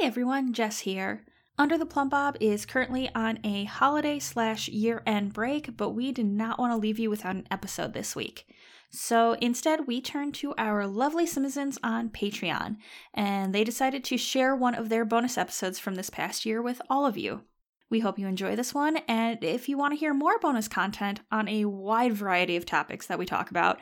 [0.00, 1.26] Hi everyone, Jess here.
[1.58, 6.24] Under the Plumbob is currently on a holiday slash year end break, but we did
[6.24, 8.46] not want to leave you without an episode this week.
[8.88, 12.78] So instead, we turned to our lovely citizens on Patreon,
[13.12, 16.80] and they decided to share one of their bonus episodes from this past year with
[16.88, 17.42] all of you.
[17.90, 21.20] We hope you enjoy this one, and if you want to hear more bonus content
[21.30, 23.78] on a wide variety of topics that we talk about,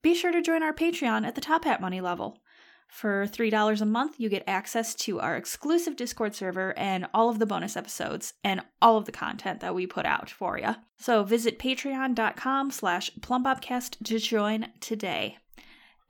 [0.00, 2.38] be sure to join our Patreon at the Top Hat Money level.
[2.90, 7.38] For $3 a month, you get access to our exclusive Discord server and all of
[7.38, 10.74] the bonus episodes and all of the content that we put out for you.
[10.98, 15.38] So visit patreon.com slash plumbobcast to join today.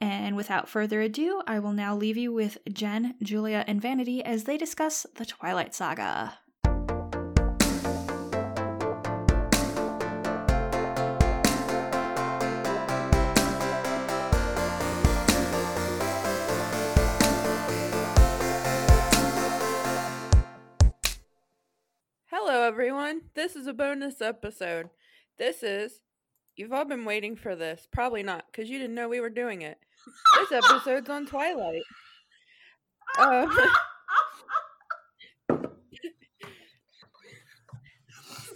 [0.01, 4.45] And without further ado, I will now leave you with Jen, Julia, and Vanity as
[4.45, 6.39] they discuss the Twilight Saga.
[22.71, 23.21] Everyone.
[23.35, 24.91] This is a bonus episode.
[25.39, 26.03] This is,
[26.55, 27.89] you've all been waiting for this.
[27.91, 29.77] Probably not, because you didn't know we were doing it.
[30.39, 31.83] This episode's on Twilight.
[33.19, 33.51] Um,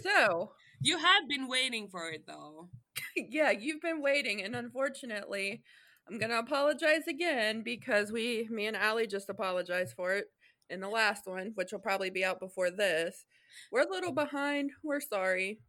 [0.01, 2.69] so, You have been waiting for it though.
[3.17, 5.61] yeah, you've been waiting, and unfortunately,
[6.09, 10.27] I'm gonna apologize again because we, me and Allie, just apologized for it
[10.69, 13.25] in the last one, which will probably be out before this.
[13.71, 14.71] We're a little behind.
[14.83, 15.59] We're sorry.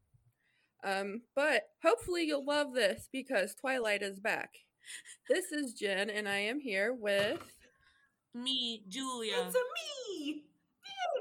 [0.85, 4.51] Um, but hopefully you'll love this because Twilight is back.
[5.29, 7.41] This is Jen, and I am here with.
[8.35, 9.47] Me, Julia.
[9.47, 9.59] It's a
[10.21, 10.43] me,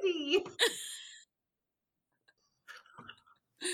[0.03, 0.43] Vanity.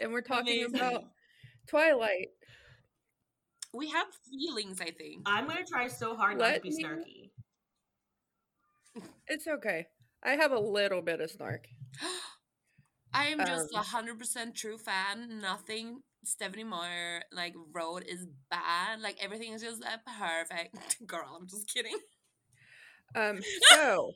[0.00, 0.76] and we're talking Amazing.
[0.80, 1.04] about
[1.68, 2.28] Twilight.
[3.74, 5.22] we have feelings, I think.
[5.26, 7.30] I'm gonna try so hard not to be me- snarky.
[9.26, 9.86] It's okay.
[10.22, 11.66] I have a little bit of snark.
[13.14, 15.40] I am just a Um, hundred percent true fan.
[15.40, 19.00] Nothing Stephenie Meyer like wrote is bad.
[19.00, 20.76] Like everything is just uh, perfect.
[21.06, 21.96] Girl, I'm just kidding.
[23.14, 24.12] Um, so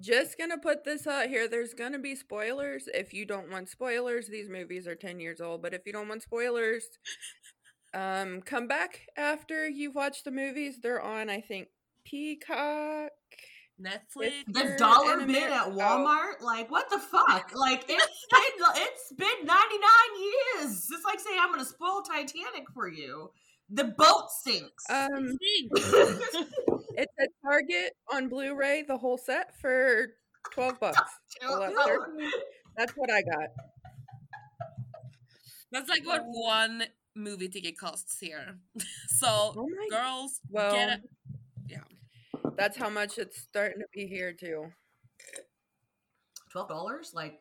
[0.00, 1.48] just gonna put this out here.
[1.48, 2.88] There's gonna be spoilers.
[2.94, 5.62] If you don't want spoilers, these movies are 10 years old.
[5.62, 6.84] But if you don't want spoilers,
[7.94, 10.78] um, come back after you've watched the movies.
[10.82, 11.68] They're on, I think,
[12.04, 13.10] Peacock.
[13.80, 14.32] Netflix.
[14.48, 15.54] The dollar in bit America.
[15.54, 17.52] at Walmart, like what the fuck?
[17.54, 20.88] Like it's been it's been 99 years.
[20.92, 23.30] It's like saying I'm gonna spoil Titanic for you.
[23.72, 24.84] The boat sinks.
[24.90, 30.08] Um, it's a Target on Blu-ray, the whole set for
[30.54, 30.98] 12 bucks.
[32.76, 33.48] That's what I got.
[35.72, 38.58] That's like what one movie ticket costs here.
[39.08, 41.00] so, Oh my girls, Well, get it.
[42.56, 44.66] That's how much it's starting to be here too.
[46.52, 47.40] Twelve dollars, like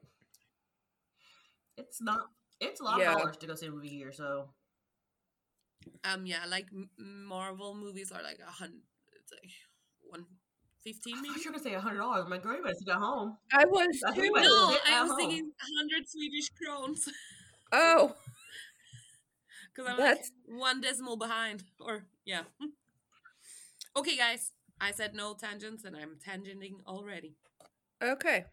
[1.78, 2.20] it's not.
[2.59, 3.14] It's a lot Yeah.
[3.14, 4.12] of dollars to go see a movie here.
[4.12, 4.50] So
[6.03, 8.81] Um, yeah, like Marvel movies are like a hundred.
[9.14, 9.52] It's like
[10.02, 10.25] one
[10.84, 11.34] fifteen I maybe.
[11.34, 12.28] thought you were gonna say a hundred dollars.
[12.30, 13.38] My girl, you better sit at home.
[13.53, 14.30] I was I too.
[14.31, 15.18] No, I was home.
[15.20, 17.08] thinking hundred Swedish crowns
[17.72, 18.16] Oh,
[19.74, 21.64] because I'm That's- like one decimal behind.
[21.80, 22.44] Or yeah.
[23.96, 27.35] okay, guys, I said no tangents, and I'm tangenting already.
[28.01, 28.45] okay.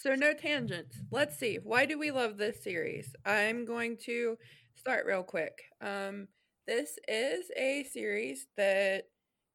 [0.00, 1.00] So no tangents.
[1.10, 1.56] Let's see.
[1.62, 3.14] Why do we love this series?
[3.24, 4.36] I'm going to
[4.76, 5.58] start real quick.
[5.80, 6.28] Um,
[6.66, 9.04] this is a series that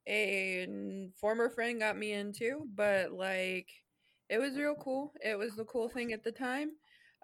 [0.07, 3.69] a former friend got me into, but like
[4.29, 5.13] it was real cool.
[5.23, 6.71] It was the cool thing at the time.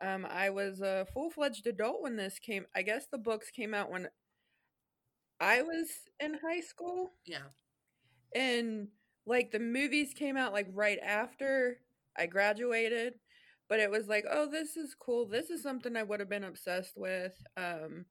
[0.01, 2.65] Um, I was a full fledged adult when this came.
[2.75, 4.07] I guess the books came out when
[5.39, 5.87] I was
[6.19, 7.13] in high school.
[7.25, 7.49] Yeah.
[8.35, 8.89] And
[9.25, 11.79] like the movies came out like right after
[12.17, 13.15] I graduated,
[13.69, 15.27] but it was like, oh, this is cool.
[15.27, 17.33] This is something I would have been obsessed with.
[17.57, 18.05] Um,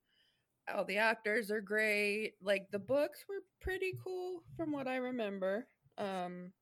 [0.75, 2.33] all the actors are great.
[2.43, 5.69] Like the books were pretty cool from what I remember.
[5.99, 6.53] Um,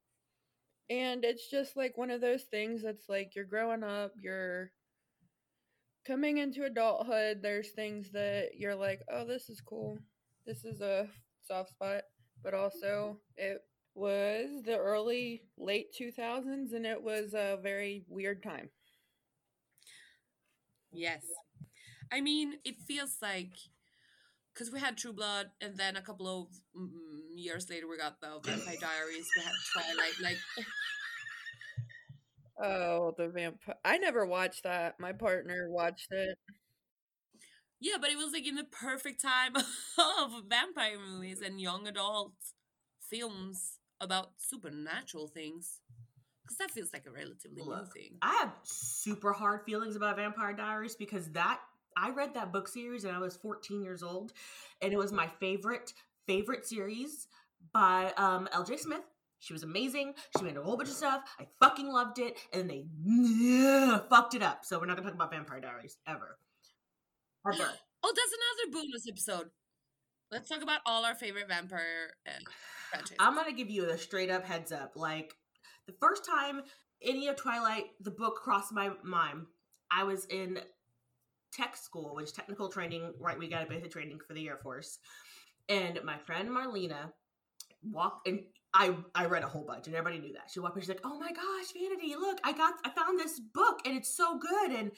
[0.91, 4.73] and it's just like one of those things that's like you're growing up, you're
[6.05, 7.39] coming into adulthood.
[7.41, 9.99] There's things that you're like, oh, this is cool.
[10.45, 11.09] This is a
[11.47, 12.03] soft spot
[12.43, 13.63] but also it
[13.95, 18.71] was the early late 2000s and it was a very weird time
[20.93, 21.25] Yes.
[22.13, 23.53] I mean, it feels like
[24.53, 26.91] because we had True Blood, and then a couple of mm,
[27.35, 29.27] years later, we got the Vampire Diaries.
[29.37, 30.15] We had Twilight.
[30.23, 30.39] Like,
[32.63, 36.39] oh the vampire i never watched that my partner watched it
[37.83, 42.33] yeah, but it was like in the perfect time of vampire movies and young adult
[43.11, 45.81] films about supernatural things?
[46.43, 48.19] Because that feels like a relatively new thing.
[48.23, 51.61] I have super hard feelings about Vampire Diaries because that
[51.97, 54.33] I read that book series and I was 14 years old,
[54.81, 55.93] and it was my favorite
[56.27, 57.27] favorite series
[57.73, 58.77] by um, L.J.
[58.79, 59.03] Smith.
[59.41, 60.15] She was amazing.
[60.39, 61.23] She made a whole bunch of stuff.
[61.41, 64.65] I fucking loved it, and they yeah, fucked it up.
[64.65, 66.39] So we're not gonna talk about Vampire Diaries ever.
[67.47, 67.71] Ever.
[68.05, 69.51] Oh, that's another bonus episode.
[70.31, 72.31] Let's talk about all our favorite vampire uh,
[72.91, 73.17] franchises.
[73.19, 74.93] I'm gonna give you a straight up heads up.
[74.97, 75.35] Like
[75.87, 76.63] the first time
[77.03, 79.47] any of Twilight, the book crossed my mind,
[79.91, 80.61] I was in
[81.53, 83.13] tech school, which technical training.
[83.19, 84.99] Right, we got a basic training for the Air Force,
[85.69, 87.13] and my friend Marlena
[87.83, 88.41] walked and.
[88.75, 90.49] I, I read a whole bunch and everybody knew that.
[90.51, 93.39] She walked in, she's like, Oh my gosh, Vanity, look, I got I found this
[93.39, 94.71] book and it's so good.
[94.71, 94.93] And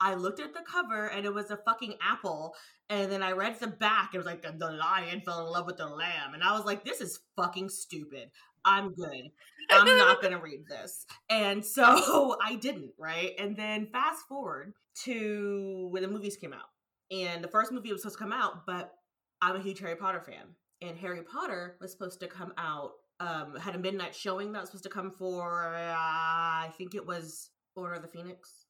[0.00, 2.54] I looked at the cover and it was a fucking apple.
[2.88, 4.10] And then I read the back.
[4.14, 6.34] It was like the lion fell in love with the lamb.
[6.34, 8.30] And I was like, this is fucking stupid.
[8.64, 9.30] I'm good.
[9.70, 11.04] I'm not going to read this.
[11.28, 13.32] And so I didn't, right?
[13.38, 14.72] And then fast forward
[15.04, 16.68] to when the movies came out.
[17.10, 18.92] And the first movie was supposed to come out, but
[19.40, 20.54] I'm a huge Harry Potter fan.
[20.82, 24.68] And Harry Potter was supposed to come out, um, had a midnight showing that was
[24.70, 28.67] supposed to come for, uh, I think it was Order of the Phoenix.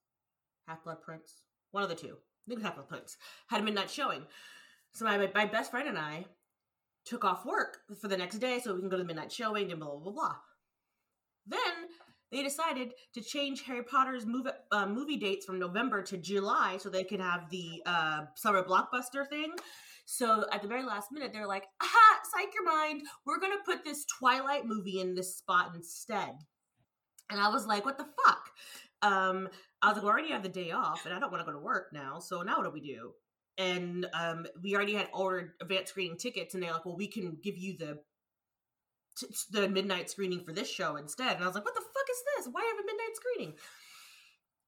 [0.68, 1.42] Half Blood Prince,
[1.72, 2.16] one of the two.
[2.46, 3.16] I think Half Blood Prince
[3.48, 4.22] had a midnight showing.
[4.92, 6.26] So my my best friend and I
[7.04, 9.70] took off work for the next day so we can go to the midnight showing
[9.70, 10.12] and blah blah blah.
[10.12, 10.36] blah.
[11.46, 11.88] Then
[12.30, 16.90] they decided to change Harry Potter's movie uh, movie dates from November to July so
[16.90, 19.54] they could have the uh, summer blockbuster thing.
[20.04, 23.02] So at the very last minute, they're like, "Aha, psych your mind!
[23.26, 26.34] We're gonna put this Twilight movie in this spot instead."
[27.30, 28.50] And I was like, "What the fuck?"
[29.00, 29.48] Um,
[29.82, 31.56] I was like, we already have the day off, and I don't want to go
[31.56, 32.18] to work now.
[32.18, 33.12] So now what do we do?
[33.56, 37.38] And um, we already had ordered advance screening tickets, and they're like, well, we can
[37.42, 37.98] give you the
[39.18, 41.34] t- the midnight screening for this show instead.
[41.34, 42.52] And I was like, what the fuck is this?
[42.52, 43.54] Why have a midnight screening?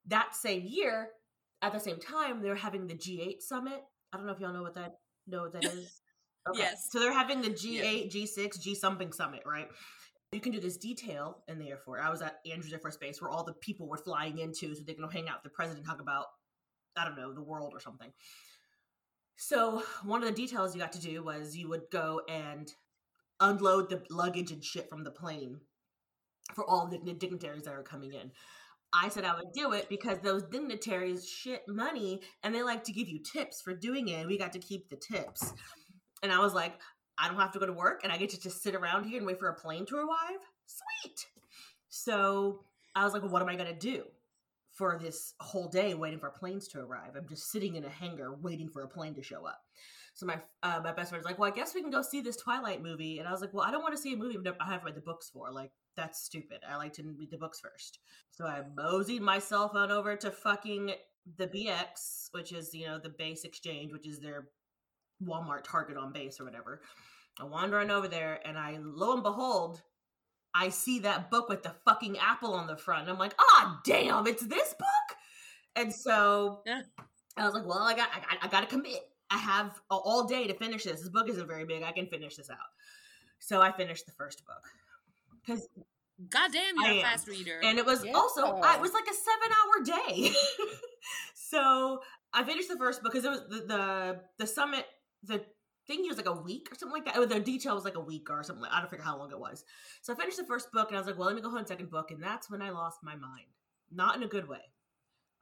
[0.06, 1.08] That same year,
[1.62, 3.80] at the same time, they're having the G8 summit.
[4.12, 4.96] I don't know if y'all know what that
[5.26, 6.00] know what that is.
[6.48, 6.60] Okay.
[6.60, 6.88] Yes.
[6.90, 9.68] So they're having the G8, G6, G something summit, right?
[10.32, 12.00] You can do this detail in the Air Force.
[12.04, 14.82] I was at Andrews Air Force Base where all the people were flying into so
[14.86, 16.26] they can hang out with the president, talk about,
[16.96, 18.12] I don't know, the world or something.
[19.36, 22.72] So one of the details you got to do was you would go and
[23.40, 25.60] unload the luggage and shit from the plane
[26.54, 28.30] for all the dignitaries that are coming in.
[28.92, 32.92] I said I would do it because those dignitaries shit money and they like to
[32.92, 34.26] give you tips for doing it.
[34.26, 35.52] We got to keep the tips.
[36.22, 36.78] And I was like,
[37.20, 39.18] I don't have to go to work and I get to just sit around here
[39.18, 40.40] and wait for a plane to arrive.
[40.66, 41.26] Sweet.
[41.88, 42.64] So
[42.94, 44.04] I was like, well, what am I going to do
[44.72, 47.16] for this whole day waiting for planes to arrive?
[47.16, 49.60] I'm just sitting in a hangar waiting for a plane to show up.
[50.14, 52.20] So my uh, my best friend was like, well, I guess we can go see
[52.20, 53.18] this Twilight movie.
[53.18, 54.96] And I was like, well, I don't want to see a movie I haven't read
[54.96, 55.50] the books for.
[55.52, 56.58] Like, that's stupid.
[56.68, 58.00] I like to read the books first.
[58.30, 60.92] So I moseyed my cell phone over to fucking
[61.36, 64.48] the BX, which is, you know, the base exchange, which is their
[65.22, 66.80] Walmart Target on base or whatever.
[67.40, 69.80] I wander on over there and I lo and behold,
[70.54, 73.02] I see that book with the fucking apple on the front.
[73.02, 75.16] And I'm like, ah, oh, damn, it's this book.
[75.76, 76.82] And so Yeah.
[77.36, 79.00] I was like, well, I got, I got, I got to commit.
[79.30, 81.00] I have all day to finish this.
[81.00, 81.82] This book isn't very big.
[81.84, 82.56] I can finish this out.
[83.38, 84.62] So I finished the first book
[85.46, 85.68] because,
[86.28, 87.02] Goddamn, you're I a am.
[87.02, 87.60] fast reader.
[87.62, 88.12] and it was Yeah.
[88.12, 90.32] also, I, it was like a seven hour day.
[91.34, 92.02] so
[92.34, 94.84] I finished the first book because it was the, the the summit.
[95.24, 95.42] The
[95.90, 97.18] thing was like a week or something like that.
[97.18, 98.62] Or the detail was like a week or something.
[98.62, 99.64] Like, I don't figure how long it was.
[100.02, 101.62] So I finished the first book and I was like, well, let me go on
[101.62, 103.46] the second book, and that's when I lost my mind.
[103.90, 104.60] Not in a good way.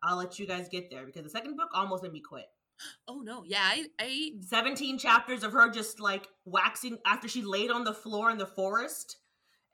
[0.03, 2.47] I'll let you guys get there because the second book almost made me quit.
[3.09, 7.71] oh no, yeah, I, I 17 chapters of her just like waxing after she laid
[7.71, 9.17] on the floor in the forest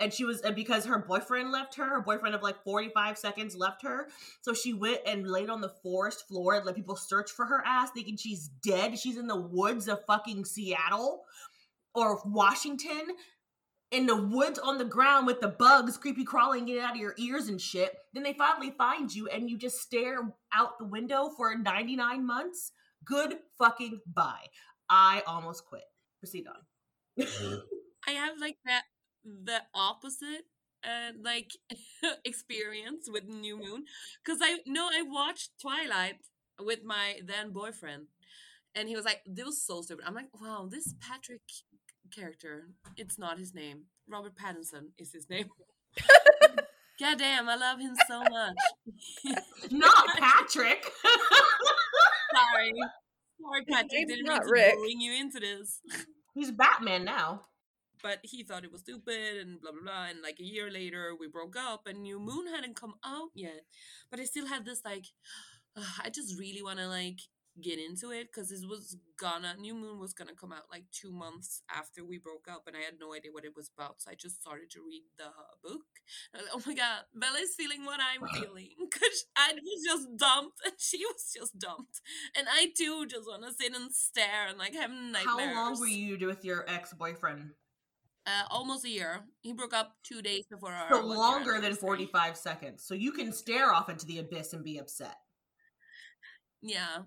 [0.00, 3.56] and she was and because her boyfriend left her her boyfriend of like 45 seconds
[3.56, 4.08] left her
[4.42, 7.62] so she went and laid on the forest floor and let people search for her
[7.64, 11.22] ass thinking she's dead she's in the woods of fucking seattle
[11.94, 13.02] or washington
[13.90, 17.14] in the woods on the ground with the bugs creepy crawling getting out of your
[17.18, 21.30] ears and shit then they finally find you and you just stare out the window
[21.36, 22.72] for 99 months
[23.04, 24.46] good fucking bye.
[24.88, 25.84] I almost quit.
[26.20, 27.26] Proceed on.
[28.06, 28.82] I have like that
[29.25, 30.47] the opposite
[30.85, 31.52] uh, like
[32.25, 33.85] experience with New Moon
[34.25, 36.16] because I know I watched Twilight
[36.61, 38.07] with my then boyfriend,
[38.75, 41.43] and he was like, "This was so stupid." I'm like, "Wow, this Patrick
[42.14, 43.85] character, it's not his name.
[44.09, 45.49] Robert Pattinson is his name."
[47.00, 48.54] God damn, I love him so much.
[49.73, 50.85] Not Patrick.
[52.33, 52.73] Sorry,
[53.40, 53.90] sorry, Patrick.
[53.90, 54.76] Didn't mean not to Rick.
[54.78, 55.81] bring you into this.
[56.35, 57.43] He's Batman now.
[58.04, 60.04] But he thought it was stupid and blah blah blah.
[60.11, 62.26] And like a year later, we broke up, and New mm.
[62.26, 63.64] Moon hadn't come out yet,
[64.11, 65.06] but I still had this like,
[66.04, 67.20] I just really want to like
[67.62, 71.12] get into it because this was gonna New Moon was gonna come out like two
[71.12, 74.02] months after we broke up, and I had no idea what it was about.
[74.02, 75.32] So I just started to read the
[75.66, 75.88] book.
[76.34, 80.75] Like, oh my god, Bella's feeling what I'm feeling because I was just dumped and
[80.78, 82.02] she was just dumped,
[82.37, 85.25] and I too just want to sit and stare and like have nightmares.
[85.25, 87.52] How long were you with your ex boyfriend?
[88.26, 89.21] Uh, almost a year.
[89.43, 90.88] He broke up two days before our.
[90.90, 92.85] So longer than forty five seconds.
[92.85, 95.16] So you can stare off into the abyss and be upset.
[96.62, 97.02] Yeah,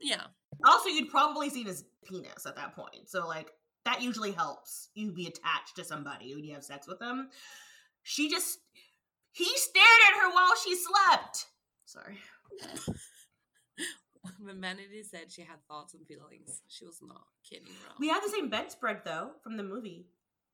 [0.00, 0.24] yeah.
[0.66, 3.08] Also, you'd probably seen his penis at that point.
[3.08, 3.50] So, like,
[3.84, 7.28] that usually helps you be attached to somebody when you have sex with them.
[8.02, 8.58] She just,
[9.32, 11.46] he stared at her while she slept.
[11.84, 12.18] Sorry.
[14.40, 17.96] when Vanity said she had thoughts and feelings, she was not kidding around.
[17.98, 20.06] We had the same bedspread, though, from the movie,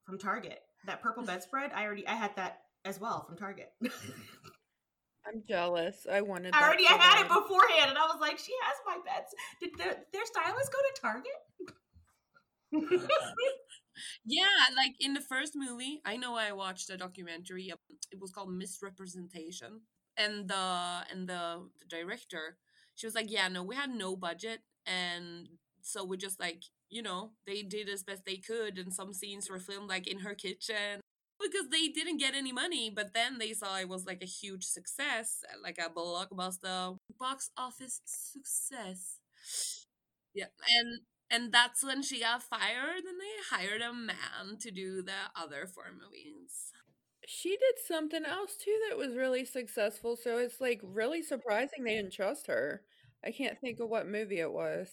[0.05, 0.61] from Target.
[0.87, 3.73] That purple bedspread, I already, I had that as well from Target.
[5.27, 6.07] I'm jealous.
[6.11, 6.55] I wanted.
[6.55, 9.71] I already so had it beforehand, and I was like, "She has my beds." Did
[9.79, 11.33] their their stylist go to Target?
[14.27, 17.71] Yeah, like in the first movie, I know I watched a documentary.
[17.71, 17.79] um,
[18.11, 19.83] It was called Miss Representation,
[20.17, 22.57] and the and the, the director,
[22.95, 25.49] she was like, "Yeah, no, we had no budget, and
[25.83, 29.51] so we just like you know they did as best they could, and some scenes
[29.51, 31.01] were filmed like in her kitchen."
[31.41, 34.65] Because they didn't get any money, but then they saw it was like a huge
[34.65, 39.19] success, uh, like a blockbuster box office success.
[40.35, 45.03] Yeah, and and that's when she got fired, and they hired a man to do
[45.03, 46.71] the other four movies.
[47.27, 50.17] She did something else too that was really successful.
[50.17, 52.83] So it's like really surprising they didn't trust her.
[53.25, 54.89] I can't think of what movie it was.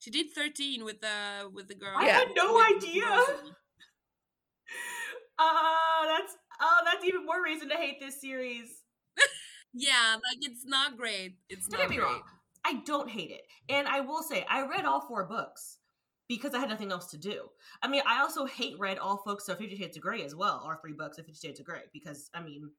[0.00, 1.94] She did thirteen with the with the girl.
[1.96, 2.18] I Yeah.
[2.20, 3.04] had no with- with idea.
[3.04, 3.52] Rosalie.
[5.38, 8.82] Uh, that's oh, that's even more reason to hate this series.
[9.74, 11.36] Yeah, like it's not great.
[11.50, 12.06] It's Don't not get me great.
[12.06, 12.22] wrong,
[12.64, 15.77] I don't hate it, and I will say I read all four books
[16.28, 17.48] because I had nothing else to do.
[17.82, 20.62] I mean, I also hate read all folks of Fifty Shades of Grey as well,
[20.64, 22.70] or three books of Fifty Shades of Grey because I mean,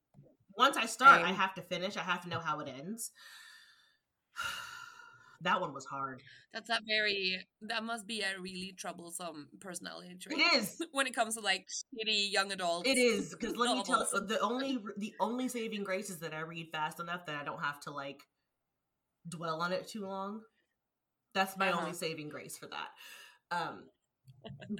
[0.57, 1.97] once I start, I have to finish.
[1.97, 3.11] I have to know how it ends.
[5.41, 6.21] that one was hard.
[6.53, 10.37] That's a very that must be a really troublesome personality trait.
[10.39, 10.81] It is.
[10.91, 12.87] when it comes to like shitty young adults.
[12.87, 16.33] It is because let me tell you, the only the only saving grace is that
[16.33, 18.21] I read fast enough that I don't have to like
[19.27, 20.41] dwell on it too long.
[21.33, 21.81] That's my Uh-huh.
[21.81, 22.89] only saving grace for that.
[23.51, 23.83] Um,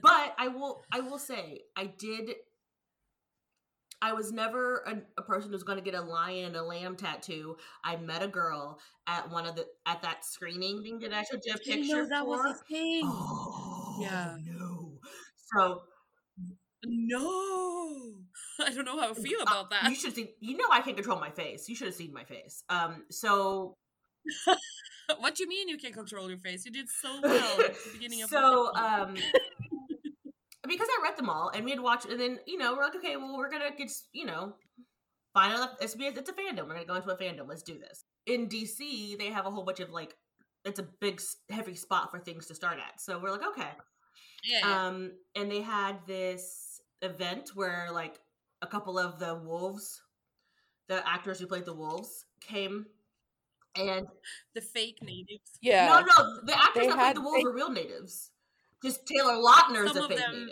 [0.01, 2.31] but I will I will say I did.
[4.01, 6.95] I was never a, a person who's going to get a lion and a lamb
[6.95, 7.57] tattoo.
[7.83, 11.41] I met a girl at one of the at that screening thing that I showed
[11.45, 12.27] you a picture that for.
[12.29, 13.01] was a thing.
[13.03, 14.37] Oh Yeah.
[14.45, 14.99] no!
[15.53, 15.81] So
[16.85, 18.13] No,
[18.65, 19.89] I don't know how I feel Uh, about that.
[19.89, 20.33] You should see.
[20.39, 21.67] You know, I can't control my face.
[21.67, 22.63] You should have seen my face.
[22.69, 23.03] Um.
[23.11, 23.75] So.
[25.19, 26.65] What do you mean you can't control your face?
[26.65, 28.73] You did so well at the beginning of So.
[28.75, 29.15] Um.
[30.67, 32.95] because I read them all, and we had watched, and then you know we're like,
[32.95, 34.53] okay, well, we're gonna get you know,
[35.33, 35.71] find out.
[35.81, 36.67] It's it's a fandom.
[36.67, 37.47] We're gonna go into a fandom.
[37.47, 38.05] Let's do this.
[38.25, 40.15] In DC, they have a whole bunch of like.
[40.65, 42.99] It's a big, heavy spot for things to start at.
[42.99, 43.69] So we're like, okay.
[44.43, 44.87] yeah, yeah.
[44.87, 48.19] Um, and they had this event where like
[48.61, 50.01] a couple of the wolves,
[50.89, 52.87] the actors who played the wolves, came,
[53.75, 54.07] and
[54.55, 55.57] the fake natives.
[55.61, 55.87] Yeah.
[55.87, 58.31] no, no, the actors They that played the wolves fake- were real natives.
[58.83, 60.49] Just Taylor Lautner's Some a fake them-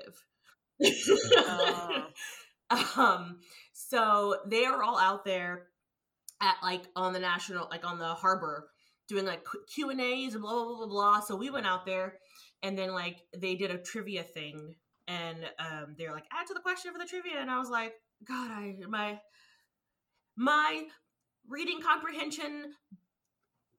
[0.79, 1.03] native.
[1.37, 2.05] Oh.
[2.97, 3.39] um,
[3.73, 5.67] so they are all out there
[6.41, 8.69] at like on the national, like on the harbor,
[9.07, 11.19] doing like Q and A's and blah blah blah blah blah.
[11.21, 12.19] So we went out there,
[12.63, 14.75] and then like they did a trivia thing,
[15.07, 17.93] and um, they're like add to the question for the trivia, and I was like,
[18.27, 19.19] God, I my
[20.35, 20.83] my
[21.49, 22.73] reading comprehension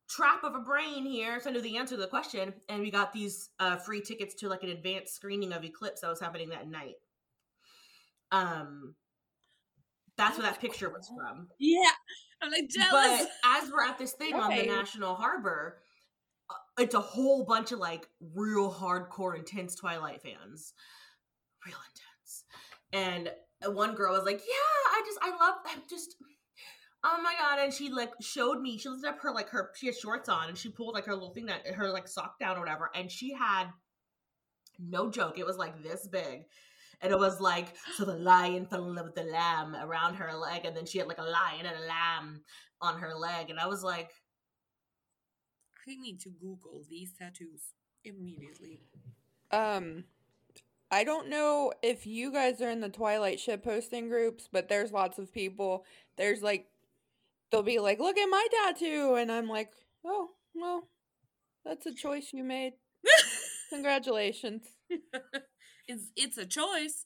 [0.08, 2.90] trap of a brain here so I knew the answer to the question and we
[2.90, 6.48] got these uh, free tickets to like an advanced screening of Eclipse that was happening
[6.50, 6.94] that night.
[8.32, 8.94] Um
[10.16, 11.48] that's where that picture was from.
[11.60, 11.90] Yeah,
[12.42, 12.90] I'm like jealous.
[12.90, 15.78] but as we're at this thing on the national harbor
[16.50, 20.72] uh, it's a whole bunch of like real hardcore intense twilight fans.
[21.66, 22.44] Real intense.
[22.92, 23.30] And
[23.66, 26.16] uh, one girl was like yeah i just i love i'm just
[27.04, 29.86] oh my god and she like showed me she lifted up her like her she
[29.86, 32.56] had shorts on and she pulled like her little thing that her like sock down
[32.56, 33.66] or whatever and she had
[34.78, 36.42] no joke it was like this big
[37.00, 40.32] and it was like so the lion fell in love with the lamb around her
[40.34, 42.42] leg and then she had like a lion and a lamb
[42.80, 44.10] on her leg and i was like
[45.88, 47.72] I need to Google these tattoos
[48.04, 48.82] immediately.
[49.50, 50.04] Um,
[50.90, 54.92] I don't know if you guys are in the Twilight ship posting groups, but there's
[54.92, 55.84] lots of people.
[56.16, 56.66] There's like,
[57.50, 59.16] they'll be like, look at my tattoo.
[59.18, 59.70] And I'm like,
[60.04, 60.88] oh, well,
[61.64, 62.72] that's a choice you made.
[63.70, 64.62] Congratulations.
[65.88, 67.04] it's it's a choice.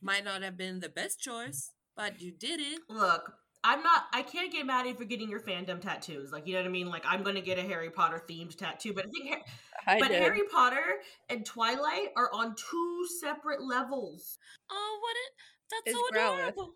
[0.00, 2.80] Might not have been the best choice, but you did it.
[2.88, 3.32] Look,
[3.64, 4.04] I'm not.
[4.12, 6.32] I can't get mad at you for getting your fandom tattoos.
[6.32, 6.88] Like you know what I mean.
[6.88, 9.42] Like I'm going to get a Harry Potter themed tattoo, but I think,
[9.86, 10.22] I but did.
[10.22, 14.38] Harry Potter and Twilight are on two separate levels.
[14.70, 15.32] Oh, what it?
[15.70, 16.38] That's It's so Growlithe.
[16.48, 16.74] adorable.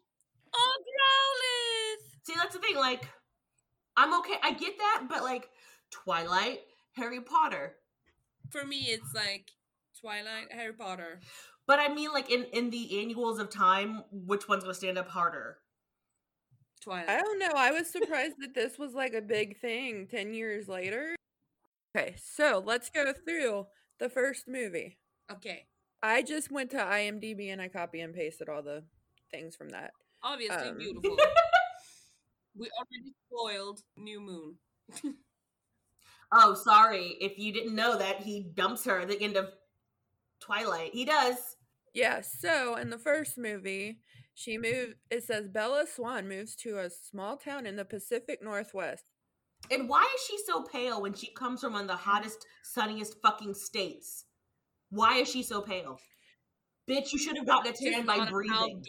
[0.54, 1.85] Oh, Growlithe.
[2.26, 2.74] See, that's the thing.
[2.74, 3.08] Like,
[3.96, 4.34] I'm okay.
[4.42, 5.48] I get that, but like
[5.92, 6.58] Twilight,
[6.96, 7.76] Harry Potter.
[8.50, 9.50] For me, it's like
[10.00, 11.20] Twilight, Harry Potter.
[11.68, 14.98] But I mean, like in in the annuals of time, which one's going to stand
[14.98, 15.58] up harder?
[16.82, 17.08] Twilight.
[17.08, 17.52] I don't know.
[17.56, 21.14] I was surprised that this was like a big thing 10 years later.
[21.96, 23.66] Okay, so let's go through
[23.98, 24.98] the first movie.
[25.32, 25.66] Okay.
[26.02, 28.84] I just went to IMDb and I copy and pasted all the
[29.30, 29.90] things from that.
[30.22, 30.78] Obviously Um.
[30.78, 31.16] beautiful.
[32.58, 35.14] we already spoiled New Moon.
[36.32, 37.16] Oh, sorry.
[37.20, 39.50] If you didn't know that, he dumps her at the end of
[40.40, 40.90] Twilight.
[40.92, 41.36] He does.
[41.94, 44.00] Yeah, so in the first movie,
[44.34, 49.04] she moved it says Bella Swan moves to a small town in the Pacific Northwest.
[49.70, 53.16] And why is she so pale when she comes from one of the hottest, sunniest
[53.22, 54.24] fucking states?
[54.90, 55.98] Why is she so pale?
[56.88, 58.82] Bitch, you should have gotten a tan by not an breathing.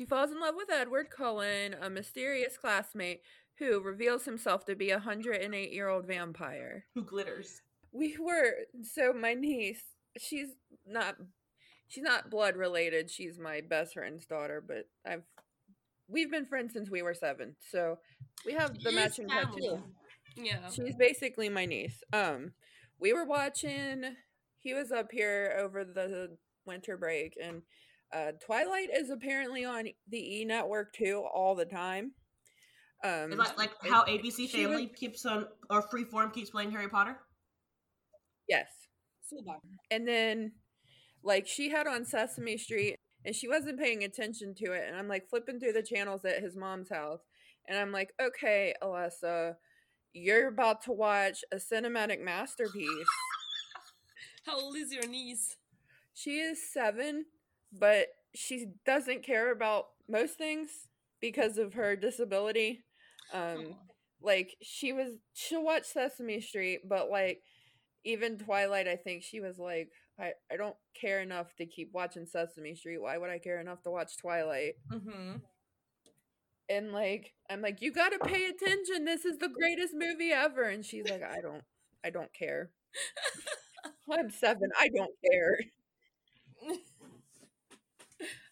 [0.00, 3.20] She falls in love with Edward Cullen, a mysterious classmate
[3.58, 6.86] who reveals himself to be a 108 year old vampire.
[6.94, 7.60] Who glitters?
[7.92, 8.50] We were
[8.82, 9.82] so my niece,
[10.16, 10.48] she's
[10.86, 11.16] not
[11.88, 13.10] she's not blood related.
[13.10, 15.24] She's my best friend's daughter, but I've
[16.08, 17.54] we've been friends since we were 7.
[17.70, 17.98] So
[18.46, 19.82] we have the matching tattoo.
[20.34, 20.70] Yeah.
[20.70, 22.02] She's basically my niece.
[22.14, 22.52] Um,
[22.98, 24.16] we were watching.
[24.60, 27.60] He was up here over the winter break, and
[28.12, 32.12] uh, Twilight is apparently on the E network too all the time.
[33.02, 37.16] Um, like like how ABC Family keeps on or Freeform keeps playing Harry Potter.
[38.48, 38.66] yes,
[39.90, 40.52] and then
[41.22, 45.08] like she had on Sesame Street, and she wasn't paying attention to it, and I'm
[45.08, 47.20] like flipping through the channels at his mom's house,
[47.68, 49.54] and I'm like, okay, Alessa.
[50.12, 53.06] You're about to watch a cinematic masterpiece.
[54.44, 55.56] How old is your niece?
[56.14, 57.26] She is seven,
[57.72, 60.68] but she doesn't care about most things
[61.20, 62.84] because of her disability.
[63.32, 63.40] Um,
[63.72, 63.74] Aw.
[64.22, 67.42] like she was, she'll watch Sesame Street, but like
[68.04, 72.26] even Twilight, I think she was like, I, I don't care enough to keep watching
[72.26, 73.00] Sesame Street.
[73.00, 74.74] Why would I care enough to watch Twilight?
[74.92, 75.36] Mm-hmm.
[76.68, 79.04] And like, I'm like, you gotta pay attention.
[79.04, 80.62] This is the greatest movie ever.
[80.64, 81.62] And she's like, I don't,
[82.04, 82.70] I don't care.
[84.10, 84.70] I'm seven.
[84.78, 85.58] I don't care.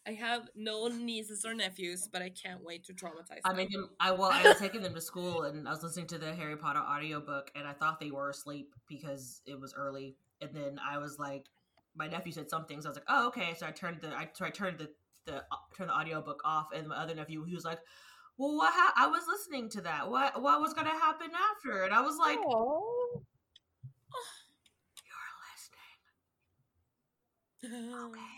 [0.08, 3.56] I have no nieces or nephews, but I can't wait to traumatize I them.
[3.58, 3.90] made them.
[4.00, 6.56] I well, I was taking them to school, and I was listening to the Harry
[6.56, 10.16] Potter audiobook, and I thought they were asleep because it was early.
[10.40, 11.44] And then I was like,
[11.94, 13.54] my nephew said something, so I was like, oh okay.
[13.58, 14.88] So I turned the, I so I turned the
[15.26, 17.80] the uh, turned the audiobook off, and my other nephew, he was like,
[18.38, 18.72] well, what?
[18.72, 20.10] Ha- I was listening to that.
[20.10, 21.82] What what was gonna happen after?
[21.82, 23.20] And I was like, Aw.
[25.04, 25.28] you're
[27.62, 27.94] listening.
[28.08, 28.37] Okay.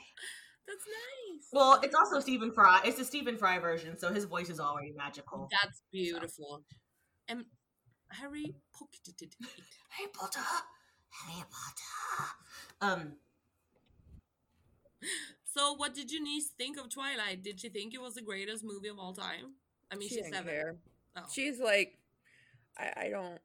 [0.70, 1.48] That's nice.
[1.52, 2.80] Well, it's also Stephen Fry.
[2.84, 5.48] It's a Stephen Fry version, so his voice is already magical.
[5.50, 6.62] That's beautiful.
[7.28, 7.44] And
[8.10, 9.34] Harry pocketed it.
[9.90, 10.40] Harry Potter,
[11.10, 12.30] Harry Potter.
[12.80, 13.12] Um,
[15.52, 17.42] So, what did your niece think of Twilight?
[17.42, 19.54] Did she think it was the greatest movie of all time?
[19.90, 20.44] I mean, she she's seven.
[20.44, 20.76] care.
[21.16, 21.22] Oh.
[21.32, 21.98] She's like,
[22.78, 23.38] I, I don't.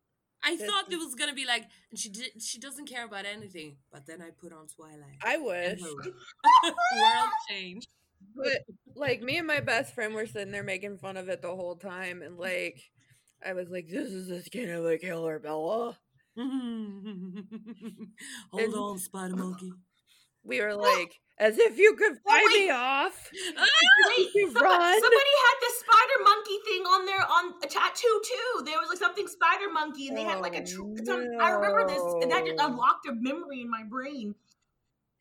[0.45, 2.41] I thought it was gonna be like, she did.
[2.41, 3.77] She doesn't care about anything.
[3.91, 5.17] But then I put on Twilight.
[5.23, 5.81] I wish.
[7.01, 7.88] World change.
[8.36, 8.63] but
[8.95, 11.75] like me and my best friend were sitting there making fun of it the whole
[11.75, 12.79] time, and like,
[13.45, 15.97] I was like, "This is the skin of a killer, Bella."
[16.38, 16.49] Hold
[18.53, 19.71] And- on, Spider Monkey.
[20.45, 22.65] We were like, as if you could fight wait.
[22.65, 23.31] me off.
[24.34, 25.01] You somebody, run.
[25.01, 28.63] somebody had the spider monkey thing on their on a tattoo too.
[28.65, 30.63] There was like something spider monkey, and they had like a.
[30.63, 34.36] Tr- Oh, some, I remember this, and that just unlocked a memory in my brain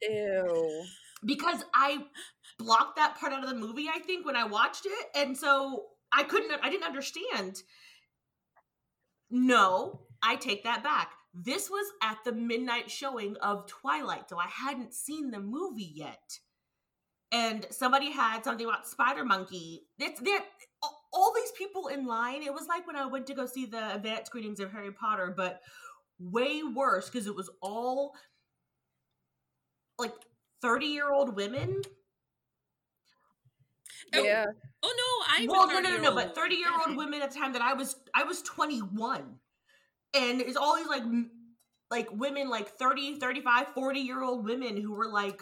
[0.02, 0.84] Ew.
[1.24, 2.04] because I
[2.58, 3.88] blocked that part out of the movie.
[3.92, 6.52] I think when I watched it, and so I couldn't.
[6.62, 7.62] I didn't understand.
[9.30, 11.12] No, I take that back.
[11.34, 16.38] This was at the midnight showing of Twilight, so I hadn't seen the movie yet.
[17.32, 19.82] And somebody had something about Spider Monkey.
[19.98, 20.40] It's there.
[21.12, 22.42] All these people in line.
[22.42, 25.34] It was like when I went to go see the advanced screenings of Harry Potter,
[25.36, 25.60] but
[26.20, 28.14] way worse because it was all
[29.98, 30.14] like
[30.62, 31.82] 30 year old women.
[34.14, 34.46] Oh, Yeah.
[34.82, 36.36] Oh no, I'm well, no, no, no, no, but 30-year-old.
[36.36, 39.38] 30 year old women at the time that I was, I was 21.
[40.14, 41.02] And it's all these like,
[41.90, 45.40] like women, like 30, 35, 40 year old women who were like,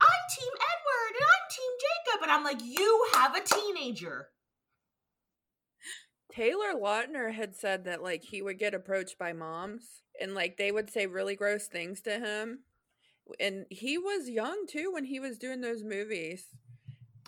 [0.00, 2.22] I'm Team Edward and I'm Team Jacob.
[2.22, 4.28] And I'm like, you have a teenager.
[6.30, 10.70] Taylor Lautner had said that like he would get approached by moms and like they
[10.72, 12.60] would say really gross things to him.
[13.40, 16.46] And he was young too when he was doing those movies.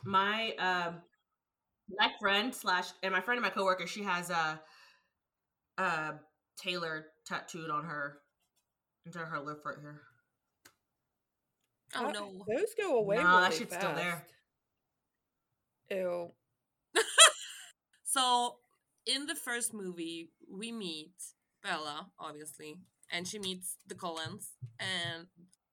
[0.04, 1.02] my um
[1.98, 4.60] my friend slash and my friend and my coworker she has a
[5.78, 6.12] uh
[6.60, 8.18] taylor tattooed on her
[9.06, 10.02] into her lip right here
[11.94, 12.30] Oh no.
[12.46, 13.16] Those go away.
[13.16, 14.26] No, really that shit's still there.
[15.90, 16.32] Ew.
[18.10, 18.56] So
[19.06, 21.12] in the first movie, we meet
[21.62, 22.76] Bella, obviously,
[23.12, 25.26] and she meets the Cullens and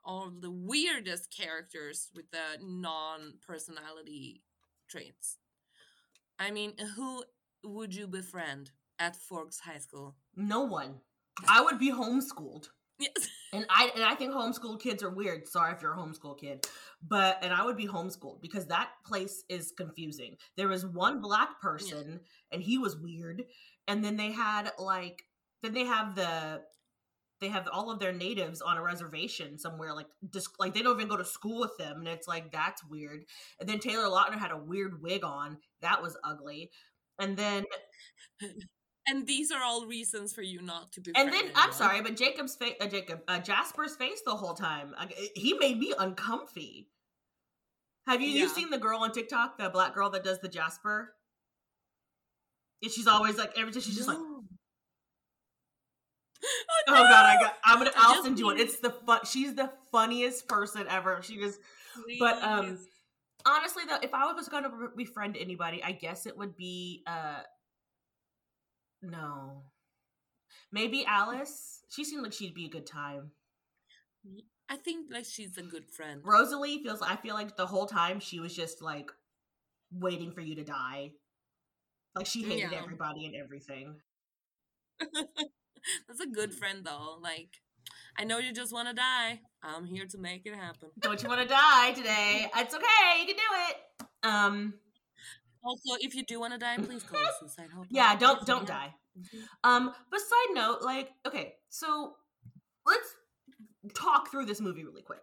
[0.04, 4.44] all of the weirdest characters with the non-personality
[4.90, 5.38] traits.
[6.38, 7.24] I mean, who
[7.64, 10.16] would you befriend at Forks High School?
[10.36, 10.96] no one.
[11.48, 12.70] I would be homeschooled.
[13.00, 13.28] Yes.
[13.54, 15.48] and i and i think homeschooled kids are weird.
[15.48, 16.66] Sorry if you're a homeschool kid.
[17.06, 20.38] But and i would be homeschooled because that place is confusing.
[20.58, 23.44] There was one black person and he was weird.
[23.88, 25.24] And then they had like
[25.62, 26.62] then they have the
[27.42, 30.96] they have all of their natives on a reservation somewhere like just like they don't
[30.96, 32.00] even go to school with them.
[32.00, 33.26] And it's like that's weird.
[33.60, 35.58] And then taylor lautner had a weird wig on.
[35.82, 36.72] That was ugly.
[37.20, 37.66] And then
[39.08, 42.18] And these are all reasons for you not to befriend and then i'm sorry but
[42.18, 46.88] jacob's face uh, jacob uh, jasper's face the whole time uh, he made me uncomfy
[48.08, 51.14] have you you seen the girl on tiktok the black girl that does the jasper
[52.82, 54.44] yeah, she's always like every time she's just like No.
[56.88, 57.54] Oh god, I got.
[57.64, 57.92] I'm gonna.
[57.96, 58.60] I'll send you one.
[58.60, 59.22] It's the fun.
[59.26, 61.20] She's the funniest person ever.
[61.24, 61.60] She just.
[62.20, 62.78] But, um,
[63.48, 67.04] Honestly, though, if I was gonna befriend anybody, I guess it would be.
[67.08, 67.40] uh
[69.02, 69.64] No.
[70.72, 71.82] Maybe Alice.
[71.90, 73.32] She seemed like she'd be a good time.
[74.70, 76.22] I think like she's a good friend.
[76.24, 77.02] Rosalie feels.
[77.02, 79.12] I feel like the whole time she was just like
[79.92, 81.12] waiting for you to die.
[82.16, 82.82] Like she hated Yeah.
[82.84, 83.98] everybody and everything.
[85.00, 87.18] That's a good friend though.
[87.22, 87.50] Like,
[88.18, 89.42] I know you just want to die.
[89.64, 90.90] I'm here to make it happen.
[91.00, 92.48] Don't you want to die today?
[92.58, 93.20] It's okay.
[93.20, 94.08] You can do it.
[94.24, 94.74] Um.
[95.66, 97.70] Also, if you do want to die, please call the suicide.
[97.90, 98.16] Yeah.
[98.16, 98.94] Don't don't die.
[99.18, 99.40] Mm-hmm.
[99.64, 102.14] Um, but side note, like, okay, so
[102.86, 103.16] let's
[103.94, 105.22] talk through this movie really quick.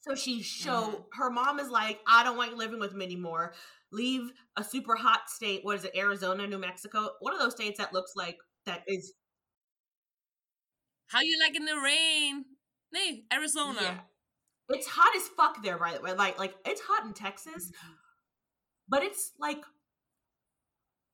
[0.00, 1.20] So she show mm-hmm.
[1.20, 3.52] her mom is like, I don't want you living with me anymore.
[3.92, 5.60] Leave a super hot state.
[5.62, 5.92] What is it?
[5.96, 9.12] Arizona, New Mexico, one of those states that looks like that is
[11.08, 12.44] How you like in the rain?
[12.94, 13.80] Hey, Arizona.
[13.82, 13.98] yeah.
[14.70, 16.12] It's hot as fuck there, by the way.
[16.14, 17.92] Like, like it's hot in Texas, mm-hmm.
[18.90, 19.62] But it's like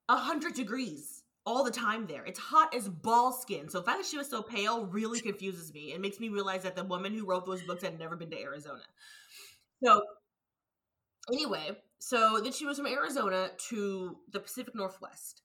[0.08, 2.24] a hundred degrees all the time there.
[2.24, 3.68] It's hot as ball skin.
[3.68, 5.92] So the fact that she was so pale really confuses me.
[5.92, 8.40] It makes me realize that the woman who wrote those books had never been to
[8.40, 8.82] Arizona.
[9.84, 10.02] So
[11.32, 15.42] anyway, so then she was from Arizona to the Pacific Northwest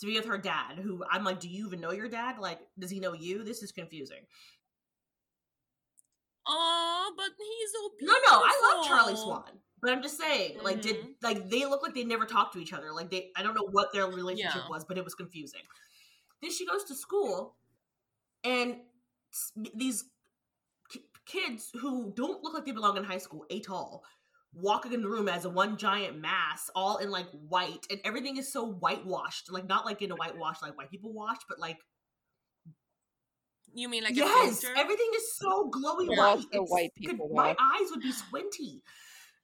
[0.00, 2.38] to be with her dad, who I'm like, do you even know your dad?
[2.38, 3.42] Like, does he know you?
[3.42, 4.20] This is confusing.
[6.46, 9.60] Oh, but he's so No, no, I love Charlie Swan.
[9.80, 11.14] But I'm just saying, like, did Mhm.
[11.22, 12.92] like they look like they never talked to each other.
[12.92, 14.68] Like they, I don't know what their relationship Yeah.
[14.68, 15.62] was, but it was confusing.
[16.42, 17.56] Then she goes to school,
[18.44, 18.80] and
[19.74, 20.04] these
[20.90, 24.04] ki- kids who don't look like they belong in high school at all,
[24.52, 28.36] walking in the room as a one giant mass, all in like white, and everything
[28.36, 29.50] is so whitewashed.
[29.50, 31.78] Like not like in a whitewash like white people wash, but like
[33.74, 34.76] You mean like yes, filter?
[34.76, 36.38] everything is so glowy But white.
[36.52, 38.82] It's- white could- people my eyes would be squinty.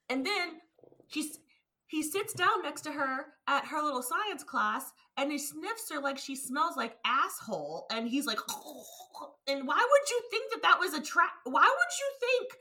[0.09, 0.61] And then
[1.07, 1.38] he's
[1.87, 6.01] he sits down next to her at her little science class and he sniffs her
[6.01, 8.38] like she smells like asshole and he's like
[9.49, 11.69] and why would you think that that was a trap why would
[12.01, 12.53] you think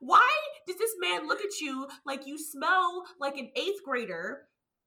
[0.00, 0.28] why
[0.66, 4.42] does this man look at you like you smell like an eighth grader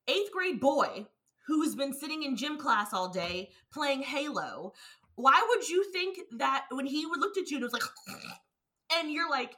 [0.07, 1.07] eighth grade boy
[1.47, 4.73] who's been sitting in gym class all day playing halo?
[5.15, 7.83] Why would you think that when he would looked at you and it was like
[8.97, 9.55] and you're like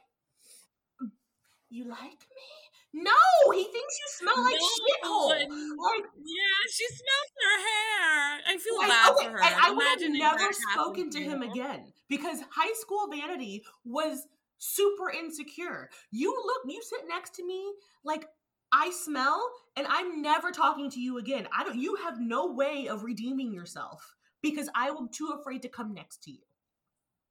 [1.74, 2.00] you like
[2.36, 3.10] me no
[3.52, 8.40] he thinks you smell like No, shithole like Yeah, she smells her hair.
[8.46, 9.42] I feel like, bad okay, for her.
[9.42, 14.26] and I would have never spoken to him again because high school vanity was
[14.58, 15.90] super insecure.
[16.12, 17.72] You look, you sit next to me
[18.04, 18.26] like
[18.72, 19.40] I smell,
[19.76, 21.46] and I'm never talking to you again.
[21.56, 21.78] I don't.
[21.78, 26.22] You have no way of redeeming yourself because I am too afraid to come next
[26.24, 26.38] to you.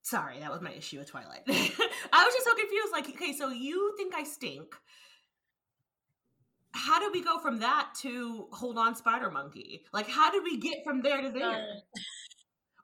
[0.04, 1.44] Sorry, that was my issue with Twilight.
[1.48, 2.92] I was just so confused.
[2.92, 4.76] Like, okay, so you think I stink?
[6.74, 9.86] How do we go from that to hold on, Spider Monkey?
[9.94, 11.66] Like, how did we get from there to there?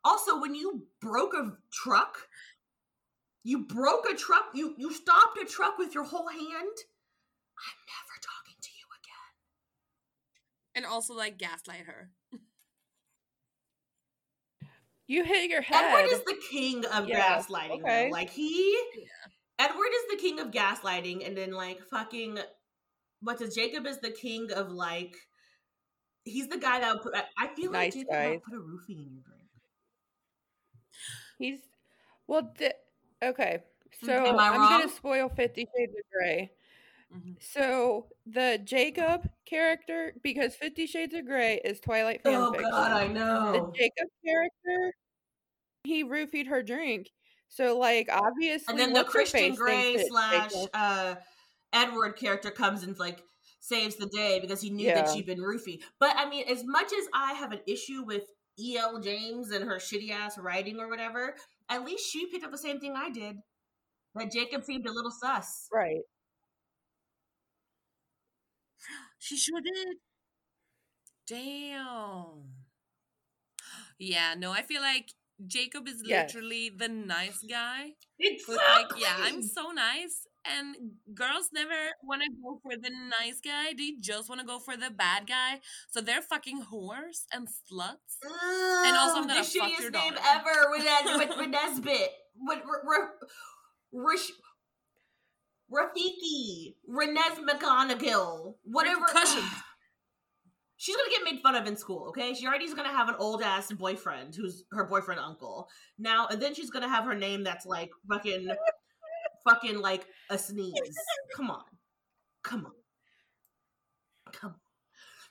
[0.05, 2.17] Also, when you broke a truck,
[3.43, 4.45] you broke a truck.
[4.53, 6.39] You you stopped a truck with your whole hand.
[6.41, 9.33] I'm never talking to you again.
[10.75, 12.11] and also like gaslight her.
[15.09, 15.85] You hit your head.
[15.85, 17.81] Edward is the king of Yeah, gaslighting.
[17.81, 18.05] okay.
[18.05, 18.11] Though.
[18.11, 18.79] Like he,
[19.57, 22.37] Edward is the king of gaslighting, and then like fucking,
[23.23, 23.55] what's it?
[23.55, 25.15] Jacob is the king of like.
[26.25, 27.15] He's the guy that would put.
[27.15, 28.39] I- feel like Nice Jacob guys.
[28.47, 29.49] put a roofie in your drink.
[31.39, 31.59] He's
[32.27, 32.53] well.
[32.57, 32.71] Di-
[33.23, 33.63] okay,
[34.03, 36.51] mm, so Am I I'm gonna spoil Fifty Shades of Grey.
[37.13, 37.41] Mhm.
[37.41, 42.69] So the Jacob character, because Fifty Shades of Grey is Twilight fan Oh fiction.
[42.69, 43.51] God, I know.
[43.51, 43.77] The.
[43.77, 44.93] Jacob character,
[45.83, 47.09] he roofied her drink.
[47.47, 51.15] So like obviously, And then the Christian Grey slash uh,
[51.73, 53.23] Edward character comes and like
[53.59, 55.81] saves the day because he knew that she'd been roofied.
[55.99, 58.23] But I mean, as much as I have an issue with
[58.59, 58.99] E.L.
[58.99, 61.35] James and her shitty ass writing or whatever,
[61.69, 63.37] at least she picked up the same thing I did.
[64.15, 65.67] That Jacob seemed a little sus.
[65.73, 66.01] right.
[69.19, 69.97] She sure did.
[71.27, 72.43] Damn.
[74.01, 75.11] Yeah, no, I feel like
[75.45, 76.33] Jacob is Yes.
[76.33, 77.91] literally the nice guy.
[78.17, 78.55] Exactly.
[78.55, 80.25] Like, yeah, I'm so nice.
[80.45, 80.75] And
[81.13, 83.73] girls never want to go for the nice guy.
[83.77, 85.59] They just want to go for the bad guy.
[85.89, 88.19] So they're fucking whores and sluts.
[88.23, 90.83] and also I'm the fuck shittiest your name ever with
[91.17, 92.09] with, with Nesbit.
[92.41, 93.13] With R- R-
[93.91, 94.31] Rish
[95.71, 96.75] Rafiki.
[96.87, 98.55] Renez McGonagall.
[98.63, 99.05] Whatever.
[100.77, 102.33] She's gonna get made fun of in school, okay?
[102.33, 105.67] She already's gonna have an old ass boyfriend who's her boyfriend uncle.
[105.97, 108.47] Now and then she's gonna have her name that's like fucking
[109.47, 110.73] fucking like a sneeze.
[111.35, 111.63] Come on.
[112.43, 112.71] Come on.
[114.31, 114.59] Come on.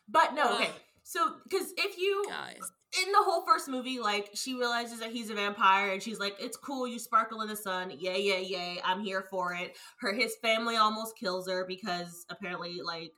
[0.07, 0.70] But no, okay.
[1.03, 2.61] So because if you Guys.
[3.05, 6.37] In the whole first movie, like she realizes that he's a vampire, and she's like,
[6.40, 8.81] "It's cool, you sparkle in the sun, yay, yay, yay!
[8.85, 13.12] I'm here for it." Her his family almost kills her because apparently, like,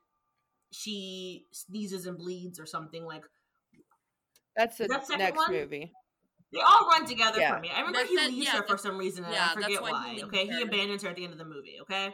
[0.73, 3.05] she sneezes and bleeds or something.
[3.05, 3.23] Like
[4.57, 5.53] That's the that next one?
[5.53, 5.93] movie.
[6.53, 7.55] they all run together Yeah.
[7.55, 7.71] for me.
[7.71, 9.81] I remember That- he that- leaves yeah, her for some reason, and yeah, I forget
[9.83, 10.11] why he why.
[10.11, 11.79] leaves Okay, he abandons her at the end of the movie.
[11.83, 12.13] Okay.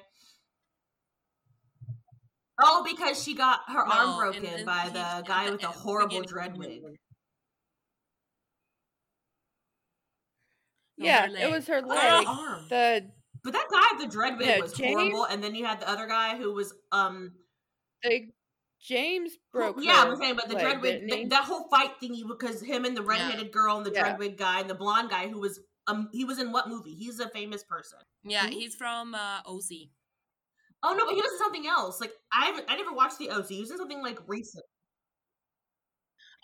[2.62, 5.60] Oh, because she got her No, arm and- broken and by the guy the with
[5.62, 6.82] the horrible dread wig.
[10.98, 12.26] No, yeah, her it was her Her leg.
[12.26, 12.66] arm.
[12.68, 13.10] The
[13.44, 15.88] But that guy the dread wig No, was James- horrible, and then you had the
[15.88, 17.32] other guy who was um
[18.02, 18.30] the
[18.80, 19.76] James who- broke.
[19.80, 22.60] yeah, her I'm saying, but the leg, dread wig, th- that whole fight thingy because
[22.60, 24.00] him and the redheaded girl and the Yeah.
[24.02, 26.94] dread wig guy and the blonde guy who was um he was in what movie?
[26.94, 27.98] He's a famous person.
[28.24, 28.50] Yeah, Who?
[28.50, 29.90] he's from uh, OC.
[30.82, 32.00] Oh no, but he was in something else.
[32.00, 33.48] Like I I never watched the OC.
[33.48, 34.64] He was in something like recent.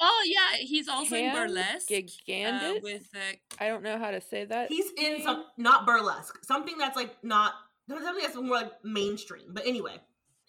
[0.00, 4.20] Oh yeah, he's also in Cam burlesque uh, with uh, I don't know how to
[4.20, 4.68] say that.
[4.68, 7.54] He's in some not burlesque, something that's like not
[7.88, 9.46] something that's more like mainstream.
[9.52, 10.00] But anyway,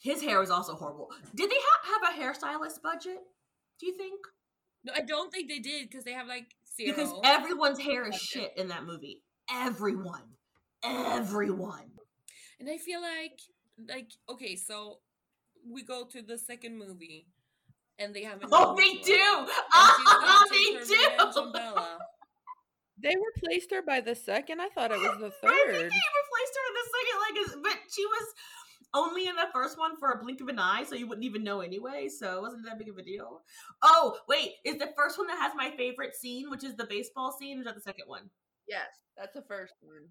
[0.02, 1.10] his hair was also horrible.
[1.36, 3.20] Did they ha- have a hairstylist budget?
[3.80, 4.20] Do you think?
[4.84, 6.96] No, I don't think they did because they have like zero.
[6.96, 9.22] Because everyone's hair is shit in that movie.
[9.52, 10.24] Everyone.
[10.84, 11.92] Everyone.
[12.60, 13.40] and I feel like
[13.88, 15.00] like okay, so
[15.70, 17.28] we go to the second movie,
[18.00, 18.42] and they have.
[18.42, 19.14] a Oh, they one, do!
[19.14, 21.40] and she's ah, gonna take her they do!
[21.40, 21.98] on Bella.
[23.02, 24.62] They replaced her by the second.
[24.62, 25.92] I thought it was the I think third.
[25.92, 28.28] he replaced her in the second, like, but she was
[28.94, 31.44] only in the first one for a blink of an eye, so you wouldn't even
[31.44, 32.08] know anyway.
[32.08, 33.42] So it wasn't that big of a deal.
[33.82, 37.36] Oh, wait, is the first one that has my favorite scene, which is the baseball
[37.38, 38.30] scene, or is that the second one?
[38.68, 40.08] Yes, that's the first one.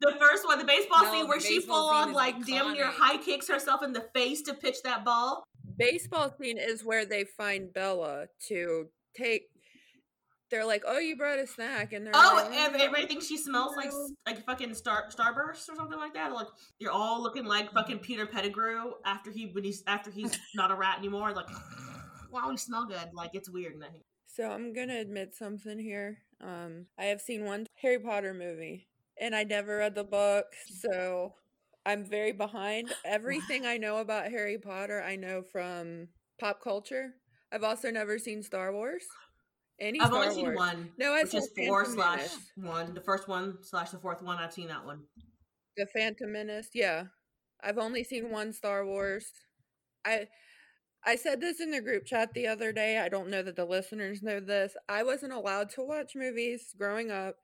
[0.00, 2.46] The first one, the baseball No, scene the where she baseball full on is like
[2.46, 5.44] damn near high kicks herself in the face to pitch that ball.
[5.76, 9.42] Baseball scene is where they find Bella to take.
[10.50, 13.38] They're like, "Oh, you brought a snack," and they're Oh, like, and everybody thinks she
[13.38, 13.90] smells like
[14.26, 16.32] like fucking star starburst or something like that.
[16.32, 20.70] Like you're all looking like fucking Peter Pettigrew after he when he's after he's not
[20.70, 21.32] a rat anymore.
[21.32, 21.46] Like,
[22.30, 23.08] wow, you smell good.
[23.14, 23.80] Like it's weird.
[23.80, 23.92] that-
[24.26, 26.18] So I'm gonna admit something here.
[26.42, 31.32] Um, I have seen one Harry Potter movie, and I never read the book, so
[31.84, 32.92] I'm very behind.
[33.04, 36.08] Everything I know about Harry Potter, I know from
[36.40, 37.14] pop culture.
[37.52, 39.02] I've also never seen Star Wars.
[39.80, 40.56] Any I've Star only seen Wars.
[40.56, 42.38] one, No, I which saw is four Phantom slash Menace.
[42.56, 42.94] one.
[42.94, 44.38] The first one slash the fourth one.
[44.38, 45.00] I've seen that one.
[45.76, 46.68] The Phantom Menace.
[46.74, 47.04] Yeah,
[47.62, 49.26] I've only seen one Star Wars.
[50.04, 50.26] I
[51.04, 52.98] I said this in the group chat the other day.
[52.98, 54.74] I don't know that the listeners know this.
[54.88, 57.36] I wasn't allowed to watch movies growing up,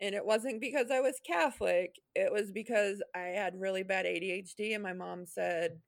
[0.00, 1.96] And it wasn't because I was Catholic.
[2.14, 5.80] It was because I had really bad ADHD and my mom said,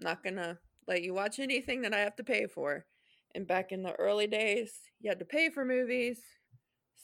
[0.00, 2.86] I'm not going to let you watch anything that I have to pay for.
[3.34, 6.20] And back in the early days, you had to pay for movies.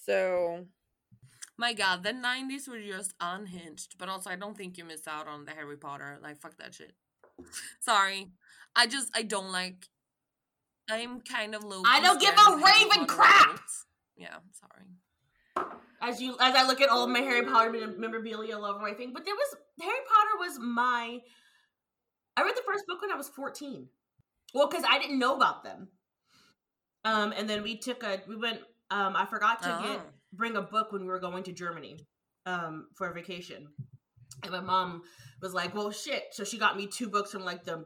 [0.07, 0.67] So
[1.59, 3.97] My God, the '90s were just unhinged.
[3.99, 6.19] But also, I don't think you missed out on the Harry Potter.
[6.23, 6.93] Like, fuck that shit.
[7.81, 8.29] Sorry,
[8.77, 9.89] I just I don't like.
[10.91, 11.83] I'm kind of low.
[11.85, 13.47] I don't give a raven Potter crap!
[13.53, 13.87] books.
[14.17, 14.87] Yeah, sorry.
[16.01, 18.93] As you as I look at all of my Harry Potter memorabilia all over my
[18.93, 19.13] thing.
[19.13, 21.21] But there was Harry Potter was my.
[22.37, 23.89] I read the first book when I was fourteen.
[24.55, 25.89] Well, because I didn't know about them.
[27.05, 28.61] Um, and then we took a we went.
[28.91, 30.03] Um, I forgot to get Oh.
[30.33, 31.99] bring a book when we were going to Germany,
[32.47, 33.69] um, for a vacation.
[34.43, 35.03] And my mom
[35.43, 37.85] was like, "Well, shit!" So she got me two books from like the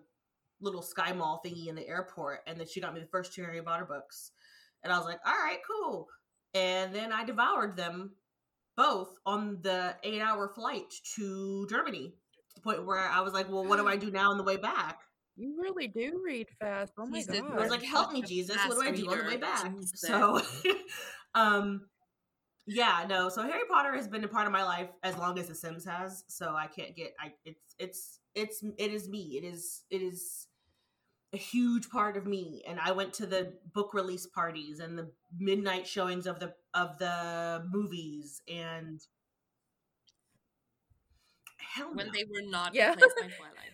[0.60, 3.42] little Sky Mall thingy in the airport, and then she got me the first two
[3.42, 4.30] Harry Potter books.
[4.84, 6.08] And I was like, "All right, cool."
[6.54, 8.12] And then I devoured them
[8.76, 12.14] both on the eight-hour flight to Germany.
[12.50, 14.44] To the point where I was like, "Well, what do I do now on the
[14.44, 15.00] way back?"
[15.36, 16.92] you really do read fast.
[16.98, 17.52] Oh my He's god.
[17.52, 18.56] I was like, "Help me, Jesus!
[18.66, 20.00] What do I do on the way back?" Jesus.
[20.00, 20.40] So,
[21.34, 21.86] um,
[22.66, 23.28] yeah, no.
[23.28, 25.84] So Harry Potter has been a part of my life as long as The Sims
[25.84, 26.24] has.
[26.28, 27.14] So I can't get.
[27.18, 29.40] I it's it's it's it is me.
[29.42, 30.46] It is it is
[31.32, 32.62] a huge part of me.
[32.66, 36.98] And I went to the book release parties and the midnight showings of the of
[36.98, 39.00] the movies and.
[41.56, 42.12] Hell When no.
[42.12, 42.90] they were not Yeah.
[42.90, 43.72] replaced by Twilight.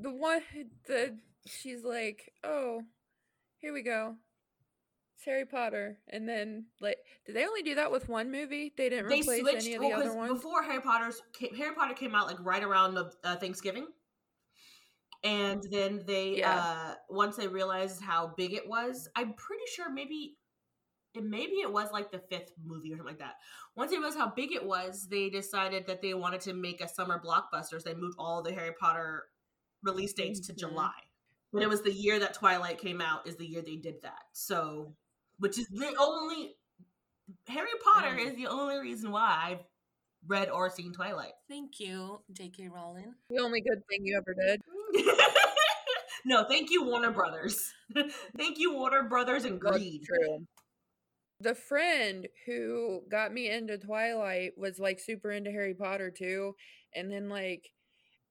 [0.00, 0.42] the one
[0.86, 2.82] the she's like, "Oh,
[3.58, 4.16] here we go.
[5.16, 8.72] It's Harry Potter." And then like did they only do that with one movie?
[8.76, 10.32] They didn't they replace switched any of well, other ones.
[10.32, 11.20] before Harry Potter's
[11.56, 13.88] Harry Potter came out like right around the, uh, Thanksgiving,
[15.24, 16.56] and then they Yeah.
[16.56, 20.36] uh once they realized how big it was, I'm pretty sure maybe
[21.14, 23.36] it maybe it was like the fifth movie or something like that.
[23.76, 26.88] Once they realized how big it was, they decided that they wanted to make a
[26.88, 27.80] summer blockbuster.
[27.80, 29.24] So they moved all the Harry Potter
[29.82, 30.58] release dates to Mhm.
[30.58, 31.00] July.
[31.52, 34.24] But it was the year that Twilight came out is the year they did that.
[34.32, 34.96] So,
[35.38, 36.56] which is the only
[37.46, 38.26] Harry Potter Mm.
[38.26, 39.64] is the only reason why I've
[40.26, 41.34] read or seen Twilight.
[41.48, 42.68] Thank you, J.K.
[42.68, 43.14] Rowling.
[43.30, 44.62] the only good thing you ever did.
[46.24, 47.72] no, thank you, Warner Brothers.
[48.36, 50.02] thank you, Warner Brothers and Greed.
[50.04, 50.46] true.
[51.40, 56.54] The friend who got me into Twilight was like super into Harry Potter too.
[56.94, 57.70] And then like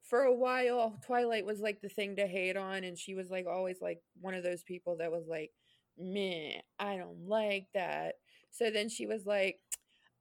[0.04, 3.46] for a while Twilight was like the thing to hate on and she was like
[3.46, 5.52] always like one of those people that was like,
[5.98, 8.16] Meh, I don't like that.
[8.52, 9.60] So then she was like,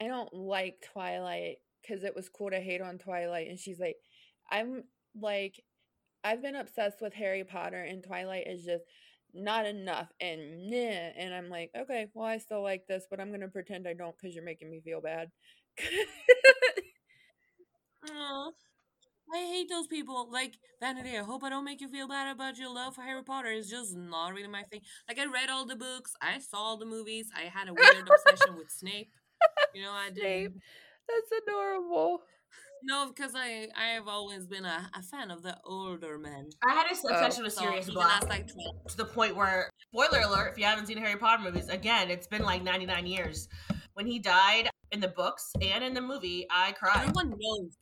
[0.01, 3.49] I don't like Twilight because it was cool to hate on Twilight.
[3.49, 3.97] And she's like,
[4.51, 4.85] I'm
[5.21, 5.63] like
[6.25, 8.85] I've been obsessed with Harry Potter and Twilight is just
[9.35, 10.77] not enough and nah.
[10.77, 14.15] and I'm like, okay, well I still like this, but I'm gonna pretend I don't
[14.17, 15.31] because you're making me feel bad.
[18.11, 18.51] Aw.
[19.35, 20.29] I hate those people.
[20.31, 23.23] Like, Vanity, I hope I don't make you feel bad about your love for Harry
[23.23, 23.49] Potter.
[23.49, 24.81] It's just not really my thing.
[25.09, 28.09] Like, I read all the books, I saw all the movies, I had a weird
[28.11, 29.11] obsession with Snape.
[29.75, 30.21] You know, I did.
[30.21, 30.53] Snape.
[31.09, 32.23] That's adorable.
[32.85, 36.51] No, because I I have always been a, a fan of the older men.
[36.67, 38.87] I had a obsession with Sirius even Black like 12.
[38.89, 42.27] to the point where, spoiler alert, if you haven't seen Harry Potter movies, again, it's
[42.27, 43.49] been like 99 years.
[43.95, 47.09] When he died in the books and in the movie, I cried.
[47.09, 47.77] Everyone knows.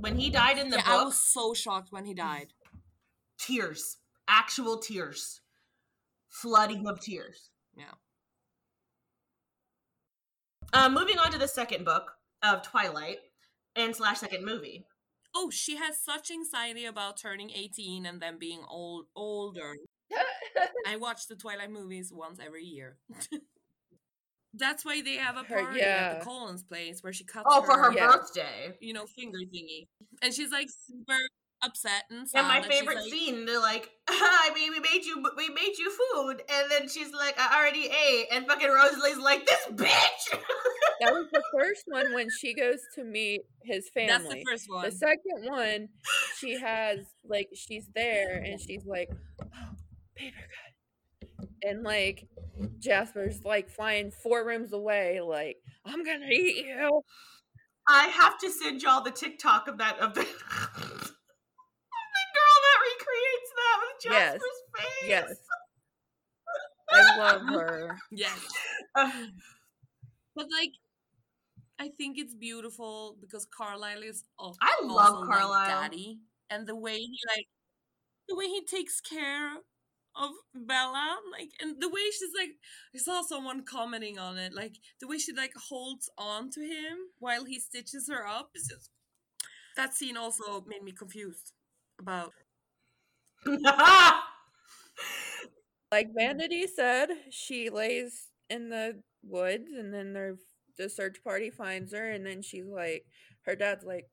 [0.00, 2.52] When he died in the Yeah, I was so shocked when he died.
[3.38, 5.40] tears, actual tears,
[6.28, 7.50] flooding of tears.
[7.76, 7.84] Yeah.
[10.72, 13.18] Uh, moving on to the second book of Twilight
[13.76, 14.84] and slash second movie.
[15.34, 19.74] Oh, she has such anxiety about turning 18 and then being old older.
[20.86, 22.98] I watch the Twilight movies once every year.
[24.56, 27.62] That's why they have a Her- party at the Cullens place where she cuts Oh,
[27.62, 28.12] for her Yeah.
[28.12, 28.74] birthday.
[28.80, 29.88] you know, finger thingy.
[30.22, 31.18] And she's like super
[31.64, 32.40] upset and sad.
[32.40, 35.48] And my that she's favorite like, scene, they're like, I mean, we made you, we
[35.48, 39.66] made you food, and then she's like, I already ate, and fucking Rosalie's like, this
[39.72, 40.38] bitch.
[41.00, 44.08] that was the first one when she goes to meet his family.
[44.08, 44.84] That's the first one.
[44.84, 45.88] The second one,
[46.38, 46.98] she has
[47.28, 49.10] like she's there and she's like,
[49.42, 49.76] "Oh,
[50.16, 50.36] paper
[51.38, 52.26] cut," and like
[52.78, 57.02] Jasper's like flying four rooms away, like I'm gonna eat you.
[57.86, 60.26] I have to send y'all the TikTok of that of the
[64.10, 64.82] that with Yes.
[65.02, 65.08] Face.
[65.08, 65.34] Yes,
[66.92, 67.96] I love her.
[68.10, 68.38] yes.
[68.94, 70.72] But like,
[71.78, 75.68] I think it's beautiful because Carlisle is al- I love my Carlisle.
[75.68, 76.18] daddy,
[76.50, 77.46] and the way he like,
[78.28, 79.52] the way he takes care
[80.16, 81.18] of Bella.
[81.32, 82.50] Like, and the way she's like,
[82.94, 84.52] I saw someone commenting on it.
[84.54, 88.50] Like the way she like holds on to him while he stitches her up.
[88.54, 88.90] Is just
[89.76, 91.52] that scene also made me confused
[92.00, 92.32] about.
[95.92, 100.36] like Vanity said, she lays in the woods, and then their
[100.76, 103.04] the search party finds her, and then she's like,
[103.42, 104.06] her dad's like,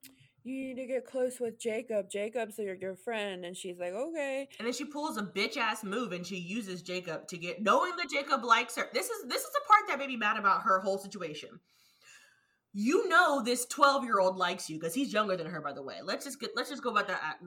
[0.43, 2.09] "You need to get close with Jacob.
[2.11, 5.83] Jacob's your your friend," and she's like, "Okay." And then she pulls a bitch ass
[5.83, 8.89] move, and she uses Jacob to get, knowing that Jacob likes her.
[8.93, 11.59] This is this is the part that made me mad about her whole situation.
[12.73, 15.83] You know this twelve year old likes you because he's younger than her, by the
[15.83, 15.97] way.
[16.03, 17.37] Let's just get let's just go about that.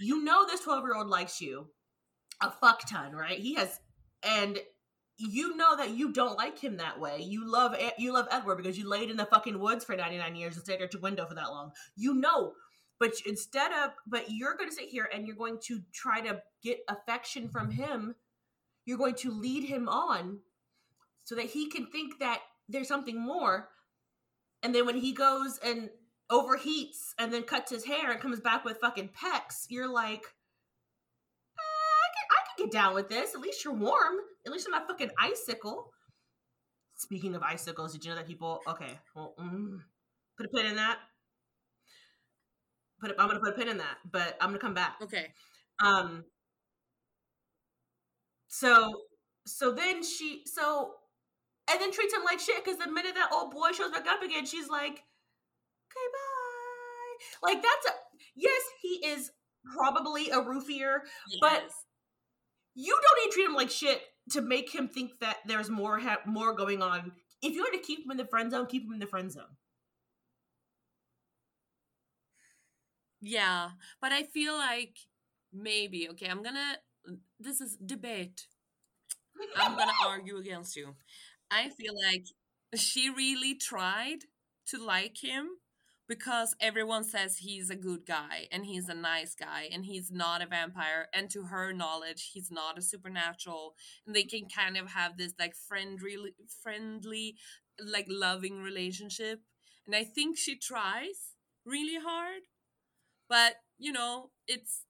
[0.00, 1.68] You know this twelve year old likes you
[2.42, 3.38] a fuck ton, right?
[3.38, 3.78] He has,
[4.22, 4.58] and
[5.18, 7.20] you know that you don't like him that way.
[7.20, 10.56] You love you love Edward because you laid in the fucking woods for 99 years
[10.56, 11.72] and stayed at your window for that long.
[11.96, 12.54] You know.
[12.98, 16.42] But instead of but you're going to sit here and you're going to try to
[16.62, 18.14] get affection from him.
[18.86, 20.40] You're going to lead him on
[21.24, 23.68] so that he can think that there's something more.
[24.62, 25.90] And then when he goes and
[26.30, 30.24] overheats and then cuts his hair and comes back with fucking pecs, you're like
[32.30, 33.34] I can get down with this.
[33.34, 34.16] At least you're warm.
[34.46, 35.92] At least I'm not fucking icicle.
[36.96, 38.60] Speaking of icicles, did you know that people?
[38.68, 39.78] Okay, well, mm,
[40.36, 40.98] put a pin in that.
[43.00, 43.10] Put.
[43.12, 44.96] A, I'm gonna put a pin in that, but I'm gonna come back.
[45.02, 45.28] Okay.
[45.82, 46.24] Um.
[48.48, 48.92] So,
[49.46, 50.94] so then she, so,
[51.70, 54.22] and then treats him like shit because the minute that old boy shows back up
[54.22, 55.04] again, she's like,
[55.90, 57.92] "Okay, bye." Like that's a
[58.34, 59.30] yes, he is
[59.76, 61.38] probably a roofier, yes.
[61.40, 61.70] but
[62.74, 65.98] you don't need to treat him like shit to make him think that there's more
[65.98, 67.12] ha- more going on.
[67.42, 69.30] If you want to keep him in the friend zone, keep him in the friend
[69.30, 69.56] zone.
[73.20, 73.70] Yeah,
[74.00, 74.96] but I feel like
[75.52, 76.26] maybe okay.
[76.26, 76.76] I'm gonna.
[77.38, 78.46] This is debate.
[79.56, 80.94] I'm gonna argue against you.
[81.50, 82.24] I feel like
[82.76, 84.20] she really tried
[84.68, 85.48] to like him
[86.10, 90.42] because everyone says he's a good guy and he's a nice guy and he's not
[90.42, 91.06] a vampire.
[91.14, 93.76] And to her knowledge he's not a supernatural.
[94.04, 96.34] And they can kind of have this like friendly
[96.64, 97.36] friendly
[97.80, 99.42] like loving relationship.
[99.86, 102.42] And i think she tries really hard.
[103.28, 104.82] But you know it's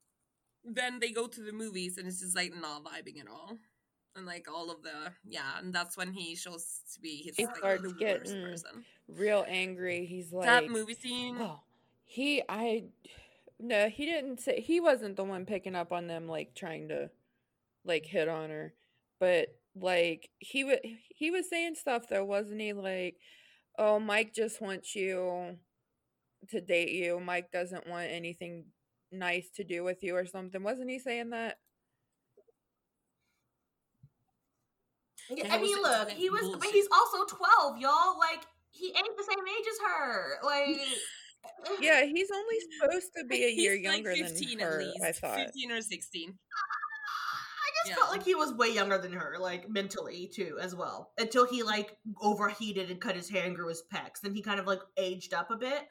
[0.64, 3.59] then they go to the movies and it's just like not vibing at all.
[4.16, 7.45] And like all of the yeah, and that's when he shows to be his he
[7.45, 8.51] like, the getting worst mm.
[8.51, 8.85] person.
[9.17, 10.07] Real angry.
[10.07, 11.37] He's like that movie scene.
[11.41, 11.61] Oh,
[12.05, 12.85] he I
[13.59, 17.11] no, he didn't say he wasn't the one picking up on them like trying to
[17.85, 18.75] like hit on her,
[19.19, 22.73] but like he was he was saying stuff though, wasn't he?
[22.73, 23.17] Like,
[23.79, 25.57] oh, Mike just wants you
[26.49, 27.21] to date you.
[27.21, 28.65] Mike doesn't want anything
[29.13, 30.63] nice to do with you or something.
[30.63, 31.59] Wasn't he saying that?
[35.31, 38.19] Yeah, I mean, look, he was, but he's also twelve, y'all.
[38.19, 38.45] Like
[38.81, 40.39] he ain't the same age as her.
[40.45, 44.83] Like, yeah, he's only supposed to be a year younger like than her.
[45.05, 46.31] I thought fifteen or sixteen.
[46.31, 47.95] I just yeah.
[47.97, 51.12] felt like he was way younger than her, like mentally too, as well.
[51.18, 54.61] Until he like overheated and cut his hair and grew his pecs, then he kind
[54.61, 55.83] of like aged up a bit.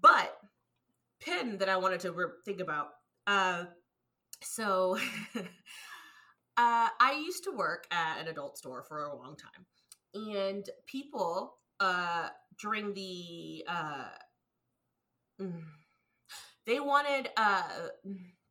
[0.00, 0.36] But
[1.20, 2.88] pin that I wanted to re- think about.
[3.26, 3.64] Uh,
[4.42, 4.98] so
[6.56, 9.66] Uh, I used to work at an adult store for a long time,
[10.14, 12.28] and people uh,
[12.60, 14.08] during the uh,
[15.40, 15.62] mm,
[16.66, 17.62] they wanted uh,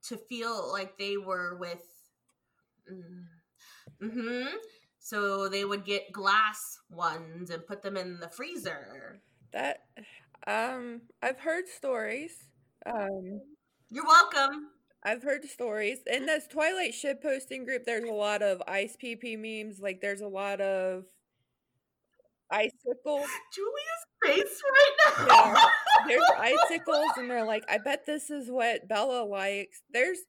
[0.08, 1.84] to feel like they were with.
[2.92, 3.26] Mm,
[4.02, 4.56] mm-hmm.
[5.00, 9.20] So they would get glass ones and put them in the freezer.
[9.52, 9.80] That
[10.48, 12.32] um, I've heard stories.
[12.86, 13.42] Um,
[13.90, 14.70] You're welcome.
[15.04, 16.00] I've heard stories.
[16.08, 19.80] In this Twilight ship posting group, there's a lot of ice PP memes.
[19.82, 21.04] Like there's a lot of
[22.54, 23.28] icicles.
[23.54, 25.54] Julia's face right now.
[25.54, 25.66] Yeah.
[26.08, 29.82] There's icicles and they're like, I bet this is what Bella likes.
[29.92, 30.20] There's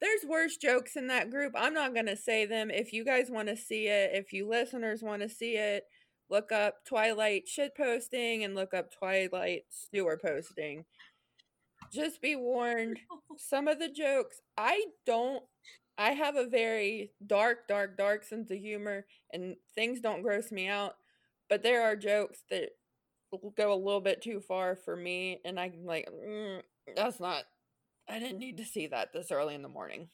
[0.00, 1.52] there's worse jokes in that group.
[1.56, 2.70] I'm not gonna say them.
[2.70, 5.84] If you guys want to see it, if you listeners want to see it,
[6.28, 10.84] look up Twilight shit posting and look up Twilight Stewart posting
[11.92, 12.98] just be warned
[13.36, 15.42] some of the jokes i don't
[15.98, 20.66] i have a very dark dark dark sense of humor and things don't gross me
[20.68, 20.94] out
[21.48, 22.70] but there are jokes that
[23.56, 26.60] go a little bit too far for me and i'm like mm,
[26.96, 27.44] that's not
[28.08, 30.08] i didn't need to see that this early in the morning.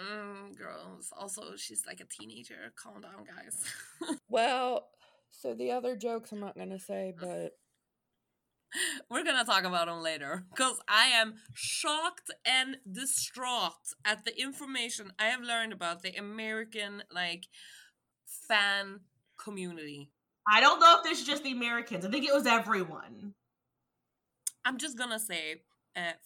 [0.00, 1.12] Mm, girls.
[1.18, 2.72] Also she's like a teenager.
[2.76, 4.18] Calm down guys.
[4.28, 4.88] Well
[5.30, 7.52] so the other jokes i'm not gonna say but
[9.10, 15.12] We're gonna talk about them later because I am shocked and distraught at the information
[15.18, 17.46] I have learned about the American like
[18.48, 19.00] fan
[19.42, 20.10] community.
[20.48, 22.04] I don't know if this is just the Americans.
[22.04, 23.34] I think it was everyone.
[24.64, 25.62] I'm just gonna say,
[25.96, 26.16] uh, f-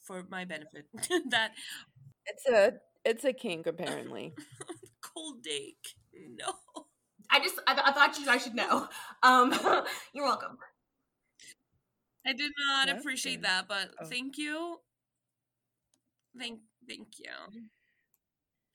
[0.00, 0.86] for my benefit,
[1.30, 1.52] that
[2.26, 4.34] It's a it's a kink apparently.
[5.00, 5.76] cold dick.
[6.14, 6.84] No,
[7.30, 8.88] I just I, th- I thought you guys should know.
[9.22, 9.52] Um,
[10.14, 10.58] you're welcome.
[12.26, 13.44] I did not That's appreciate good.
[13.44, 14.06] that, but Oh.
[14.06, 14.78] thank you.
[16.38, 17.30] Thank, thank you.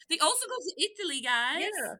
[0.10, 1.62] They also go to Italy, guys.
[1.64, 1.96] Yeah.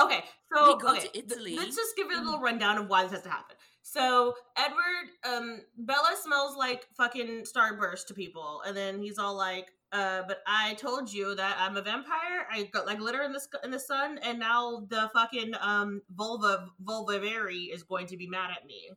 [0.00, 0.24] Okay,
[0.54, 3.02] so We go okay, to th- let's just give you a little rundown of why
[3.02, 3.56] this has to happen.
[3.82, 9.72] So Edward, um, Bella smells like fucking starburst to people, and then he's all like,
[9.92, 12.46] "Uh, but I told you that I'm a vampire.
[12.50, 16.02] I got like glitter in the sk- in the sun, and now the fucking um
[16.14, 18.90] vulva vulvavari is going to be mad at me.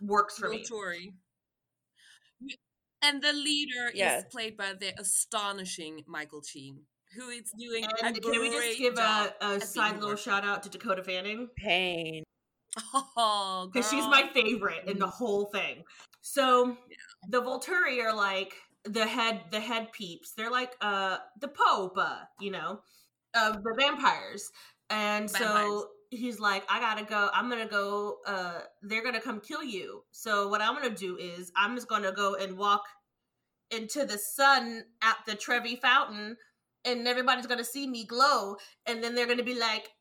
[0.00, 0.64] Works for me.
[0.64, 1.14] Volturi.
[3.02, 4.22] And the leader Yes.
[4.24, 6.86] is played by the astonishing Michael Sheen,
[7.16, 10.62] who is doing And a can we just give a, a side little shout out
[10.64, 11.48] to Dakota Fanning?
[11.56, 12.24] Pain.
[13.16, 15.84] Oh, because she's my favorite in the whole thing.
[16.22, 16.76] So
[17.28, 18.54] the Volturi are like
[18.84, 20.32] the head the head peeps.
[20.32, 22.80] They're like uh the Pope, uh, you know,
[23.34, 24.50] of the vampires.
[24.90, 27.30] And so he's like, I gotta go.
[27.32, 28.18] I'm gonna go.
[28.26, 30.02] Uh, they're gonna come kill you.
[30.10, 32.82] So what I'm gonna do is I'm just gonna go and walk
[33.70, 36.36] into the sun at the Trevi Fountain,
[36.84, 38.56] and everybody's gonna see me glow,
[38.86, 39.92] and then they're gonna be like,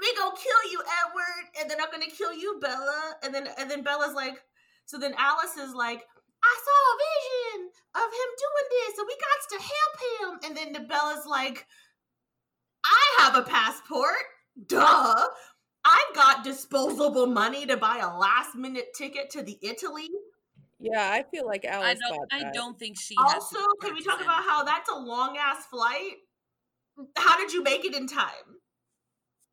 [0.00, 3.70] "We gonna kill you, Edward," and then I'm gonna kill you, Bella, and then and
[3.70, 4.42] then Bella's like,
[4.84, 6.06] so then Alice is like.
[6.44, 6.96] I saw a
[7.58, 10.30] vision of him doing this, and we got to help him.
[10.44, 11.66] And then the Bella's like,
[12.84, 14.14] I have a passport.
[14.66, 15.26] Duh.
[15.84, 20.08] I've got disposable money to buy a last minute ticket to the Italy.
[20.78, 22.32] Yeah, I feel like I Alice don't.
[22.32, 22.54] I that.
[22.54, 23.14] don't think she.
[23.18, 26.16] had to Also, can we talk about how that's a long ass flight?
[27.16, 28.60] How did you make it in time?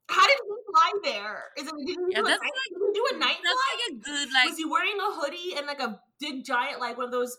[0.09, 1.43] How did you fly there?
[1.57, 3.55] Is it did he Yeah, do, a that's night, did he do a night flight?
[3.79, 4.49] like a good like.
[4.49, 7.35] was he wearing a hoodie and like a big giant like one of those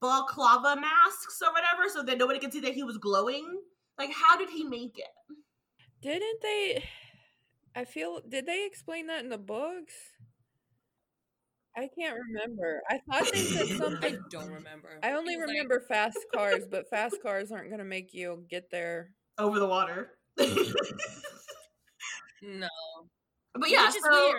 [0.00, 3.60] balaclava masks or whatever so that nobody could see that he was glowing?
[3.98, 5.36] Like how did he make it?
[6.02, 6.84] Didn't they?
[7.74, 8.20] I feel.
[8.26, 9.94] Did they explain that in the books?
[11.76, 12.82] I can't remember.
[12.88, 14.14] I thought they said something.
[14.14, 14.98] I don't remember.
[15.02, 18.14] I only It was like- remember fast cars, but fast cars aren't going to make
[18.14, 19.10] you get there.
[19.38, 20.12] Over the water.
[22.42, 22.68] No.
[23.54, 24.32] But yeah, so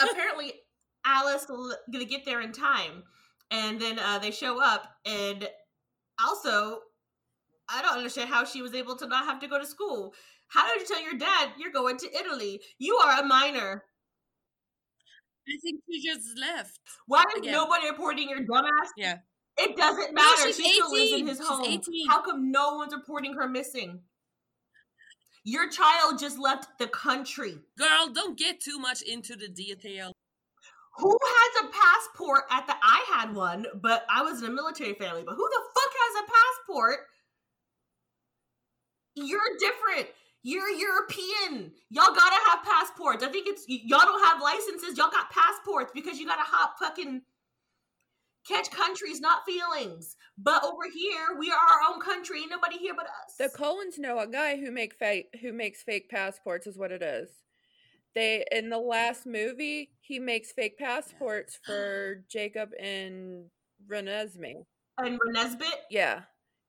[0.10, 0.52] apparently
[1.04, 3.02] Alice l- gonna get there in time,
[3.50, 5.48] and then uh, they show up, and
[6.22, 6.80] also
[7.68, 10.12] I don't understand how she was able to not have to go to school.
[10.48, 12.60] How did you tell your dad you're going to Italy?
[12.78, 13.84] You are a minor.
[15.48, 16.78] I think she just left.
[17.06, 17.52] Why is Again.
[17.52, 18.88] nobody reporting your dumbass?
[18.96, 19.16] Yeah.
[19.58, 20.42] It doesn't No, matter.
[20.52, 21.64] she's she still lives in his She's home.
[21.64, 22.08] 18.
[22.08, 24.00] How come no one's reporting her missing?
[25.44, 27.58] Your child just left the country.
[27.78, 30.12] Girl, don't get too much into the detail.
[30.98, 34.94] Who has a passport at the I had one, but I was in a military
[34.94, 35.22] family.
[35.24, 36.98] But who the fuck has a passport?
[39.14, 40.08] You're different.
[40.42, 41.72] You're European.
[41.90, 43.24] Y'all gotta have passports.
[43.24, 44.96] I think it's y'all don't have licenses.
[44.96, 47.22] Y'all got passports because you gotta hop fucking
[48.46, 50.16] catch countries, not feelings.
[50.36, 52.40] But over here, we are our own country.
[52.40, 53.34] Ain't nobody here but us.
[53.38, 57.02] The Cullens know a guy who make fake who makes fake passports is what it
[57.02, 57.28] is.
[58.14, 63.46] They in the last movie he makes fake passports for Jacob and
[63.90, 64.64] Renesmee.
[64.98, 65.74] and Renesbit.
[65.90, 66.22] Yeah,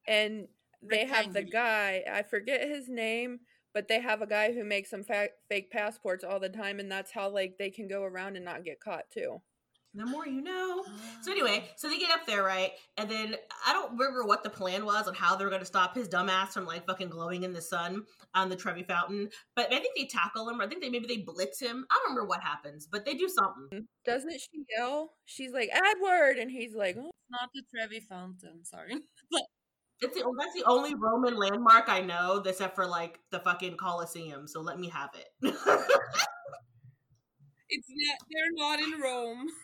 [0.07, 0.47] and
[0.81, 3.39] they have the guy I forget his name,
[3.73, 6.91] but they have a guy who makes them fa- fake passports all the time, and
[6.91, 9.41] that's how like they can go around and not get caught too.
[9.95, 10.83] The more you know.
[11.21, 12.71] So anyway, so they get up there, right?
[12.97, 13.35] And then
[13.65, 16.07] I don't remember what the plan was on how they were going to stop his
[16.07, 18.03] dumbass from like fucking glowing in the sun
[18.35, 19.29] on the Trevi Fountain.
[19.55, 20.59] But I think they tackle him.
[20.59, 21.85] Or I think they maybe they blitz him.
[21.89, 23.67] I don't remember what happens, but they do something.
[23.73, 23.85] Mm-hmm.
[24.05, 25.11] Doesn't she yell?
[25.25, 28.93] She's like Edward, and he's like, oh, not the Trevi Fountain, sorry.
[29.31, 29.41] but.
[30.01, 34.47] It's the, that's the only Roman landmark I know, except for like the fucking Colosseum.
[34.47, 35.53] So let me have it.
[37.69, 39.47] It's not they're not in Rome.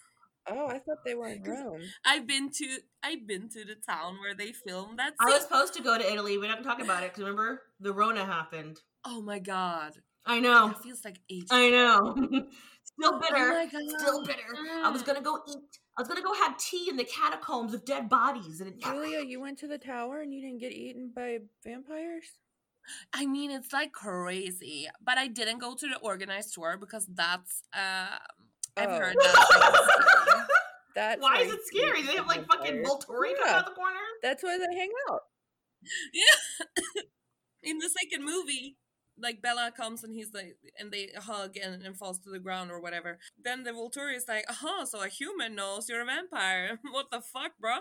[0.48, 3.76] "Oh, I thought they were in 'Cause- Rome." I've been to I've been to the
[3.76, 6.38] town where they filmed that I was supposed to go to Italy.
[6.38, 8.80] We're not gonna talk about it because remember the Rona happened.
[9.04, 10.02] Oh my god.
[10.26, 10.70] I know.
[10.70, 11.50] That feels like ages.
[11.52, 12.16] I know.
[12.84, 13.50] Still Oh bitter.
[13.54, 14.00] my god.
[14.00, 14.42] Still bitter.
[14.84, 15.06] I was Mm.
[15.08, 15.80] gonna go eat.
[15.98, 19.22] I was gonna go have tea in the catacombs of dead bodies, and it Julia,
[19.22, 22.26] you went to the tower and you didn't get eaten by vampires?
[23.14, 27.64] I mean, it's like crazy, but I didn't go to the organized tour because that's.
[27.74, 28.18] Uh,
[28.78, 28.98] I've Oh.
[29.00, 30.25] heard that's like scary.
[30.96, 32.02] That's Why is it scary?
[32.04, 32.88] They have the like fucking vampires.
[32.88, 34.00] Volturi coming Yeah, out the corner.
[34.24, 35.22] That's where they hang out.
[36.14, 37.02] Yeah.
[37.64, 38.78] In the second movie,
[39.20, 42.72] like Bella comes and he's like, and they hug and, and falls to the ground
[42.72, 43.18] or whatever.
[43.44, 46.80] Then the Volturi is like, uh-huh, so a human knows you're a vampire.
[46.92, 47.78] what the fuck, bro?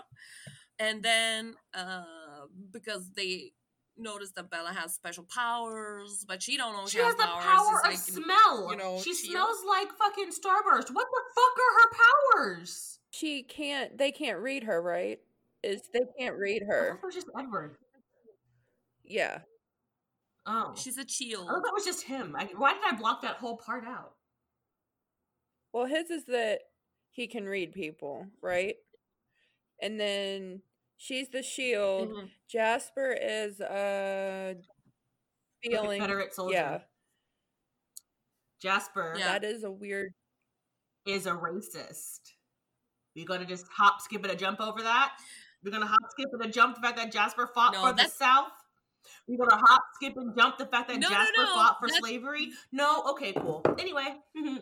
[0.79, 2.03] And then, uh,
[2.71, 3.51] because they
[3.97, 7.43] notice that Bella has special powers, but she don't know She she, has the powers.
[7.45, 8.67] power of like, smell.
[8.71, 10.91] you know, she she- smells like fucking Starburst.
[10.93, 12.99] What the fuck are her powers?
[13.17, 13.97] She can't.
[13.97, 15.19] They can't read her, right?
[15.63, 16.89] Is they can't read I her?
[16.91, 17.77] thought that was just Edward.
[19.03, 19.39] Yeah.
[20.45, 21.47] Oh, She's a shield.
[21.49, 22.35] I thought that was just him.
[22.37, 24.13] I, why did I block that whole part out?
[25.73, 26.59] Well, his is that
[27.11, 28.75] he can read people, right?
[29.81, 30.61] And then
[30.97, 32.09] she's the shield.
[32.09, 32.29] Mhm.
[32.47, 34.53] Jasper is uh
[35.63, 35.99] The feeling.
[35.99, 36.53] Confederate soldier.
[36.55, 36.79] Yeah,
[38.61, 39.25] Jasper Yeah.
[39.39, 40.13] that is a weird.
[41.05, 42.33] is a racist.
[43.15, 45.13] We're gonna just hop, skip, and a jump over that.
[45.63, 48.07] We're gonna hop, skip, and a jump the fact that Jasper fought No, for the
[48.09, 48.51] South.
[49.27, 51.87] We're gonna hop, skip, and jump the fact that No, no, Jasper no, fought for
[51.87, 52.51] that's- slavery.
[52.71, 53.63] No, okay, cool.
[53.79, 54.15] Anyway,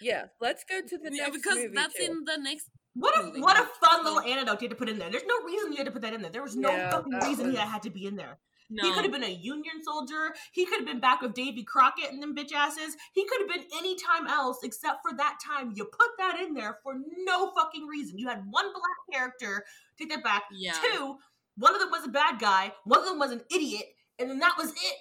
[0.00, 1.74] Yeah, let's go to the Yeah, next because movie.
[1.74, 2.02] that's too.
[2.04, 2.68] in the next.
[2.94, 5.10] what a Moving what a fun little anecdote you had to put in there.
[5.10, 6.30] There's no reason you had to put that in there.
[6.30, 8.38] There was no Yeah, fucking reason was- that had to be in there.
[8.68, 8.84] No.
[8.84, 10.34] He could have been a Union soldier.
[10.52, 12.96] He could have been back with Davy Crockett and them bitch asses.
[13.12, 15.72] He could have been any time else except for that time.
[15.74, 16.94] You put that in there for
[17.24, 18.18] no fucking reason.
[18.18, 19.64] You had one black character.
[19.98, 20.44] Take that back.
[20.52, 20.72] Yeah.
[20.72, 21.16] Two,
[21.56, 22.72] one of them was a bad guy.
[22.84, 23.86] One of them was an idiot,
[24.18, 24.96] and then that was it.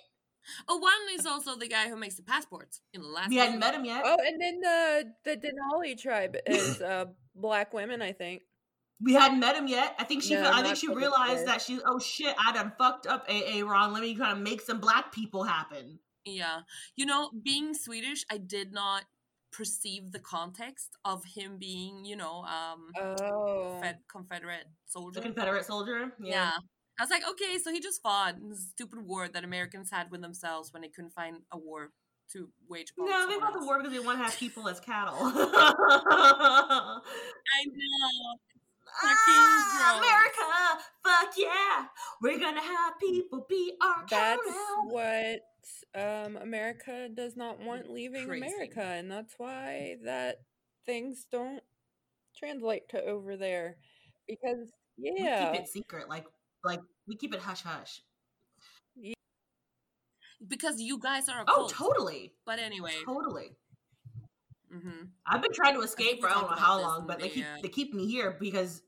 [0.67, 3.29] Oh, one is also the guy who makes the passports in the last.
[3.29, 3.65] We hadn't movie.
[3.65, 4.03] met him yet.
[4.05, 7.05] Oh, and then the the Denali tribe is uh
[7.35, 8.43] black women, I think.
[9.01, 9.95] We hadn't met him yet.
[9.99, 10.35] I think she.
[10.35, 11.47] No, I think she realized third.
[11.47, 11.79] that she.
[11.85, 12.35] Oh shit!
[12.45, 13.25] I done fucked up.
[13.29, 15.99] AA Ron, Let me kind of make some black people happen.
[16.25, 16.61] Yeah.
[16.95, 19.03] You know, being Swedish, I did not
[19.51, 25.19] perceive the context of him being, you know, um, Oh, Fed Confederate soldier.
[25.19, 26.11] The Confederate soldier.
[26.19, 26.51] yeah.
[26.97, 30.09] I was like, okay, so he just fought in this stupid war that Americans had
[30.11, 31.91] with themselves when they couldn't find a war
[32.31, 34.79] to wage upon No, they fought the war because they want to have people as
[34.79, 35.13] cattle.
[35.21, 36.99] I
[37.67, 38.39] know.
[39.03, 40.07] Ah, gross.
[40.07, 41.85] America, fuck yeah,
[42.21, 44.89] we're gonna have people be our that's cattle.
[44.89, 45.41] what
[45.95, 48.45] um America does not want leaving Crazy.
[48.45, 50.37] America, and that's why that
[50.85, 51.61] things don't
[52.37, 53.77] translate to over there
[54.27, 56.25] because yeah, We keep it secret, like
[56.63, 58.01] like we keep it hush hush.
[58.95, 59.13] Yeah.
[60.47, 62.93] Because you guys are a Oh, totally, But anyway.
[63.05, 63.51] totally.
[64.73, 65.05] Mm-hmm.
[65.25, 67.61] I've been trying to escape for I don't know how long, but they keep uh,
[67.61, 68.81] they keep me here because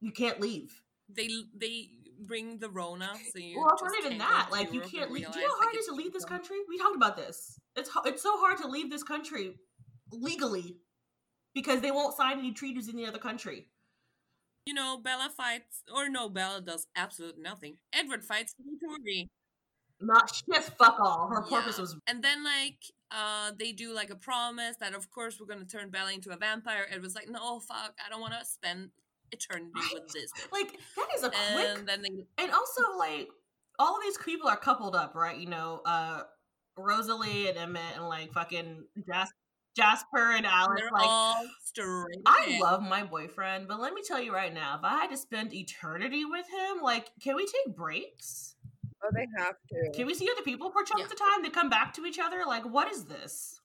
[0.00, 0.80] you can't leave.
[1.08, 1.90] They they
[2.20, 3.58] bring the Rona, so you.
[3.58, 4.48] Well, it's not even that.
[4.50, 5.30] Like you can't leave.
[5.32, 6.56] Do you know how hard it is to leave this country?
[6.68, 7.58] We talked about this.
[7.76, 9.54] It's it's so hard to leave this country
[10.12, 10.76] legally
[11.54, 13.68] because they won't sign any treaties in the other country.
[14.66, 17.76] You know, Bella fights, or no, Bella does absolutely nothing.
[17.92, 19.26] Edward fights Victoria.
[20.00, 20.64] Not shit.
[20.78, 21.28] Fuck all.
[21.28, 21.60] Her Yeah.
[21.60, 25.46] purpose was And then, like, uh, they do like a promise that, of course, we're
[25.46, 26.88] gonna turn Bella into a vampire.
[26.90, 28.90] It was like, no, fuck, I don't want to spend
[29.34, 30.32] eternity with this.
[30.32, 33.28] bitch." like that is a quick and then they, and also like
[33.78, 35.36] all of these people are coupled up, right?
[35.38, 36.22] You know, uh
[36.76, 39.32] Rosalie and Emmett and like fucking Jas-
[39.76, 40.80] Jasper and Alice.
[40.80, 42.22] they're Like all straight.
[42.26, 45.16] I love my boyfriend, but let me tell you right now, if I had to
[45.16, 48.54] spend eternity with him, like, can we take breaks?
[49.04, 49.90] oh, they have to.
[49.96, 51.26] Can we see other people for chunks Yeah.
[51.26, 52.42] of time to come back to each other?
[52.46, 53.60] Like, what is this?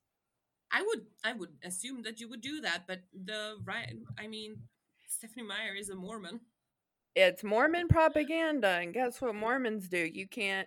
[0.71, 4.57] I would, I would assume that you would do that, but the right, I mean,
[5.19, 6.39] Stephenie Meyer is a Mormon.
[7.13, 9.97] It's Mormon propaganda, and guess what Mormons do?
[9.97, 10.65] You can't.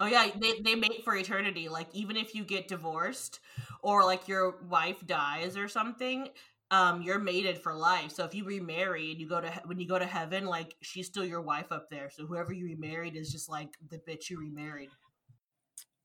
[0.00, 1.68] Oh yeah, they they mate for eternity.
[1.68, 3.40] Like even if you get divorced
[3.82, 6.30] or like your wife dies or something,
[6.70, 8.12] um, you're mated for life.
[8.12, 10.74] So if you remarry and you go to he- when you go to heaven, like
[10.80, 12.08] she's still your wife up there.
[12.08, 14.88] So whoever you remarried is just like the bitch you remarried.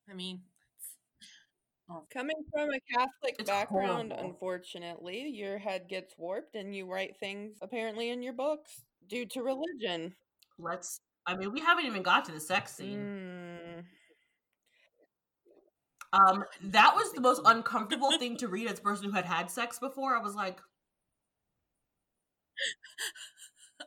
[0.10, 0.42] I mean,
[2.14, 4.30] Coming from a Catholic It's background, horrible.
[4.30, 9.42] unfortunately, your head gets warped and you write things apparently in your books due to
[9.42, 10.14] religion.
[10.60, 11.00] Let's.
[11.26, 13.00] I mean, we haven't even got to the sex scene.
[13.00, 13.84] Mm.
[16.14, 19.50] Um, that was the most uncomfortable thing to read as a person who had had
[19.50, 20.16] sex before.
[20.16, 20.60] I was like,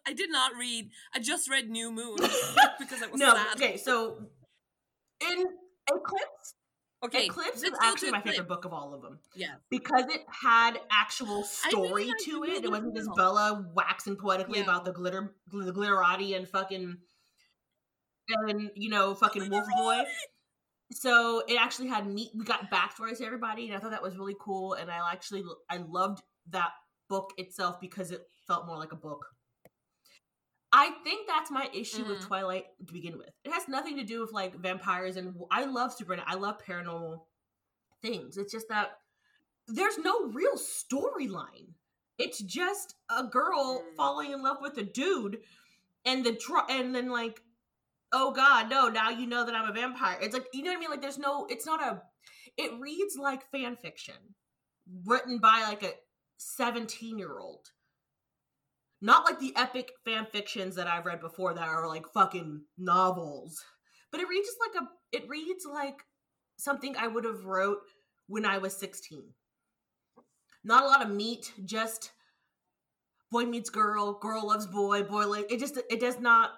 [0.07, 0.90] I did not read.
[1.14, 2.16] I just read New Moon
[2.78, 3.46] because it was no, sad.
[3.57, 3.76] okay.
[3.76, 4.18] So
[5.20, 5.44] in
[5.88, 6.55] Eclipse,
[7.03, 9.18] Okay, Eclipse is actually my favorite book of all of them.
[9.34, 12.64] Yeah, because it had actual really story to it.
[12.64, 13.09] It wasn't just.
[13.16, 14.64] Bella waxing poetically Yeah.
[14.64, 16.98] about the glitter, the glitterati, and fucking,
[18.28, 20.05] and you know, fucking Wolf Boy.
[20.92, 22.30] So it actually had neat.
[22.34, 24.74] We got backstories to everybody, and I thought that was really cool.
[24.74, 26.72] And I actually, I loved that
[27.09, 29.24] book itself because it felt more like a book.
[30.72, 32.26] I think that's my issue with Mhm.
[32.26, 33.30] Twilight to begin with.
[33.44, 36.32] It has nothing to do with like vampires and I love supernatural.
[36.32, 37.26] I love paranormal
[38.02, 38.36] things.
[38.36, 39.00] It's just that
[39.66, 41.74] there's no real storyline.
[42.18, 43.96] It's just a girl Mm.
[43.96, 45.42] falling in love with a dude
[46.04, 47.42] and the tr- and then like
[48.12, 50.18] oh god, no, now you know that I'm a vampire.
[50.20, 50.90] It's like you know what I mean?
[50.90, 52.02] Like there's no it's not a
[52.56, 54.34] it reads like fan fiction
[55.04, 55.94] written by like a
[56.36, 57.70] 17 year old
[59.01, 63.62] not like the epic fan fictions that i've read before that are like fucking novels
[64.12, 64.86] but it reads like a
[65.16, 66.03] it reads like
[66.59, 67.78] something i would have wrote
[68.26, 69.22] when i was 16
[70.64, 72.12] not a lot of meat just
[73.30, 76.51] boy meets girl girl loves boy boy like it just it does not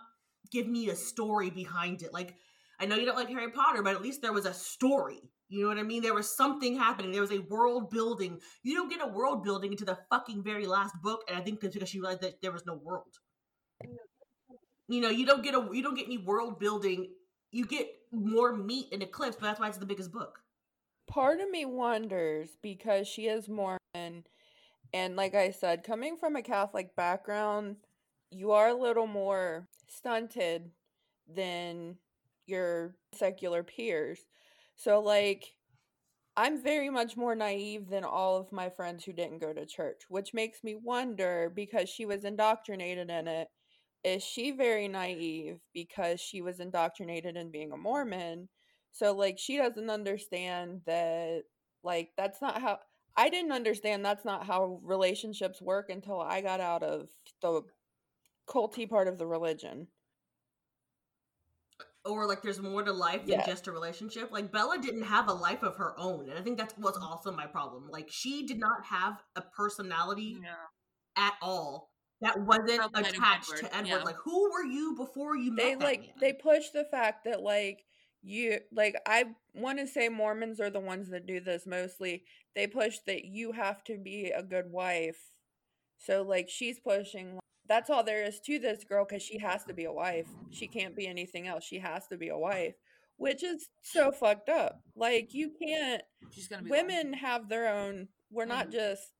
[0.51, 2.13] give me a story behind it.
[2.13, 2.35] Like
[2.81, 5.63] i know you don't like harry potter but at least there was a story you
[5.63, 6.03] know what i mean?
[6.03, 7.13] There was something happening.
[7.13, 8.41] There was a world building.
[8.63, 11.63] You don't get a world building into the fucking very last book and i think
[11.63, 13.19] it's because she realized that there was no world.
[14.89, 17.11] You know you don't get a you don't get any world building.
[17.51, 20.39] You get more meat in eclipse but that's why it's the biggest book.
[21.07, 24.25] Part of me wonders because she is Mormon,
[24.95, 27.77] and like I said, coming from a Catholic background,
[28.31, 30.71] you are a little more stunted
[31.29, 31.97] than
[32.47, 34.25] your secular peers.
[34.83, 35.55] So, like,
[36.37, 40.03] I'm very much more naive than all of my friends who didn't go to church,
[40.09, 43.49] which makes me wonder because she was indoctrinated in it.
[44.05, 48.49] Is she very naive because she was indoctrinated in being a Mormon?
[48.93, 51.45] So, like, she doesn't understand that,
[51.85, 52.79] like, that's not how
[53.17, 57.09] I didn't understand that's not how relationships work until I got out of
[57.43, 57.63] the
[58.49, 59.89] culty part of the religion.
[62.05, 63.47] Or like there's more to life than Yeah.
[63.47, 66.59] just a relationship like bella didn't have a life of her own and i think
[66.59, 67.07] that's what's mm-hmm.
[67.07, 70.55] also my problem like she did not have a personality Yeah.
[71.17, 71.91] at all
[72.21, 74.05] that wasn't Outside attached Edward, to edward yeah.
[74.05, 76.11] like who were you before you met they like man?
[76.21, 77.85] they push the fact that like
[78.23, 79.25] you like i
[79.55, 82.25] want to say mormons are the ones that do this mostly
[82.55, 85.33] they push that you have to be a good wife
[85.99, 87.39] so like she's pushing
[87.73, 90.29] that's all there is to this girl because she has to be a wife.
[90.51, 91.65] She can't be anything else.
[91.65, 92.75] She has to be a wife
[93.17, 94.81] which is so fucked up.
[94.97, 96.03] Like you can't
[96.33, 98.73] She's gonna women have their own we're not Mhm.
[98.73, 99.13] just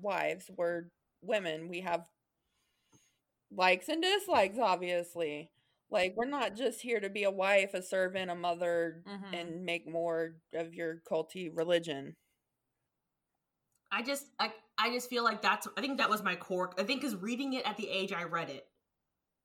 [0.00, 0.90] wives we're
[1.22, 1.68] women.
[1.68, 2.06] We have
[3.50, 5.50] likes and dislikes obviously.
[5.90, 9.32] Like we're not just here to be a wife a servant a mother Mhm.
[9.40, 12.16] and make more of your culty religion.
[13.92, 16.82] I just I I just feel like that's I think that was my core I
[16.84, 18.66] think cuz reading it at the age I read it.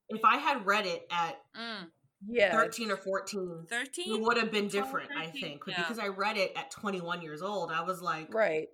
[0.09, 1.91] If I had read it at Mm.
[2.27, 5.63] yeah 13 or 14, 13 it would have been 12, different, I think.
[5.65, 5.82] But yeah.
[5.84, 8.67] because I read it at 21 years old, I was like right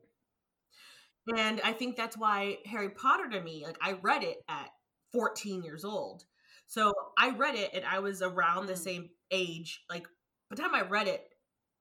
[1.35, 4.69] and I think that's why Harry Potter to me, like I read it at
[5.11, 6.23] 14 years old.
[6.67, 8.77] So I read it and I was around the Mm.
[8.77, 9.83] same age.
[9.89, 10.07] Like
[10.49, 11.27] by the time I read it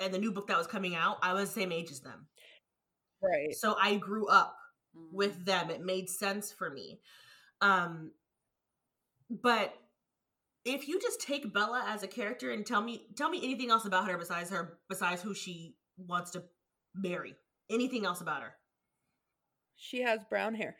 [0.00, 2.26] and the new book that was coming out, I was the same age as them.
[3.22, 4.56] right So I grew up
[4.96, 5.12] Mm.
[5.12, 5.70] with them.
[5.70, 7.00] It made sense for me.
[7.60, 8.12] Um
[9.30, 9.74] but
[10.64, 13.84] if you just take Bella as a character and tell me tell me anything else
[13.84, 16.42] about her besides her besides who she wants to
[16.94, 17.34] marry.
[17.70, 18.54] Anything else about her?
[19.76, 20.76] she has brown hair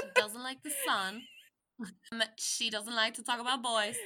[0.00, 1.22] She doesn't like the sun.
[2.12, 3.96] Um, she doesn't like to talk about boys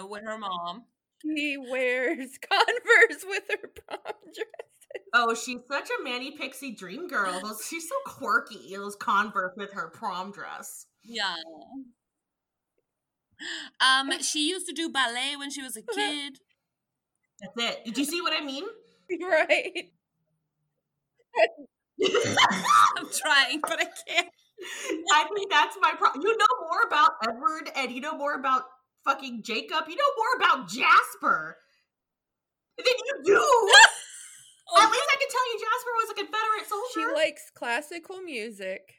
[0.00, 0.84] uh, with her mom.
[1.22, 7.40] she wears converse with her prom dress Oh, she's such a Manic Pixie dream girl.
[7.40, 8.74] Those she's so quirky.
[8.76, 10.86] Those Converse with her prom dress.
[11.04, 11.36] Yeah.
[13.80, 16.38] Um, she used to do ballet when she was a kid.
[17.40, 17.84] That's it.
[17.84, 18.64] Did you see what I mean?
[19.22, 19.90] right
[22.96, 24.28] I'm trying, but I can't.
[25.12, 26.22] I think that's my problem.
[26.22, 28.62] You know more about Edward and you know more about
[29.04, 29.84] fucking Jacob.
[29.88, 31.56] You know more about Jasper
[32.78, 33.70] than you do.
[34.76, 37.10] At least I can tell you Jasper was a Confederate soldier.
[37.10, 38.94] she likes classical music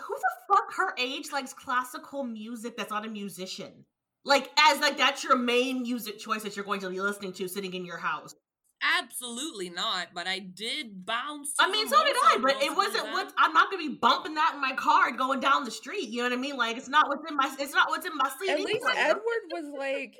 [0.00, 3.84] Who the fuck her age likes classical music that's not a musician?
[4.24, 7.48] Like as like that's your main music choice that you're going to be listening to
[7.48, 8.34] sitting in your house.
[8.82, 10.08] Absolutely not.
[10.14, 11.54] But I did bounce.
[11.58, 14.52] I mean, so did I, but it wasn't what I'm not gonna be bumping that
[14.54, 16.08] in my car going down the street.
[16.08, 16.56] You know what I mean?
[16.56, 18.94] Like it's not what's in my it's not what's in my CD At least player.
[18.98, 20.14] Edward was like,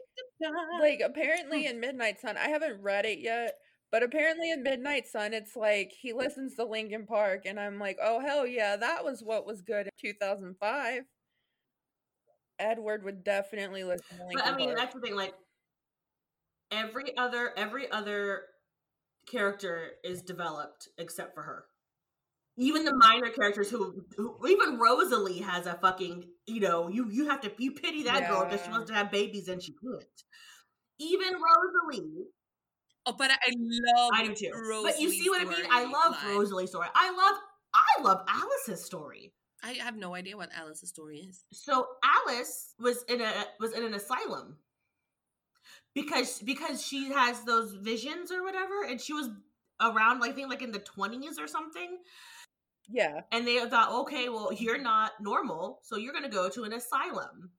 [0.80, 2.36] like apparently in Midnight Sun.
[2.36, 3.54] I haven't read it yet,
[3.92, 7.98] but apparently in Midnight Sun, it's like he listens to Linkin Park, and I'm like,
[8.02, 11.02] oh hell yeah, that was what was good in 2005.
[12.59, 14.78] Edward would definitely listen to Linkin But I mean, Park.
[14.78, 15.14] that's the thing.
[15.14, 15.32] Like
[16.70, 18.42] every other every other
[19.30, 21.64] character is developed except for her.
[22.56, 27.28] even the minor characters who, who even Rosalie has a fucking you know you you
[27.28, 30.04] have to you pity that girl because she wants to have babies and she can't.
[31.00, 32.24] Even Rosalie,
[33.06, 34.10] Oh, but I love.
[34.12, 34.82] I do too.
[34.82, 35.64] but you see what I mean?
[35.70, 36.88] I love like- Rosalie's story.
[36.94, 37.36] I love
[37.74, 39.32] I love Alice's story.
[39.62, 41.44] I have no idea what Alice's story is.
[41.52, 44.56] So Alice was in a was in an asylum
[45.99, 49.28] because because she has those visions or whatever, and she was
[49.80, 51.99] around like I think like in the twenties or something.
[52.90, 53.20] Yeah.
[53.32, 57.51] And they thought, okay, well, you're not normal, so you're gonna go to an asylum.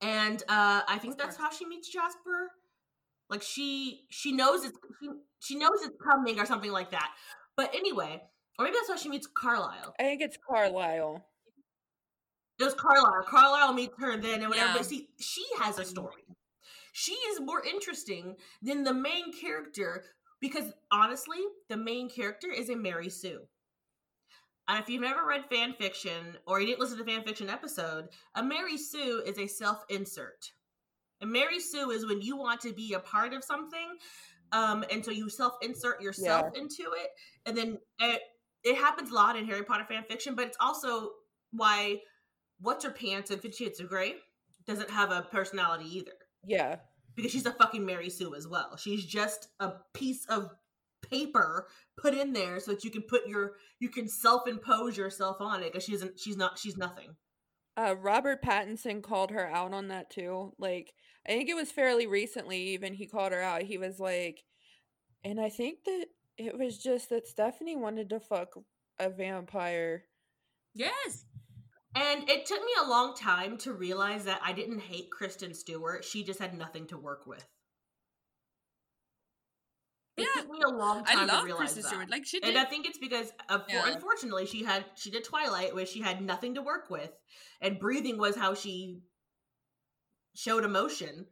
[0.00, 2.52] And uh I think that's how she meets Jasper.
[3.30, 5.08] Like she she knows it's she,
[5.40, 7.12] she knows it's coming or something like that.
[7.56, 8.22] But anyway,
[8.58, 9.94] or maybe that's how she meets Carlisle.
[9.98, 11.24] I think it's Carlisle.
[12.58, 13.24] It was Carlisle.
[13.26, 14.68] Carlisle meets her then and whatever.
[14.68, 14.76] Yeah.
[14.76, 16.24] But see, she has a story.
[16.98, 20.04] She is more interesting than the main character
[20.40, 21.36] because honestly,
[21.68, 23.42] the main character is a Mary Sue.
[24.66, 27.50] And if you've never read fan fiction or you didn't listen to the fan fiction
[27.50, 30.52] episode, a Mary Sue is a self insert.
[31.20, 33.98] A Mary Sue is when you want to be a part of something,
[34.52, 37.10] um, and so you self insert yourself into it,
[37.44, 38.22] and then it,
[38.64, 41.10] it happens a lot in Harry Potter fan fiction, but it's also
[41.52, 42.00] why
[42.58, 44.14] What's Her Pants and Fifty Shades of Grey
[44.66, 46.12] doesn't have a personality either
[46.46, 46.76] Yeah.
[47.14, 48.76] because she's a fucking Mary Sue as well.
[48.76, 50.50] She's just a piece of
[51.10, 51.68] paper
[51.98, 55.72] put in there so that you can put your you can self-impose yourself on it
[55.72, 57.16] because she isn't she's not she's nothing.
[57.76, 60.54] Uh, Robert Pattinson called her out on that too.
[60.58, 60.94] Like,
[61.28, 63.62] I think it was fairly recently, even he called her out.
[63.62, 64.44] He was like,
[65.22, 66.06] and I think that
[66.38, 68.54] it was just that Stephenie wanted to fuck
[68.98, 70.04] a vampire.
[70.74, 71.25] Yes.
[71.96, 76.04] And it took me a long time to realize that I didn't hate Kristen Stewart.
[76.04, 77.42] She just had nothing to work with.
[80.18, 80.42] It Yeah.
[80.42, 81.88] took me a long time I to love realize Kristen that.
[81.88, 82.10] Stewart.
[82.10, 82.50] Like she did.
[82.50, 83.86] and I think it's because, uh, of, Yeah.
[83.88, 87.10] unfortunately, she had she did Twilight, where she had nothing to work with,
[87.62, 89.00] and breathing was how she
[90.34, 91.26] showed emotion.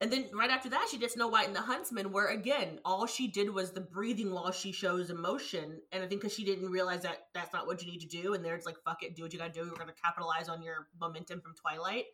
[0.00, 3.06] And then right after that, she did Snow White and the Huntsman, where again, all
[3.06, 5.80] she did was the breathing while she shows emotion.
[5.92, 8.34] And I think because she didn't realize that that's not what you need to do,
[8.34, 9.62] and there's like, fuck it, do what you gotta do.
[9.62, 12.06] We're gonna capitalize on your momentum from Twilight.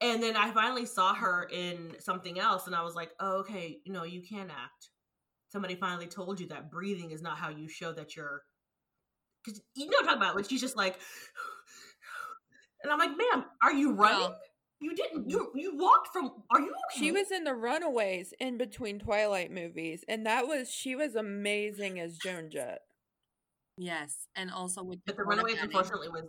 [0.00, 3.78] And then I finally saw her in something else, and I was like, oh, okay,
[3.84, 4.90] you know, you can act.
[5.50, 8.42] Somebody finally told you that breathing is not how you show that you're.
[9.44, 10.94] Because you know what I'm talking about when she's just like,
[12.82, 14.20] and I'm like, ma'am, are you running?
[14.20, 14.38] Well,
[14.82, 15.28] You didn't.
[15.28, 15.30] Mm-hmm.
[15.30, 16.32] You you walked from.
[16.50, 16.98] Are you okay?
[16.98, 22.00] She was in the Runaways in between Twilight movies, and that was she was amazing
[22.00, 22.80] as Joan Jett.
[23.78, 25.70] yes, and also with But the Dakota Runaways, Fanning.
[25.76, 26.24] unfortunately, was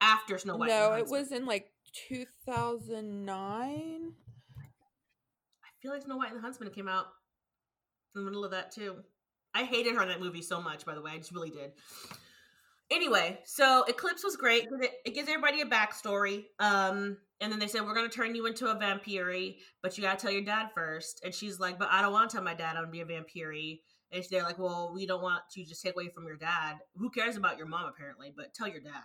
[0.00, 0.68] after Snow White.
[0.68, 1.20] no, it Huntsman.
[1.20, 1.66] was in like
[2.08, 4.12] 2009.
[5.64, 7.06] I feel like Snow White and the Huntsman came out
[8.14, 8.96] in the middle of that too.
[9.54, 11.12] I hated her in that movie so much, by the way.
[11.12, 11.72] I just really did.
[12.94, 16.44] Anyway, so Eclipse was great it, it gives everybody a backstory.
[16.60, 20.18] Um, and then they said we're gonna turn you into a vampire, but you gotta
[20.18, 21.20] tell your dad first.
[21.24, 23.04] And she's like, "But I don't want to tell my dad I'm gonna be a
[23.04, 23.76] vampire."
[24.12, 26.78] And they're like, "Well, we don't want to just take away from your dad.
[26.96, 28.32] Who cares about your mom apparently?
[28.34, 29.02] But tell your dad."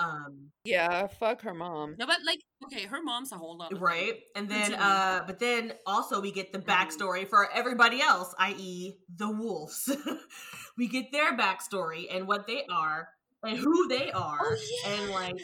[0.00, 1.96] Um, Yeah, fuck her mom.
[1.98, 3.78] No, but like, okay, her mom's a whole lot.
[3.80, 4.84] right and then Continue.
[4.84, 9.90] uh but then also we get the backstory for everybody else i.e the wolves
[10.78, 13.08] we get their backstory and what they are
[13.42, 15.34] and who they are Oh and like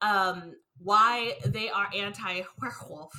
[0.00, 3.12] um why they are anti-werewolf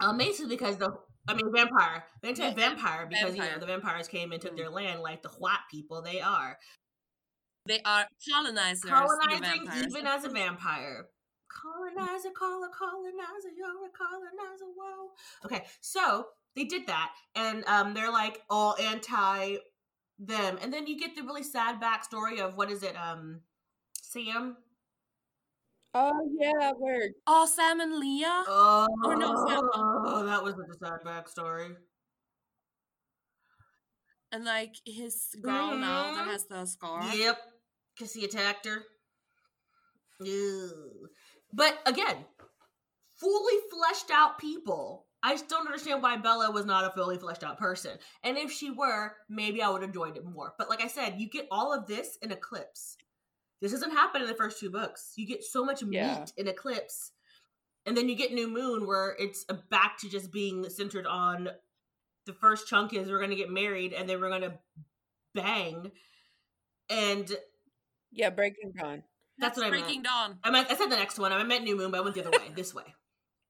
[0.00, 0.90] um basically because the
[1.30, 2.04] I mean, vampire.
[2.22, 4.56] They're anti-vampire because you know the vampires came and took Mm.
[4.56, 6.56] their land, like the white people they are.
[7.68, 8.90] They are colonizers.
[8.90, 11.06] colonizing even as a vampire.
[11.50, 15.10] Colonizer, call a colonizer, you're a colonizer, whoa.
[15.44, 19.56] Okay, so they did that, and um, they're like all anti
[20.18, 23.40] them, and then you get the really sad backstory of what is it, um,
[24.02, 24.56] Sam?
[25.94, 27.12] Oh yeah, word.
[27.26, 28.44] Oh, Sam and Leah.
[28.46, 31.74] Oh, Or no, Sam- that was such a sad backstory.
[34.30, 37.02] and like his girl now that has the scar.
[37.14, 37.38] Yep,
[37.98, 38.82] because he attacked her.
[40.20, 41.08] Ew.
[41.52, 42.16] But again,
[43.16, 45.06] fully fleshed out people.
[45.22, 47.98] I just don't understand why Bella was not a fully fleshed out person.
[48.22, 50.54] And if she were, maybe I would have enjoyed it more.
[50.58, 52.96] But like I said, you get all of this in Eclipse.
[53.60, 55.14] This doesn't happen in the first two books.
[55.16, 56.20] You get so much Yeah.
[56.20, 57.10] meat in Eclipse.
[57.84, 61.48] And then you get New Moon where it's back to just being centered on
[62.26, 64.58] the first chunk is we're going to get married and then we're going to
[65.34, 65.90] bang.
[66.90, 67.34] And
[68.10, 69.02] Yeah, Breaking Dawn.
[69.38, 69.84] that's what I meant.
[69.84, 70.38] Breaking Dawn.
[70.44, 71.32] I meant I said the next one.
[71.32, 72.84] I meant New Moon, but I went the other way, this way,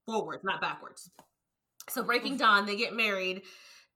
[0.07, 1.11] forward, not backwards.
[1.89, 3.43] So Breaking Dawn, they get married,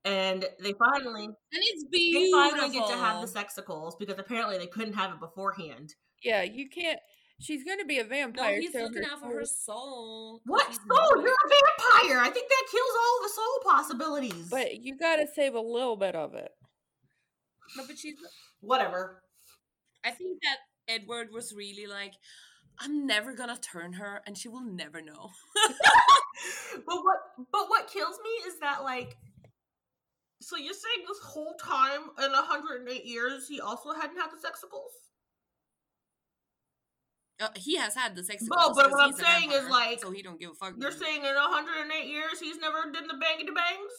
[0.05, 2.21] and they finally and it's beautiful.
[2.21, 2.41] they beautiful.
[2.51, 5.91] finally get to have the sexicles because apparently they couldn't have it beforehand.
[6.23, 6.99] Yeah, you can't.
[7.41, 8.31] She's gonna be a vampire.
[8.31, 8.61] No, vampire.
[8.61, 10.43] he's looking her out for her soul- soul.
[10.47, 11.17] 'cause What soul?
[11.17, 12.19] not- You're a vampire.
[12.21, 14.49] I think that kills all the soul possibilities.
[14.49, 16.53] But you gotta save a little bit of it.
[17.77, 18.15] No, but she's.
[18.61, 19.22] whatever.
[20.05, 22.15] I think that Edward was really like,
[22.79, 25.31] I'm never gonna turn her, and she will never know.
[26.87, 27.19] but what
[27.53, 29.17] but what kills me is that like
[30.41, 34.91] so you're saying this whole time in 108 years he also hadn't had the sexicles?
[37.41, 38.43] Uh, he has had the sex.
[38.43, 40.75] No, but what I'm saying is, like, so he don't give a fuck.
[40.79, 43.93] You're saying in 108 years he's never done the bangity bangs?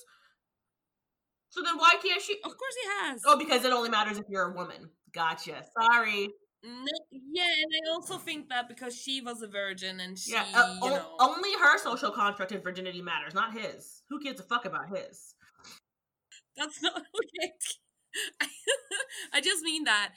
[1.50, 3.22] So then why can't she Of course he has.
[3.26, 4.90] Oh, because it only matters if you're a woman.
[5.14, 5.64] Gotcha.
[5.80, 6.28] Sorry.
[6.66, 10.46] No, yeah, and I also think that because she was a virgin and she, Yeah,
[10.54, 14.02] uh, you o- know, only her social contract and virginity matters, not his.
[14.10, 15.36] Who gives a fuck about his?
[16.56, 16.94] that's not
[17.42, 17.52] okay.
[19.34, 20.14] I just mean that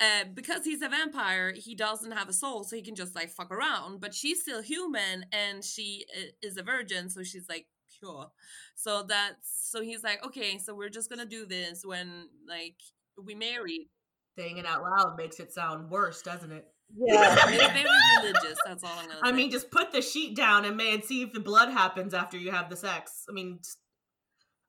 [0.00, 3.30] uh, because he's a vampire, he doesn't have a soul, so he can just like
[3.30, 4.00] fuck around.
[4.00, 6.06] But she's still human, and she
[6.42, 7.66] is a virgin, so she's like
[8.00, 8.32] pure.
[8.74, 12.76] So that's so he's like, okay, so we're just gonna do this when like
[13.22, 13.88] we marry.
[14.36, 16.66] Saying it out loud makes it sound worse, doesn't it?
[16.96, 17.34] Yeah.
[17.48, 17.86] It's very
[18.22, 18.58] religious.
[18.66, 19.20] That's all I'm gonna.
[19.22, 19.36] I say.
[19.36, 22.50] mean, just put the sheet down and man, see if the blood happens after you
[22.50, 23.24] have the sex.
[23.28, 23.78] I mean, just-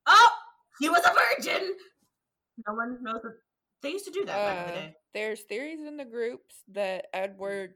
[0.07, 0.29] oh,
[0.79, 1.71] he was a virgin.
[2.67, 3.33] No one knows that
[3.81, 4.95] they used to do that back in the Uh, day.
[5.13, 7.75] there's theories in the groups that Edward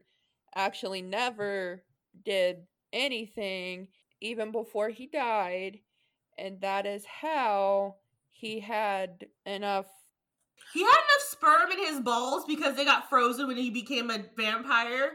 [0.54, 1.84] actually never
[2.24, 3.88] did anything
[4.20, 5.80] even before he died,
[6.38, 7.96] and that is how
[8.30, 9.86] he had enough.
[10.72, 14.18] He had enough sperm in his balls because they got frozen when he became a
[14.36, 15.12] vampire.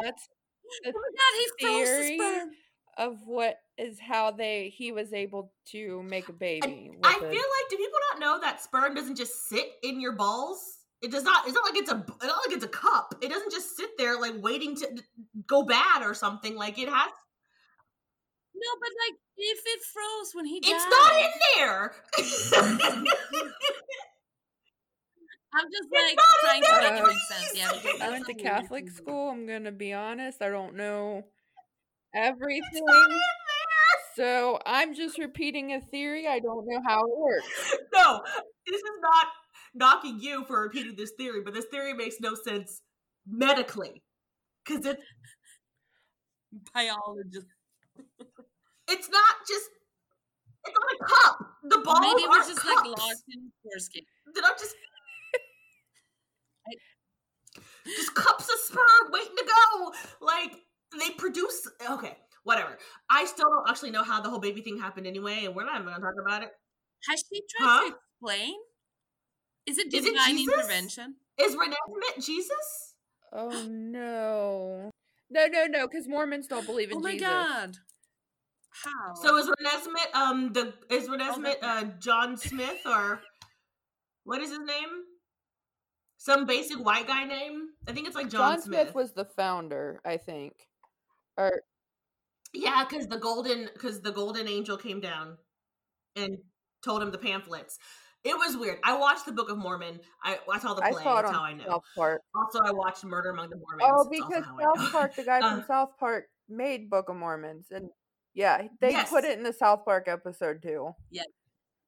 [0.00, 0.26] That's
[0.84, 2.50] the Oh god, he froze theory the sperm.
[2.98, 6.92] of what is how they he was able to make a baby.
[7.04, 10.00] I with feel a- like do people not know that sperm doesn't just sit in
[10.00, 10.60] your balls?
[11.00, 11.46] It does not.
[11.46, 12.04] It's not like it's a.
[12.08, 13.14] It's not like it's a cup.
[13.22, 14.88] It doesn't just sit there like waiting to
[15.46, 16.56] go bad or something.
[16.56, 17.10] Like it has.
[18.52, 23.04] No, but like if it froze when he died, It's not in there.
[25.54, 27.52] I'm just It's like trying to make it make sense.
[27.56, 29.30] Yeah, I went to Catholic school.
[29.30, 30.42] I'm gonna be honest.
[30.42, 31.24] I don't know
[32.14, 32.62] everything.
[32.72, 33.18] it's not in there.
[34.16, 36.26] So I'm just repeating a theory.
[36.26, 37.74] I don't know how it works.
[37.94, 38.20] No,
[38.64, 39.26] this is not
[39.74, 42.80] knocking you for repeating this theory, but this theory makes no sense
[43.26, 44.02] medically
[44.64, 45.02] because it's
[46.74, 47.46] Biologist.
[48.88, 49.68] it's not just
[50.64, 51.38] it's not a cup.
[51.64, 54.02] The balls Maybe it was just like lost locked in foreskin.
[54.32, 54.74] They're not just
[57.96, 59.92] just cups of sperm waiting to go.
[60.20, 60.52] Like
[60.98, 61.68] they produce.
[61.90, 62.78] Okay, whatever.
[63.10, 65.80] I still don't actually know how the whole baby thing happened anyway, and we're not
[65.80, 66.50] even gonna talk about it.
[67.08, 67.90] Has she tried Huh?
[67.90, 68.54] to explain?
[69.66, 70.54] Is it divine Jesus?
[70.54, 71.16] intervention?
[71.38, 72.94] Is Renesmee Jesus?
[73.32, 74.90] Oh no.
[75.30, 77.28] No, no, no, because Mormons don't believe in Oh my Jesus.
[77.28, 77.76] god!
[78.70, 79.14] How?
[79.14, 83.20] So is Renesmee um the is Renesmee Oh, uh John Smith or
[84.24, 84.88] what is his name?
[86.16, 87.67] Some basic white guy name?
[87.88, 90.52] I think it's like John, John Smith was the founder, I think.
[91.36, 91.62] Or
[92.52, 95.38] Yeah, because the golden because the golden angel came down
[96.16, 96.38] and
[96.84, 97.78] told him the pamphlets.
[98.24, 98.78] It was weird.
[98.84, 100.00] I watched the Book of Mormon.
[100.22, 101.02] I I saw the I play.
[101.02, 101.64] saw it That's on how I know.
[101.66, 102.22] South Park.
[102.34, 103.82] Also, I watched Murder Among the Mormons.
[103.84, 107.66] Oh, because how South Park, the guy from Uh, South Park made Book of Mormons,
[107.70, 107.88] and
[108.34, 109.08] yeah, they Yes.
[109.08, 110.90] put it in the South Park episode too.
[111.10, 111.26] Yes.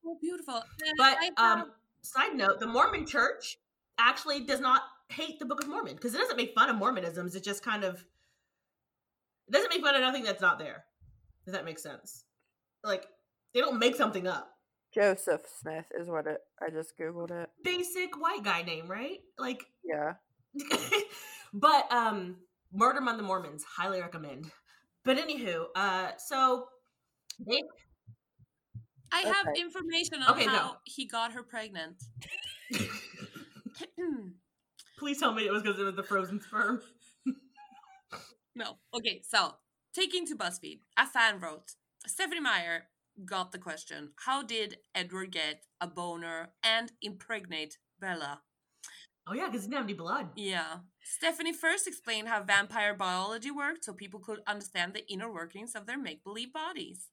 [0.07, 0.55] Oh, beautiful.
[0.55, 1.71] And But I um, found-
[2.03, 3.59] side note: the Mormon Church
[4.01, 7.35] actually does not hate the Book of Mormon because it doesn't make fun of Mormonisms.
[7.35, 8.05] It just kind of
[9.49, 10.85] it doesn't make fun of nothing that's not there.
[11.45, 12.25] Does that make sense?
[12.85, 13.07] Like
[13.55, 14.51] they don't make something up.
[14.95, 16.39] Joseph Smith is what it.
[16.61, 17.49] I just googled it.
[17.63, 19.19] Basic white guy name, right?
[19.39, 20.15] Like, Yeah.
[21.55, 22.37] but um,
[22.73, 24.51] Murder Among the Mormons, highly recommend.
[25.05, 26.67] But anywho, uh, so
[27.47, 27.63] they
[29.13, 30.53] I have information on Okay, no.
[30.53, 31.97] how he got her pregnant.
[34.99, 36.83] please tell me it was because it was the frozen sperm.
[38.55, 38.77] no.
[38.95, 39.55] Okay, so
[39.95, 41.73] taking to BuzzFeed, a fan wrote
[42.07, 42.85] Stephenie Meyer
[43.25, 48.43] got the question How did Edward get a boner and impregnate Bella?
[49.27, 50.31] Oh yeah, because he didn't have any blood.
[50.37, 50.79] Yeah.
[51.03, 55.87] Stephenie first explained how vampire biology worked so people could understand the inner workings of
[55.87, 57.09] their make believe bodies.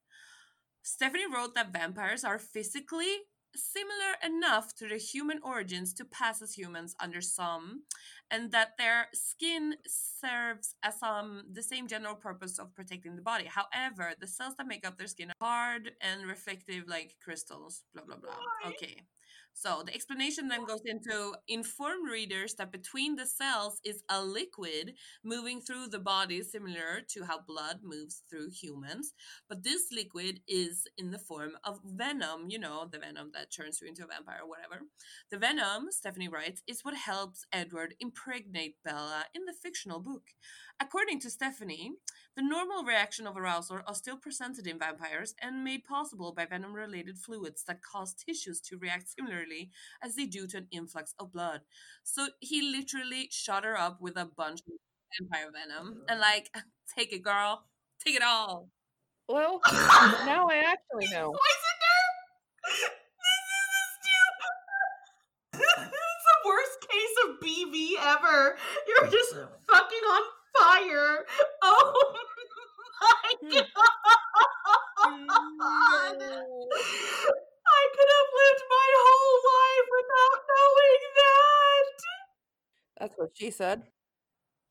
[0.81, 3.17] Stephanie wrote that vampires are physically
[3.55, 7.83] similar enough to their human origins to pass as humans under some
[8.29, 13.45] and that their skin serves as um the same general purpose of protecting the body.
[13.45, 17.83] However, the cells that make up their skin are hard and reflective like crystals.
[17.93, 18.31] Blah blah blah.
[18.31, 18.69] Why?
[18.71, 19.03] Okay.
[19.59, 24.93] So the explanation then goes into inform readers that between the cells is a liquid
[25.23, 29.13] moving through the body, similar to how blood moves through humans.
[29.49, 33.81] But this liquid is in the form of venom, you know, the venom that turns
[33.81, 34.83] you into a vampire or whatever.
[35.31, 40.33] The venom, Stephenie writes, is what helps Edward impregnate Bella in the fictional book.
[40.79, 41.93] According to Stephenie,
[42.37, 46.71] the normal reaction of arousal are still presented in vampires and made possible by venom
[46.71, 49.71] related fluids that cause tissues to react similarly
[50.03, 51.61] as they do to an influx of blood.
[52.03, 54.73] So he literally shot her up with a bunch of
[55.19, 56.55] vampire venom and, like,
[56.95, 57.63] take it, girl.
[58.05, 58.69] Take it all.
[59.27, 61.33] Well, now I actually know.
[61.33, 61.99] Poisoner?
[62.67, 63.81] This is a
[65.57, 65.57] stupid.
[65.89, 68.55] it's the worst case of BV ever.
[68.87, 69.33] You're just
[69.67, 70.21] fucking on
[70.57, 71.25] fire.
[71.61, 72.13] Oh
[73.01, 73.67] my god.
[77.69, 81.97] I could have lived my whole life without knowing that.
[83.07, 83.83] That's what she said.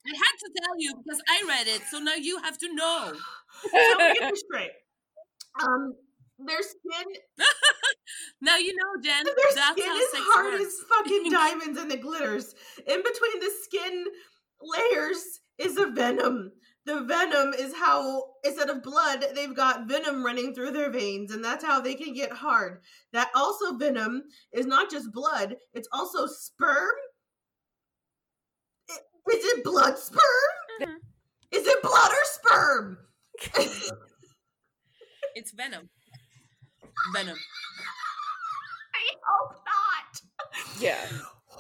[0.07, 3.13] I had to tell you because I read it, so now you have to know.
[3.63, 3.69] So
[3.99, 4.71] let me get this straight.
[5.61, 5.95] Um,
[6.39, 7.15] their skin,
[8.41, 9.25] Now you know, Jen.
[9.25, 10.65] their That's skin how is sex hard works.
[10.65, 12.55] as fucking diamonds, and it glitters.
[12.87, 14.05] In between the skin
[14.61, 15.23] layers
[15.59, 16.53] is a venom.
[16.85, 21.45] The venom is how instead of blood, they've got venom running through their veins, and
[21.45, 22.83] that's how they can get hard.
[23.13, 24.23] That also venom
[24.53, 26.93] is not just blood; it's also sperm.
[29.29, 30.21] I- Is it blood sperm?
[30.81, 30.97] Mhm.
[31.53, 32.99] Is it blood or sperm?
[35.35, 35.89] It's venom.
[37.15, 37.37] Venom.
[38.95, 40.81] I hope not.
[40.81, 40.99] Yeah.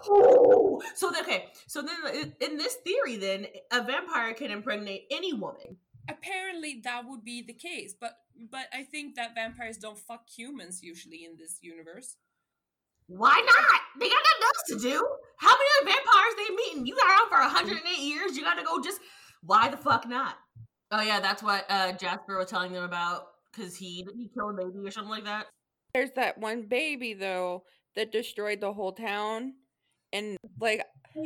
[0.08, 5.06] Oh, so then, okay, so then in- in this theory, then a vampire can impregnate
[5.10, 5.76] any woman.
[6.08, 8.16] Apparently, that would be the case, but
[8.50, 12.16] but I think that vampires don't fuck humans usually in this universe.
[13.08, 13.80] Why not?
[14.00, 15.06] They got nothing else to do.
[15.38, 16.86] How many other vampires they meeting?
[16.86, 18.36] You got around for 108 years.
[18.36, 19.00] You got to go just.
[19.42, 20.36] Why the fuck not?
[20.90, 24.50] Oh yeah, that's what uh, Jasper was telling them about because he did he kill
[24.50, 25.46] a baby or something like that.
[25.94, 29.54] There's that one baby though that destroyed the whole town,
[30.12, 30.82] and like
[31.14, 31.22] Yeah.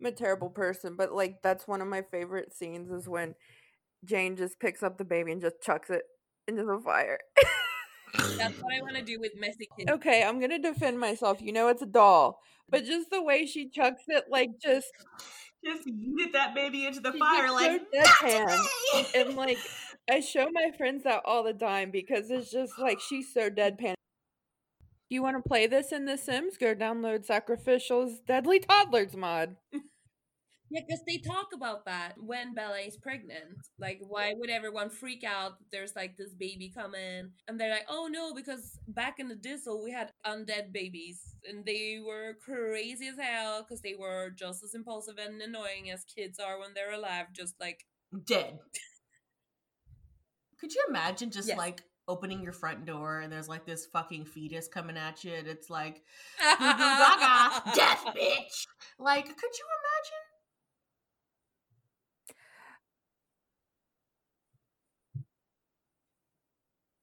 [0.00, 3.34] I'm a terrible person, but like that's one of my favorite scenes is when
[4.04, 6.02] Jane just picks up the baby and just chucks it
[6.48, 7.18] into the fire.
[8.14, 9.90] That's what I want to do with messy kids.
[9.90, 11.40] okay, I'm gonna defend myself.
[11.40, 14.88] You know it's a doll, but just the way she chucks it, like just
[15.64, 19.58] Just yeeted that baby into the fire like so "Not deadpan." today!" and like
[20.10, 23.94] I show my friends that all the time because it's just like she's so deadpan.
[25.08, 26.56] Do you want to play this in The Sims?
[26.56, 29.56] Go download Sacrificial's Deadly Toddlers mod.
[30.72, 33.58] Yeah, because they talk about that when Bella is pregnant.
[33.78, 35.52] Like, why would everyone freak out?
[35.70, 39.84] There's like this baby coming, and they're like, "Oh no!" Because back in the Dizzle,
[39.84, 44.74] we had undead babies, and they were crazy as hell because they were just as
[44.74, 47.26] impulsive and annoying as kids are when they're alive.
[47.34, 47.84] Just like,
[48.24, 48.58] dead.
[50.58, 51.58] Could you imagine just Yes.
[51.58, 55.46] like opening your front door and there's like this fucking fetus coming at you and
[55.46, 56.02] it's like
[56.40, 58.66] gaga death bitch.
[58.98, 60.22] Like, could you imagine?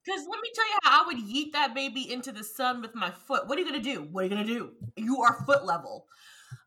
[0.10, 2.96] Because let me tell you how I would yeet that baby into the sun with
[2.96, 3.48] my foot.
[3.48, 4.08] What are you gonna do?
[4.12, 4.72] What are you gonna do?
[4.96, 6.08] You are foot level.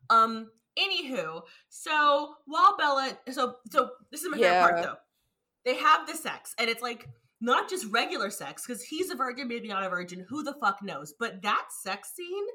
[0.09, 0.49] Um.
[0.79, 4.95] Anywho, so while Bella, so so this is my favorite part though.
[5.65, 7.07] They have the sex, and it's like
[7.41, 10.25] not just regular sex because he's a virgin, maybe not a virgin.
[10.29, 11.13] Who the fuck knows?
[11.19, 12.45] But that sex scene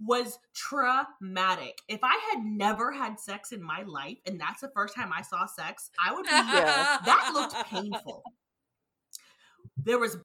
[0.00, 1.78] was traumatic.
[1.88, 5.22] If I had never had sex in my life, and that's the first time I
[5.22, 6.98] saw sex, I would be Yeah.
[7.04, 8.22] that looked painful.
[9.84, 10.16] There was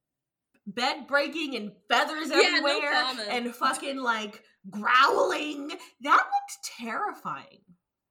[0.67, 3.27] bed breaking and feathers Yeah, no everywhere comment.
[3.29, 5.69] and fucking like growling.
[6.01, 7.59] That looked terrifying.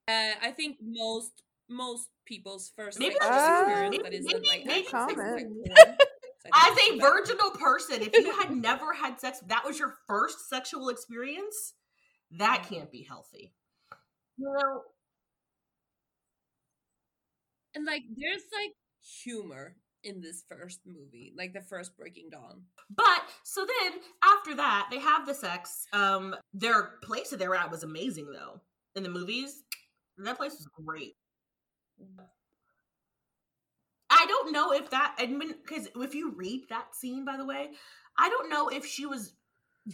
[0.08, 4.02] Uh, I think most most people's first Maybe sexual that's just experience me.
[4.02, 5.18] that isn't Maybe- like maybe actual comment.
[5.18, 5.96] is like porn.
[6.42, 9.98] So I As a virginal person, if you had never had sex, that was your
[10.06, 11.74] first sexual experience,
[12.38, 13.52] that can't be healthy.
[14.38, 14.80] You know,
[17.74, 18.72] And like, there's like
[19.22, 22.62] humor in this first movie, like the first Breaking Dawn.
[22.94, 25.86] But so then after that, they have the sex.
[25.92, 28.60] Um, their place that they were at was amazing though.
[28.96, 29.62] In the movies,
[30.18, 31.14] that place was great.
[34.10, 37.70] I don't know if that because if you read that scene, by the way,
[38.18, 39.34] I don't know if she was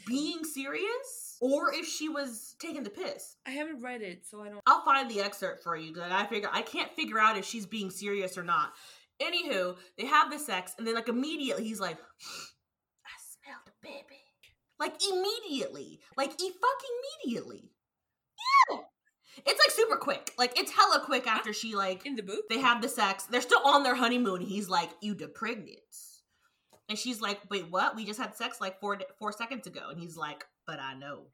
[0.06, 3.36] being serious or if she was taking the piss.
[3.46, 4.60] I haven't read it, so I don't.
[4.66, 7.66] I'll find the excerpt for you because I figure I can't figure out if she's
[7.66, 8.72] being serious or not.
[9.22, 14.22] Anywho, they have the sex, and then like immediately he's like, "I smelled a baby."
[14.78, 17.70] Like immediately, like e fucking immediately.
[18.70, 18.78] Yeah,
[19.47, 20.32] it's like super quick.
[20.38, 22.44] Like it's hella quick after she like In the book?
[22.51, 23.24] they have the sex.
[23.24, 24.43] They're still on their honeymoon.
[24.43, 25.78] He's like, "You de pregnant,"
[26.90, 27.97] and she's like, "Wait, what?
[27.97, 31.28] We just had sex like four four seconds ago." And he's like, "But I know."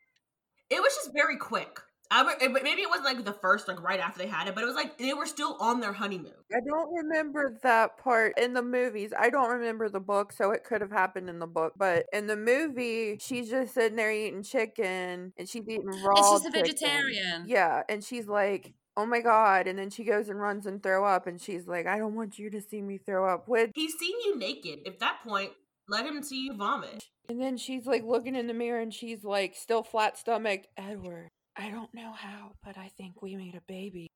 [0.70, 1.80] It was just very quick.
[2.14, 4.54] I would- it- maybe it wasn't like the first, like right after they had it,
[4.54, 6.34] but it was like they were still on their honeymoon.
[6.54, 9.12] I don't remember that part in the movies.
[9.18, 11.72] I don't remember the book, so it could have happened in the book.
[11.76, 16.14] But in the movie, she's just sitting there eating chicken, and she's eating raw.
[16.16, 16.62] And she's a chicken.
[16.66, 17.44] vegetarian.
[17.46, 21.06] Yeah, and she's like, "Oh my god!" And then she goes and runs and throw
[21.06, 23.94] up, and she's like, "I don't want you to see me throw up." With He's
[23.98, 24.86] seen you naked.
[24.86, 25.52] At that point,
[25.88, 27.02] let him see you vomit.
[27.28, 30.68] and then she's like looking in the mirror, and she's like still flat stomached.
[30.76, 34.08] Edward, I don't know how, but I think we made a baby.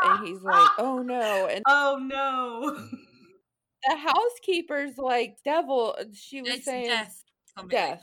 [0.00, 2.76] And he's like, "Oh no!" And "Oh no."
[3.88, 7.22] the housekeeper's like, "Devil." She was It's saying death.
[7.68, 8.02] death.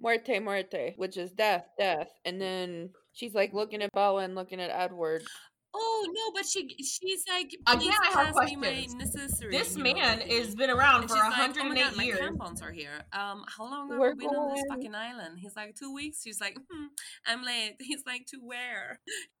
[0.00, 2.08] Muerte, muerte, which is death, death.
[2.24, 5.22] And then she's like looking at Bella and looking at Edward.
[5.80, 8.94] Oh no, but she she's like, Again, please I have pass me my questions.
[8.94, 9.52] necessary.
[9.52, 11.96] This you know, man has been around And for she's like, oh my 108 god,
[11.96, 12.18] my years.
[12.20, 13.04] tampons are here.
[13.12, 15.38] Um, how long have We're we been on this fucking island?
[15.38, 16.22] He's like, two weeks.
[16.24, 16.86] She's like, hmm,
[17.26, 17.76] I'm late.
[17.80, 18.98] He's like, to where?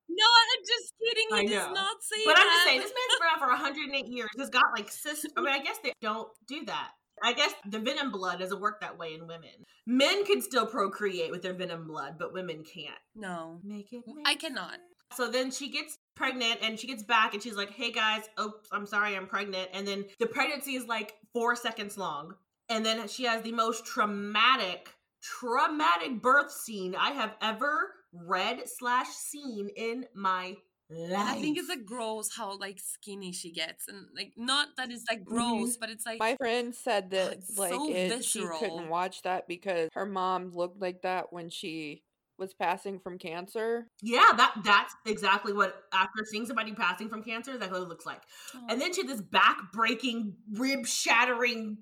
[0.08, 1.26] No, I'm just kidding.
[1.30, 1.74] He I does know.
[1.74, 2.40] not say But that.
[2.44, 4.28] I'm just saying, this man's been around for 108 years.
[4.36, 5.28] He's got like sister.
[5.36, 6.90] I mean, I guess they don't do that.
[7.22, 9.50] I guess the venom blood doesn't work that way in women.
[9.86, 12.94] Men can still procreate with their venom blood, but women can't.
[13.16, 14.04] no, Make it.
[14.24, 14.78] I cannot.
[15.16, 18.68] So then she gets pregnant and she gets back and she's like, hey guys, oops,
[18.72, 19.70] I'm sorry, I'm pregnant.
[19.72, 22.34] And then the pregnancy is like four seconds long.
[22.68, 24.90] And then she has the most traumatic,
[25.22, 30.56] traumatic birth scene I have ever read slash seen in my
[30.90, 31.18] life.
[31.18, 35.04] I think it's like gross how like skinny she gets, and like not that it's
[35.10, 35.34] like mm-hmm.
[35.34, 39.22] gross, but it's like My friend said that it's like so it, she couldn't watch
[39.22, 42.02] that because her mom looked like that when she
[42.38, 43.88] was passing from cancer.
[44.02, 48.06] Yeah, that that's exactly what after seeing somebody passing from cancer, that's what it looks
[48.06, 48.22] like.
[48.54, 51.78] oh, And then she had this back breaking, rib shattering.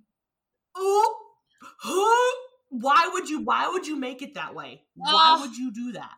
[0.74, 1.14] Oh,
[2.70, 3.40] why would you?
[3.42, 4.82] Why would you make it that way?
[4.94, 5.40] Why Oh.
[5.42, 6.14] would you do that?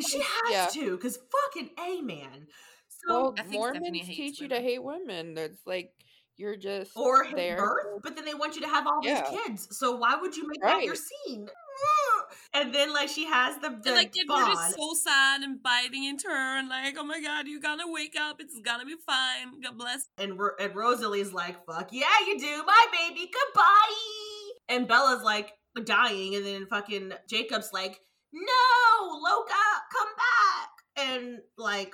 [0.00, 0.66] She has Yeah.
[0.82, 2.48] to, because fucking a man.
[2.88, 5.34] So Well, I think Mormons hates teach you to hate women.
[5.34, 5.92] That's like
[6.36, 7.56] you're just or hate there.
[7.58, 9.30] birth, but then they want you to have all Yeah.
[9.30, 9.78] these kids.
[9.78, 11.48] So why would you make that your scene?
[12.54, 14.74] And then like she has the, the and like Edward is bond.
[14.74, 18.36] so sad and biting into her, and like, oh my god, you gotta wake up.
[18.38, 19.60] It's gonna be fine.
[19.60, 20.08] God bless.
[20.18, 25.52] and Ro- and Rosalie's like, "Fuck yeah, you do, my baby, goodbye." And Bella's like
[25.84, 27.98] dying, and then fucking Jacob's like,
[28.32, 29.52] "No, Loca,
[29.92, 31.92] come back!" And like,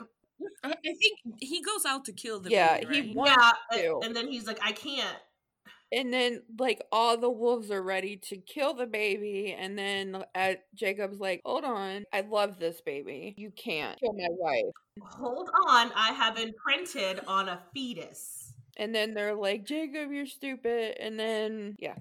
[0.62, 3.32] I, I think he goes out to kill the Yeah, baby, he wants
[3.72, 3.94] yeah, to.
[3.94, 5.16] and, and then he's like, "I can't."
[5.92, 10.72] And then like all the wolves are ready to kill the baby, and then at
[10.74, 13.34] Jacob's like, "Hold on, I love this baby.
[13.36, 14.72] You can't kill my wife."
[15.02, 18.54] Hold on, I have imprinted on a fetus.
[18.76, 21.96] And then they're like, "Jacob, you're stupid." And then yeah,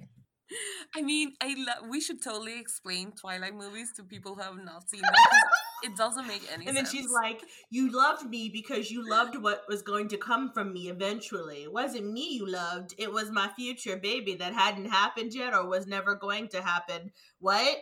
[0.96, 4.90] I mean, I lo- we should totally explain Twilight movies to people who have not
[4.90, 5.14] seen them.
[5.14, 5.40] 'cause
[5.84, 6.68] It doesn't make any sense.
[6.68, 6.92] And then sense.
[6.98, 10.90] she's like, You loved me because you loved what was going to come from me
[10.90, 11.64] eventually.
[11.64, 15.66] It wasn't me you loved, it was my future baby that hadn't happened yet or
[15.68, 17.12] was never going to happen.
[17.40, 17.78] What?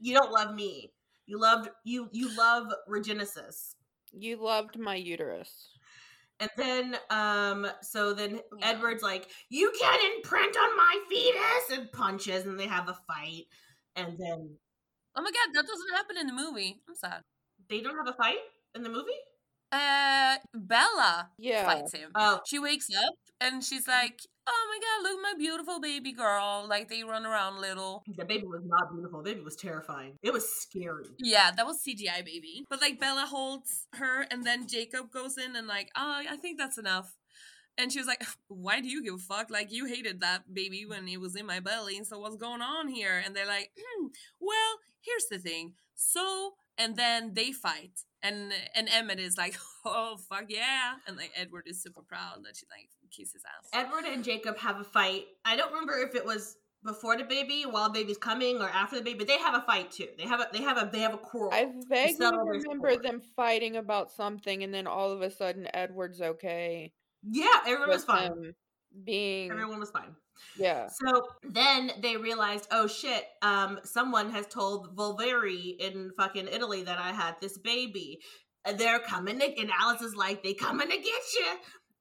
[0.00, 0.92] You don't love me.
[1.26, 3.74] You loved you you love Regenesis.
[4.12, 5.68] you loved my uterus.
[6.40, 8.68] And then um so then Yeah.
[8.70, 13.46] Edward's like, You can't imprint on my fetus and punches and they have a fight.
[13.96, 14.56] And then
[15.16, 16.80] oh my god, that doesn't happen in the movie.
[16.88, 17.22] I'm sad.
[17.68, 18.38] they don't have a fight
[18.74, 19.10] in the movie?
[19.70, 22.10] Uh, Bella Yeah, fights him.
[22.14, 26.12] Oh, She wakes up and she's like, "Oh my god, look at my beautiful baby
[26.12, 28.02] girl!" Like they run around little.
[28.16, 29.22] the baby was not beautiful.
[29.22, 30.16] The baby was terrifying.
[30.22, 31.06] It was scary.
[31.18, 32.64] Yeah, that was CGI baby.
[32.70, 36.58] But like Bella holds her, and then Jacob goes in and like, "Oh, I think
[36.58, 37.16] that's enough."
[37.76, 39.50] And she was like, "Why do you give a fuck?
[39.50, 42.88] Like you hated that baby when it was in my belly, so what's going on
[42.88, 44.06] here?" And they're like, hmm,
[44.40, 50.16] "Well, here's the thing." So, and then they fight, and and Emmett is like, "Oh
[50.28, 53.68] fuck yeah!" And like Edward is super proud that she like kisses ass.
[53.72, 55.26] Edward and Jacob have a fight.
[55.44, 58.96] I don't remember if it was before the baby, while the baby's coming, or after
[58.96, 59.18] the baby.
[59.18, 60.08] But they have a fight too.
[60.16, 61.52] They have a they have a they have a quarrel.
[61.52, 66.92] I vaguely remember them fighting about something, and then all of a sudden, Edward's okay.
[67.22, 68.54] yeah, everyone was fine.
[69.04, 70.14] being Everyone was fine.
[70.56, 70.88] Yeah.
[70.88, 76.98] So then they realized, oh shit, um, someone has told Volturi in fucking Italy that
[76.98, 78.20] I had this baby.
[78.76, 81.46] They're coming to, and Alice is like, they coming to get you.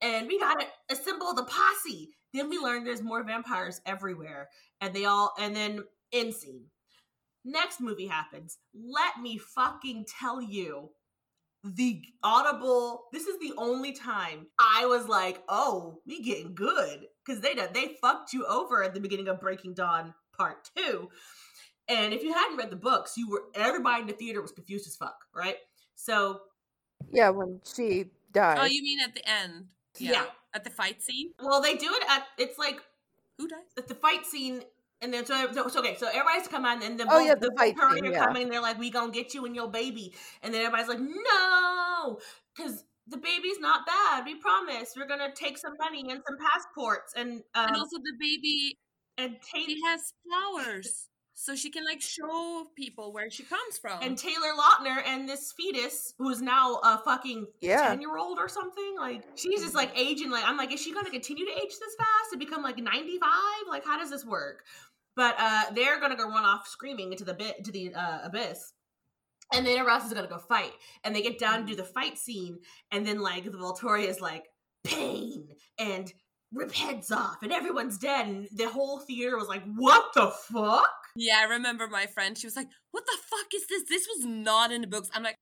[0.02, 2.10] And we gotta assemble the posse.
[2.34, 4.50] Then we learn there's more vampires everywhere.
[4.82, 6.66] And they all, and then end scene.
[7.46, 8.58] Next movie happens.
[8.74, 10.90] Let me fucking tell you
[11.64, 17.42] the audible this is the only time i was like oh we getting good because
[17.42, 21.10] they done they fucked you over at the beginning of breaking dawn part two
[21.90, 24.88] and if you hadn't read the books you were everybody in the theater was confused
[24.88, 25.58] as fuck right
[25.96, 26.42] so
[27.12, 28.58] Yeah, when she oh, died.
[28.62, 29.66] Oh, you mean at the end?
[30.06, 30.26] Yeah.
[30.54, 31.32] At the fight scene?
[31.42, 32.80] well they do it at it's like
[33.38, 33.60] Who dies?
[33.78, 34.64] at the fight scene
[35.02, 37.36] and then so, so, so okay so everybody's come on and the Oh, Vol- yeah,
[37.36, 38.26] the fight Volturi scene, are yeah.
[38.26, 41.00] coming and they're like we gonna get you and your baby and then everybody's like
[41.00, 42.20] no
[42.56, 47.14] because the baby's not bad we promise we're gonna take some money and some passports
[47.16, 48.78] and um, and also the baby,
[49.18, 51.10] and take she has powers.
[51.40, 54.02] So she can like show people where she comes from.
[54.02, 57.90] and Taylor Lautner and this fetus who's now a fucking Yeah.
[57.90, 58.96] 10 year old or something.
[58.98, 60.32] Like, she's just like aging.
[60.32, 62.78] Like, I'm like, is she going to continue to age this fast and become like
[62.80, 63.30] 95?
[63.70, 64.64] Like, how does this work?
[65.16, 68.20] But uh they're going to go run off screaming into the bit, to the uh,
[68.24, 68.74] abyss.
[69.54, 70.74] And then everyone else is going to go fight.
[71.04, 72.58] And they get down to do the fight scene.
[72.92, 74.46] And then, like, the Volturi is like,
[74.84, 76.12] pain and
[76.52, 77.38] rip heads off.
[77.44, 78.28] And everyone's dead.
[78.28, 80.90] And the whole theater was like, what the fuck?
[81.18, 82.38] Yeah, I remember my friend.
[82.38, 83.84] She was like, "What the fuck is this?
[83.90, 85.36] This was not in the books." I'm like,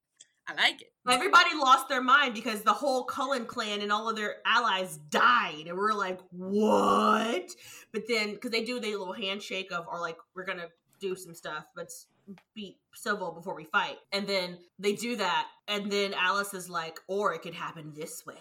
[0.47, 4.15] "I like it." Everybody lost their mind because the whole Cullen clan and all of
[4.15, 7.49] their allies died, and we're like, "What?"
[7.91, 10.69] But then, because they do the little handshake of, or like, we're gonna
[10.99, 12.07] do some stuff, let's
[12.56, 16.99] be civil before we fight, and then they do that, and then Alice is like,
[17.07, 18.39] "Or it could happen this way."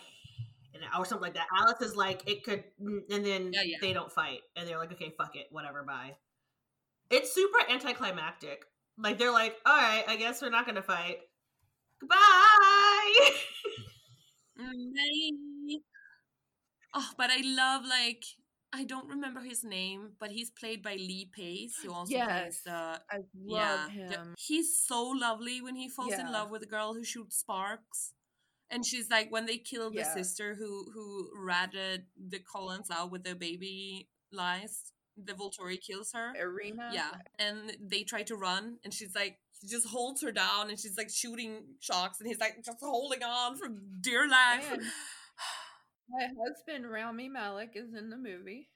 [0.72, 1.46] And, or something like that.
[1.56, 3.76] Alice is like, it could, and then Yeah, yeah.
[3.80, 6.16] they don't fight, and they're like, okay, fuck it, whatever, bye.
[7.10, 8.64] It's super anticlimactic.
[8.98, 11.18] Like they're like, all right, I guess we're not gonna fight.
[12.00, 13.30] Goodbye.
[14.56, 15.78] Bye.
[16.94, 18.24] Oh, but I love like
[18.72, 22.26] I don't remember his name, but he's played by Lee Pace, who also Yes.
[22.26, 22.72] plays the
[23.10, 24.06] I love yeah.
[24.08, 24.34] the- him.
[24.38, 28.14] he's so lovely when he falls in love with a girl who shoots sparks.
[28.70, 30.14] And she's like when they kill the Yeah.
[30.14, 36.32] sister who who ratted the Cullens out with their baby lies, the Volturi kills her.
[36.38, 36.90] Irina.
[36.92, 40.78] Yeah, and they try to run, and she's like, he just holds her down, and
[40.78, 43.68] she's like shooting shocks, and he's like just holding on for
[44.00, 44.70] dear life.
[44.70, 44.80] Man.
[46.10, 48.68] My husband Rami Malek is in the movie.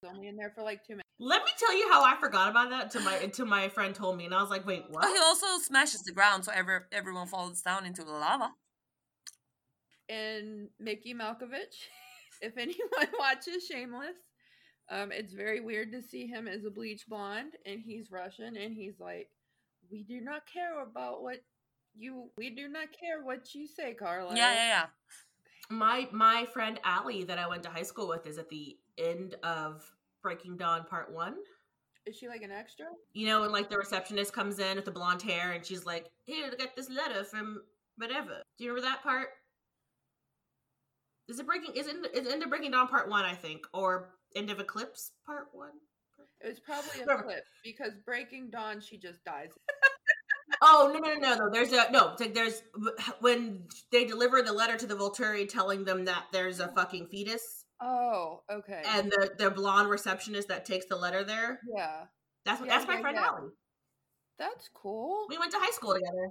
[0.00, 1.08] He's only in there for like two minutes.
[1.18, 4.16] Let me tell you how I forgot about that to my until my friend told
[4.16, 5.04] me, and I was like, wait, what?
[5.06, 8.50] Oh, he also smashes the ground, so ever everyone falls down into the lava.
[10.08, 11.88] And Mickey Milkovich,
[12.40, 14.16] if anyone watches Shameless,
[14.92, 18.74] um, it's very weird to see him as a bleach blonde, and he's Russian, and
[18.74, 19.30] he's like,
[19.90, 21.42] "We do not care about what
[21.94, 22.30] you.
[22.36, 24.86] We do not care what you say, Carla." Yeah, yeah, yeah.
[25.70, 29.36] my my friend Allie that I went to high school with is at the end
[29.42, 29.90] of
[30.22, 31.36] Breaking Dawn Part One.
[32.04, 32.86] Is she like an extra?
[33.14, 36.10] You know, and like the receptionist comes in with the blonde hair, and she's like,
[36.26, 37.62] "Here, get this letter from
[37.96, 39.28] whatever." Do you remember that part?
[41.28, 41.74] Is it Breaking?
[41.74, 43.24] Is it is it end of Breaking Dawn Part One?
[43.24, 45.70] I think, or end of Eclipse Part One.
[46.40, 49.50] It was probably a clip because Breaking Dawn, she just dies.
[50.60, 51.50] Oh no no no no!
[51.50, 52.10] There's a no.
[52.12, 52.62] it's like There's
[53.20, 57.64] when they deliver the letter to the Volturi telling them that there's a fucking fetus,
[57.80, 58.82] Oh, okay.
[58.86, 61.58] and the the blonde receptionist that takes the letter there.
[61.74, 62.04] yeah,
[62.44, 63.26] That's Yeah, that's my yeah, friend yeah.
[63.26, 63.50] Allie.
[64.38, 65.26] that's cool.
[65.28, 66.28] We went to high school together.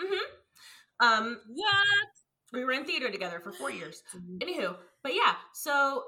[0.00, 1.06] Mm-hmm.
[1.06, 2.08] Um, What?
[2.52, 4.02] we were in theater together for four years.
[4.14, 4.38] Mm-hmm.
[4.38, 6.04] Anywho, but yeah, so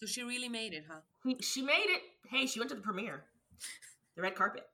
[0.00, 1.00] So she really made it, huh?
[1.40, 2.02] she made it.
[2.30, 3.24] Hey, she went to the premiere,
[4.16, 4.64] the red carpet.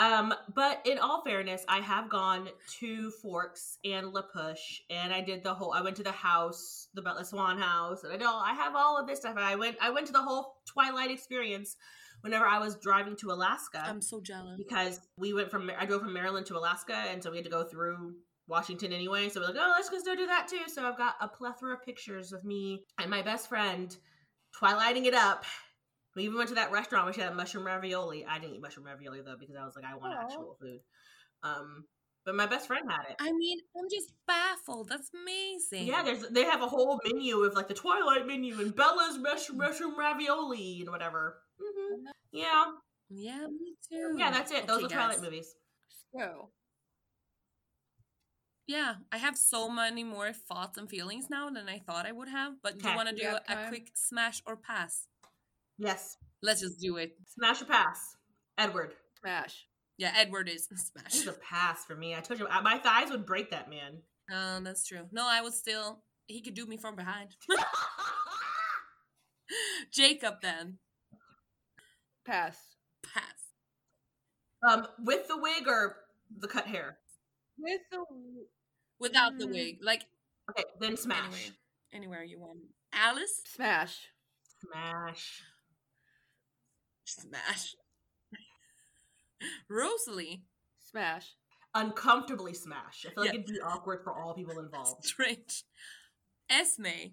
[0.00, 2.48] Um, but in all fairness, I have gone
[2.80, 5.72] to Forks and La Push, and I did the whole.
[5.72, 8.98] I went to the house, the Butler Swan house, and I know I have all
[8.98, 9.36] of this stuff.
[9.36, 9.76] I went.
[9.80, 11.76] I went to the whole Twilight experience
[12.22, 14.56] whenever I was driving to Alaska I'm so jealous.
[14.56, 17.50] because we went from I drove from Maryland to Alaska, and so we had to
[17.50, 18.14] go through
[18.48, 19.28] Washington anyway.
[19.28, 20.66] So we're like, oh, let's just go do that too.
[20.66, 23.96] So I've got a plethora of pictures of me and my best friend
[24.58, 25.44] twilighting it up.
[26.16, 28.24] We even went to that restaurant where she had mushroom ravioli.
[28.24, 30.22] I didn't eat mushroom ravioli though because I was like, I want Aw.
[30.22, 30.80] actual food.
[31.42, 31.84] Um,
[32.24, 33.16] but my best friend had it.
[33.20, 34.88] I mean, I'm just baffled.
[34.88, 35.88] That's amazing.
[35.88, 39.58] Yeah, there's they have a whole menu of like the Twilight menu and Bella's mushroom,
[39.58, 41.40] mushroom ravioli and whatever.
[41.60, 42.64] hmm Yeah,
[43.10, 44.16] Yeah, me too.
[44.18, 44.66] yeah, that's it.
[44.66, 45.54] Those are Twilight movies.
[46.16, 46.50] So,
[48.66, 52.28] Yeah, I have so many more thoughts and feelings now than I thought I would
[52.28, 52.54] have.
[52.62, 52.90] But do Okay.
[52.90, 55.06] you want to do have a, a quick smash or pass?
[55.76, 56.16] Yes.
[56.42, 57.12] Let's just do it.
[57.26, 58.16] Smash or pass?
[58.56, 58.94] Edward.
[59.20, 59.66] Smash.
[59.98, 61.04] Yeah, Edward is smash.
[61.12, 62.14] This is a pass for me.
[62.14, 63.98] I told you, my thighs would break that man.
[64.32, 65.06] Oh, that's true.
[65.12, 66.02] No, I would still.
[66.26, 67.36] He could do me from behind.
[69.92, 70.78] Jacob, then
[72.24, 72.56] Pass.
[73.02, 73.52] pass.
[74.66, 75.96] um, with the wig or
[76.38, 76.96] the cut hair?
[77.58, 78.04] With the
[78.98, 79.50] Without the Mm.
[79.52, 80.02] wig, like
[80.50, 81.18] Okay, then smash.
[81.24, 81.56] anywhere,
[81.92, 82.60] anywhere you want.
[82.92, 84.08] Alice, smash.
[84.60, 85.42] Smash.
[87.04, 87.74] smash.
[89.68, 90.44] Rosalie,
[90.78, 91.34] Smash.
[91.74, 93.04] Uncomfortably smash.
[93.04, 93.40] I feel like Yeah.
[93.40, 95.04] it'd be awkward for all people involved.
[95.04, 95.64] strange.
[96.48, 97.12] Esme,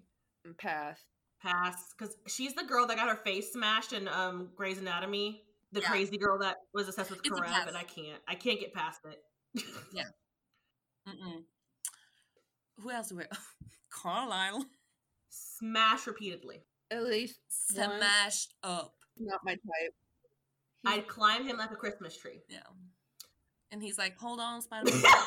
[0.58, 1.04] Pass.
[1.40, 5.44] Pass, because she's the girl that got her face smashed in um Grey's Anatomy.
[5.72, 5.88] The Yeah.
[5.88, 8.22] crazy girl that was obsessed with It's Karev, and I can't.
[8.28, 9.24] I can't get past it.
[11.08, 11.42] Mm-mm.
[12.80, 13.08] Who else?
[13.08, 13.24] do we
[13.90, 14.64] Carlisle,
[15.28, 16.62] Smash repeatedly.
[16.90, 17.38] At least
[17.74, 17.98] One.
[17.98, 18.94] smashed up.
[19.18, 19.94] not my type.
[20.84, 22.40] I'd climb him like a Christmas tree.
[22.48, 22.58] Yeah,
[23.70, 25.18] and he's like, "Hold on, Spider." Man Stop!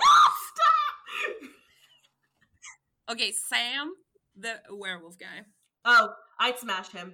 [3.11, 3.93] okay, Sam,
[4.35, 5.45] the werewolf guy.
[5.85, 7.14] Oh, I'd smash him.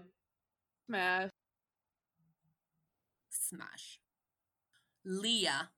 [0.88, 1.30] Smash.
[3.30, 4.00] Smash.
[5.06, 5.70] Leah.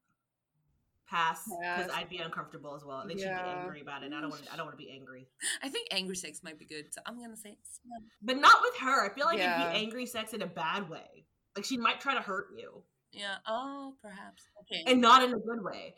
[1.14, 1.90] Pass, because Pass.
[1.96, 3.04] I'd be uncomfortable as well.
[3.08, 4.12] They should be angry about it.
[4.14, 4.42] I don't want.
[4.52, 5.28] I don't want to be angry.
[5.62, 8.02] I think angry sex might be good, so I'm gonna say smash.
[8.22, 9.06] But not with her.
[9.06, 9.62] I feel like Yeah.
[9.62, 11.26] it'd be angry sex in a bad way.
[11.56, 13.36] Like she might try to hurt you, Yeah.
[13.48, 14.44] Oh, perhaps.
[14.62, 14.84] Okay.
[14.88, 15.94] and not in a good way.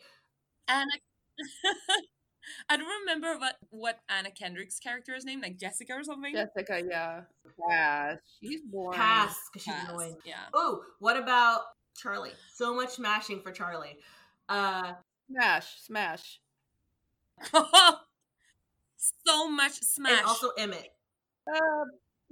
[0.68, 0.90] Anna.
[2.68, 6.32] I don't remember what what Anna Kendrick's character is named, like Jessica or something.
[6.34, 7.20] Jessica, yeah.
[7.68, 8.18] Pass.
[8.42, 8.98] She's boring.
[8.98, 10.16] Pass, because she's Pass, annoying.
[10.24, 10.34] Yeah.
[10.54, 11.62] Oh, what about
[11.96, 12.32] Charlie?
[12.54, 13.96] So much smashing for Charlie.
[14.48, 14.92] Uh,
[15.30, 15.66] Smash.
[15.82, 16.40] Smash.
[19.26, 20.18] so much smash.
[20.18, 20.92] and also Emmett.
[21.52, 21.84] Uh,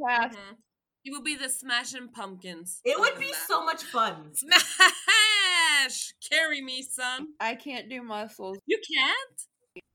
[0.07, 0.35] pass.
[0.35, 0.57] Mhm.
[1.05, 2.81] It would be the smashing pumpkins.
[2.85, 3.45] It would be that.
[3.47, 4.31] so much fun.
[4.35, 6.15] smash.
[6.31, 7.29] Carry me, son.
[7.41, 8.59] I can't do muscles.
[8.67, 9.41] You can't.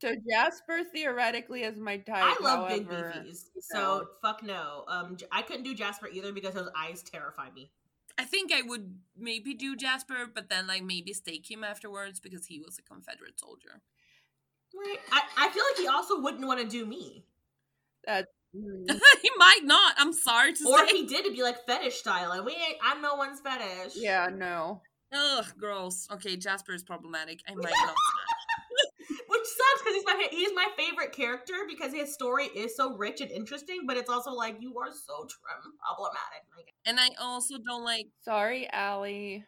[0.02, 2.24] So Jasper theoretically is my type.
[2.24, 4.84] I love big however- beefies, so fuck no.
[4.88, 7.72] Um, J- I couldn't do Jasper either because those eyes terrify me.
[8.20, 12.48] I think I would maybe do Jasper, but then like maybe stake him afterwards because
[12.48, 13.82] he was a Confederate soldier.
[14.76, 14.98] Right?
[15.12, 17.24] I, I feel like he also wouldn't want to do me,
[18.06, 18.28] That.
[18.56, 19.96] mm, he might not.
[19.98, 20.84] I'm sorry to or say.
[20.84, 22.78] if he did, it'd be like fetish style, and we ain't.
[22.84, 23.94] I'm no one's fetish.
[23.96, 24.28] yeah.
[24.34, 24.82] No.
[25.14, 26.08] Ugh, gross.
[26.12, 27.40] Okay, Jasper is problematic.
[27.48, 27.96] I might not.
[29.60, 33.22] Which sucks because he's my he's my favorite character because his story is so rich
[33.22, 36.44] and interesting, but it's also like you are so trim problematic.
[36.56, 38.08] Like, and I also don't like.
[38.24, 39.46] Sorry, Allie.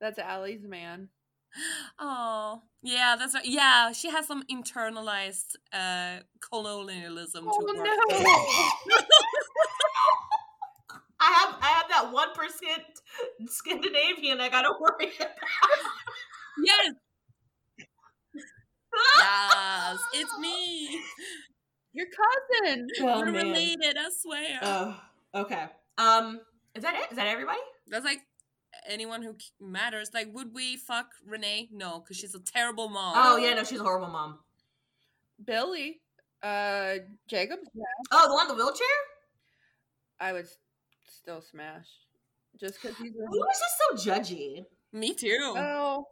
[0.00, 1.08] That's Allie's man.
[1.98, 3.44] Oh, yeah, that's right.
[3.44, 7.84] Yeah, she has some internalized uh colonialism Oh to her.
[8.86, 8.96] no!
[11.20, 12.82] I have I have that one percent
[13.48, 15.28] Scandinavian I gotta worry about.
[16.64, 16.94] Yes.
[19.18, 21.00] Yes, it's me.
[21.92, 22.86] Your cousin.
[23.00, 23.46] Oh, We're man.
[23.46, 24.58] related, I swear.
[24.62, 25.00] Oh,
[25.34, 25.66] okay.
[25.98, 26.40] Um,
[26.74, 27.10] is that it?
[27.10, 27.58] Is that everybody?
[27.88, 28.20] That's like
[28.88, 30.10] anyone who matters.
[30.14, 31.68] Like, would we fuck Renee?
[31.70, 33.14] No, because she's a terrible mom.
[33.16, 34.38] Oh yeah, no, she's a horrible mom.
[35.44, 36.00] Billy.
[36.42, 36.94] Uh,
[37.28, 37.68] Jacob's.
[37.74, 37.82] Yeah.
[38.10, 38.86] Oh, the one in the wheelchair?
[40.18, 40.46] I would
[41.08, 41.86] still smash.
[42.58, 43.22] Just because he's He a.
[43.24, 44.64] was just so judgy.
[44.92, 45.54] Me too.
[45.56, 46.06] Oh.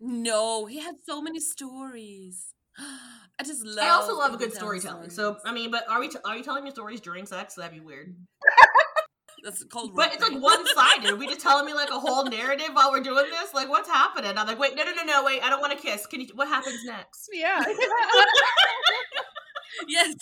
[0.00, 2.46] No, he had so many stories.
[3.38, 3.84] I just love.
[3.84, 5.10] I also love a good telling storytelling.
[5.10, 5.36] So.
[5.44, 7.54] I mean, but are we t- are you telling me stories during sex?
[7.54, 8.14] That'd be weird.
[9.44, 9.94] that's called.
[9.94, 11.10] But it's like one sided.
[11.10, 13.54] Are we just telling me like a whole narrative while we're doing this.
[13.54, 14.36] Like, what's happening?
[14.36, 15.42] I'm like, wait, no, no, no, no, wait.
[15.42, 16.06] I don't want to kiss.
[16.06, 16.28] Can you?
[16.34, 17.28] What happens next?
[17.32, 17.62] Yeah.
[19.88, 20.14] yes.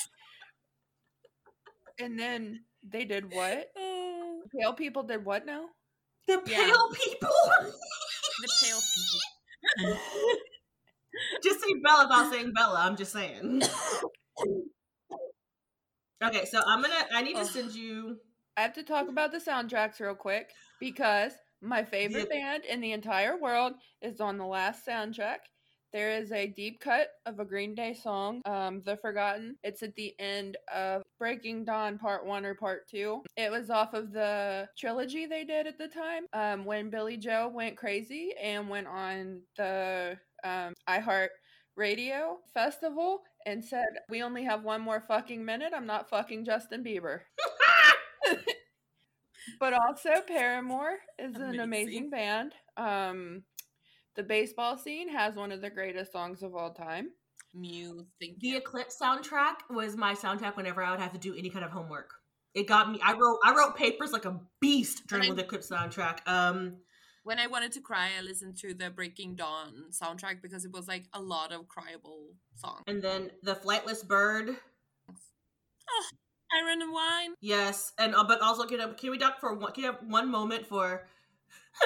[1.98, 3.68] and then they did what?
[3.76, 5.64] Oh, Pale people did what now?
[6.28, 6.64] The Yeah.
[6.66, 7.30] pale people.
[7.60, 9.18] the pale people.
[11.43, 12.81] Just say Bella without saying Bella.
[12.81, 13.62] I'm just saying.
[16.23, 17.07] okay, so I'm gonna.
[17.15, 17.45] I need to oh.
[17.45, 18.16] send you.
[18.57, 20.51] I have to talk about the soundtracks real quick
[20.81, 22.41] because my favorite Yeah.
[22.41, 25.39] band in the entire world is on the last soundtrack.
[25.94, 29.54] There is a deep cut of a Green Day song, um, The Forgotten.
[29.62, 33.22] It's at the end of Breaking Dawn Part 1 or Part 2.
[33.36, 37.46] It was off of the trilogy they did at the time um, when Billie Joe
[37.46, 41.28] went crazy and went on the um, iHeart
[41.76, 45.72] Radio Festival and said, We only have one more fucking minute.
[45.76, 47.20] I'm not fucking Justin Bieber.
[49.60, 51.60] but also Paramore is an Amazing.
[51.60, 52.52] amazing band.
[52.76, 53.44] Um,
[54.16, 57.11] the baseball scene has one of the greatest songs of all time.
[57.55, 58.05] Muse.
[58.20, 58.57] The.
[58.57, 62.11] Eclipse soundtrack was my soundtrack whenever I would have to do any kind of homework.
[62.55, 63.01] It got me.
[63.05, 66.27] I wrote I wrote papers like a beast during I- the Eclipse soundtrack.
[66.27, 66.78] Um,
[67.24, 70.86] When I wanted to cry, I listened to the Breaking Dawn soundtrack because it was
[70.89, 72.82] like a lot of cryable songs.
[72.86, 74.57] and then the Flightless Bird.
[76.53, 77.35] Iron and Wine.
[77.41, 79.73] Yes, and uh, but also can I, can we talk for one?
[79.73, 81.07] Can you have one moment for?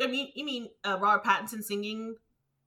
[0.00, 2.16] I mean, you mean uh, Robert Pattinson singing,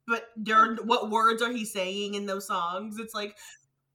[0.07, 2.99] but during what words are he saying in those songs?
[2.99, 3.35] It's like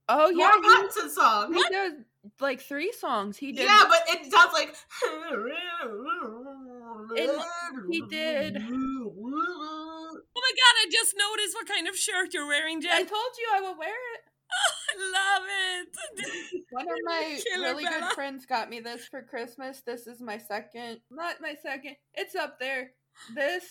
[0.08, 1.54] Oh yeah, Robert he, Pattinson song.
[1.54, 1.92] he does
[2.40, 3.36] like three songs.
[3.36, 3.64] He did.
[3.64, 4.74] Yeah, but it sounds like.
[7.90, 8.62] he did.
[10.34, 12.88] Oh my god, I just noticed what kind of shirt you're wearing, Jay.
[12.90, 14.22] I told you I would wear it.
[14.92, 16.64] I love it.
[16.70, 18.00] One of my Killer really Bella.
[18.00, 19.82] good friends got me this for Christmas.
[19.84, 21.96] This is my second, not my second.
[22.14, 22.90] It's up there.
[23.34, 23.64] This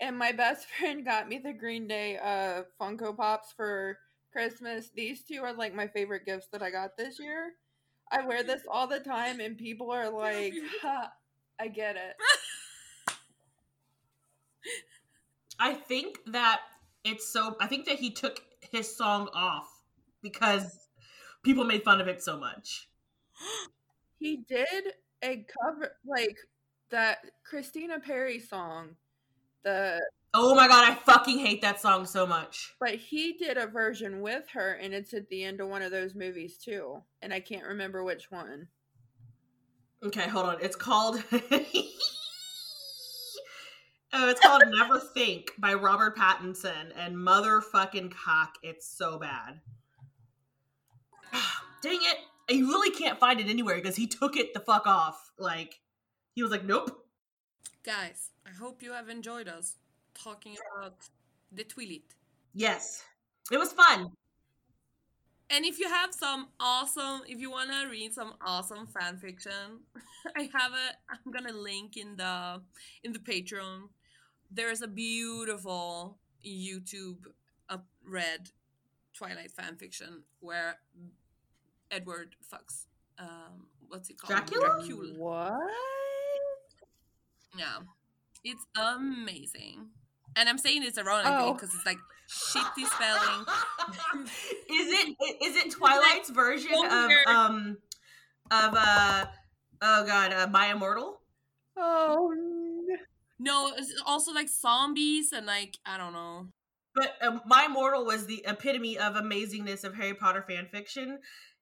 [0.00, 3.98] and my best friend got me the Green Day uh Funko Pops for
[4.32, 4.90] Christmas.
[4.94, 7.52] These two are like my favorite gifts that I got this year.
[8.10, 10.78] I wear this all the time and people are like, beautiful.
[10.82, 11.12] ha,
[11.60, 12.16] I get it.
[15.58, 16.60] I think that
[17.04, 17.56] it's so.
[17.60, 18.42] I think that he took
[18.72, 19.75] his song off
[20.22, 20.88] because
[21.42, 22.88] people made fun of it so much.
[24.18, 26.36] He did a cover like
[26.90, 28.96] that Christina Perri song.
[29.64, 30.00] The
[30.34, 32.74] Oh my god, I fucking hate that song so much.
[32.78, 35.90] But he did a version with her, and it's at the end of one of
[35.90, 37.02] those movies too.
[37.22, 38.68] And I can't remember which one.
[40.04, 40.58] Okay, hold on.
[40.60, 41.22] It's called.
[41.32, 41.48] oh,
[44.12, 48.56] it's called Never Think by Robert Pattinson and motherfucking cock.
[48.62, 49.60] It's so bad.
[51.86, 52.54] Dang it.
[52.54, 55.32] You really can't find it anywhere because he took it the fuck off.
[55.38, 55.80] Like,
[56.34, 57.06] he was like, nope.
[57.84, 59.76] Guys, I hope you have enjoyed us
[60.14, 60.96] talking about
[61.52, 62.14] the Twilight.
[62.54, 63.04] Yes.
[63.52, 64.12] It was fun.
[65.48, 69.80] And if you have some awesome, if you want to read some awesome fan fiction,
[70.36, 71.14] I have a.
[71.24, 72.60] I'm gonna link in the
[73.04, 73.82] in the Patreon.
[74.50, 77.26] There's a beautiful YouTube
[77.68, 78.50] up read
[79.16, 80.78] Twilight fan fiction where
[81.90, 82.86] Edward fucks.
[83.18, 84.36] Um, what's it called?
[84.46, 84.78] Dracula?
[84.78, 85.14] Dracula.
[85.16, 85.70] What?
[87.56, 87.78] Yeah,
[88.44, 89.88] it's amazing.
[90.36, 91.54] And I'm saying this ironically Oh.
[91.54, 91.98] because it's like
[92.28, 93.46] shitty spelling.
[94.26, 94.28] is
[94.70, 97.78] it is it Twilight's version of um
[98.50, 99.26] of uh
[99.80, 101.20] oh god uh, My Immortal?
[101.78, 102.96] Oh, no.
[103.38, 106.48] No, it's also like zombies and like I don't know.
[106.94, 111.18] But uh, My Immortal was the epitome of amazingness of Harry Potter fan fiction.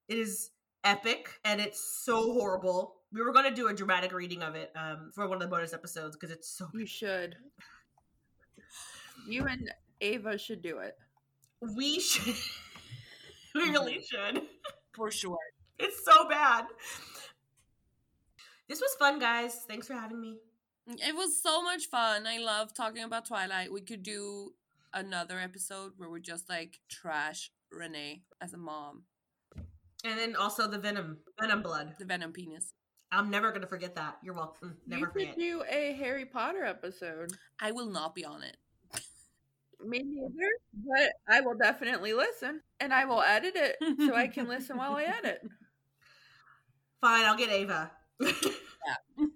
[0.09, 0.51] It is
[0.83, 2.97] epic and it's so horrible.
[3.13, 5.49] We were going to do a dramatic reading of it um, for one of the
[5.49, 6.69] bonus episodes because it's so.
[6.75, 7.37] you should.
[9.27, 9.71] You and
[10.01, 10.97] Ava should do it.
[11.61, 12.35] We should.
[13.55, 14.43] we really should.
[14.95, 15.39] For sure.
[15.79, 16.67] It's so bad.
[18.69, 19.65] This was fun, guys.
[19.69, 20.37] Thanks for having me.
[20.87, 22.27] It was so much fun.
[22.27, 23.73] I love talking about Twilight.
[23.73, 24.53] We could do
[24.93, 29.05] another episode where we just like trash Renee as a mom,
[30.05, 31.95] And then also the Venom, Venom blood.
[31.99, 32.73] the Venom penis.
[33.11, 34.19] I'm never gonna forget that.
[34.23, 34.77] You're welcome.
[34.87, 35.35] Never you forget.
[35.35, 37.31] could do a Harry Potter episode.
[37.61, 38.57] I will not be on it.
[39.85, 40.51] Me neither,
[40.87, 44.97] but I will definitely listen, and I will edit it so I can listen while
[44.97, 45.43] I edit.
[47.01, 47.91] Fine, I'll get Ava.
[48.21, 48.29] yeah.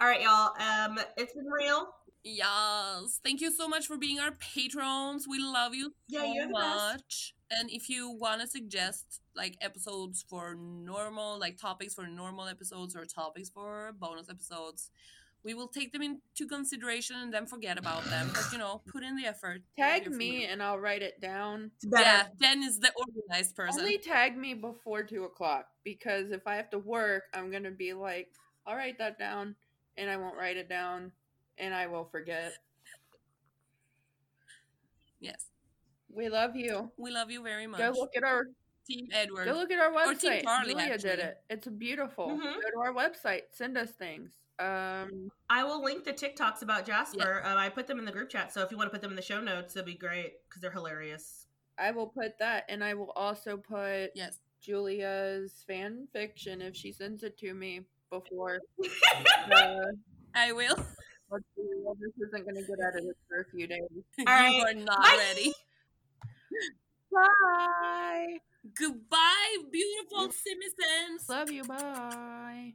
[0.00, 0.52] All right, y'all.
[0.60, 1.88] Um, it's been real.
[2.22, 3.20] Yes.
[3.24, 5.26] Thank you so much for being our patrons.
[5.28, 7.32] We love you Yeah, so you're the best.
[7.50, 7.60] Much.
[7.60, 12.96] And if you want to suggest like episodes for normal, like topics for normal episodes
[12.96, 14.90] or topics for bonus episodes,
[15.44, 18.30] we will take them into consideration and then forget about them.
[18.34, 19.62] But you know, put in the effort.
[19.78, 20.48] Tag me you.
[20.48, 21.70] and I'll write it down.
[21.82, 21.92] It's.
[21.92, 23.80] Yeah, Den is the organized person.
[23.80, 27.92] Only tag me before two o'clock because if I have to work, I'm gonna be
[27.92, 28.28] like,
[28.66, 29.54] I'll write that down,
[29.96, 31.12] and I won't write it down,
[31.56, 32.54] and I will forget.
[35.20, 35.46] Yes.
[36.14, 36.90] We love you.
[36.96, 37.80] We love you very much.
[37.80, 38.46] Go look at our
[38.86, 39.44] Team Edward.
[39.46, 40.42] go look at our Or Team website.
[40.44, 41.38] Charlie, Julia did it.
[41.50, 42.28] It's beautiful.
[42.28, 42.54] Mhm.
[42.54, 43.42] Go to our website.
[43.52, 44.30] Send us things.
[44.58, 47.42] Um, I will link the TikToks about Jasper.
[47.44, 49.10] Um, I put them in the group chat, so if you want to put them
[49.10, 51.46] in the show notes, it'd be great because they're hilarious.
[51.78, 54.40] I will put that, and I will also put Yes.
[54.60, 58.58] Julia's fan fiction if she sends it to me before.
[58.82, 59.84] uh,
[60.34, 60.74] I will.
[61.30, 63.80] let's see, well, this isn't going to get edited for a few days.
[64.16, 64.64] you right.
[64.66, 65.16] are not Bye.
[65.28, 65.52] ready.
[67.12, 68.38] Bye.
[68.78, 71.28] Goodbye, beautiful Simpsons.
[71.28, 71.64] Love you.
[71.64, 72.74] Bye.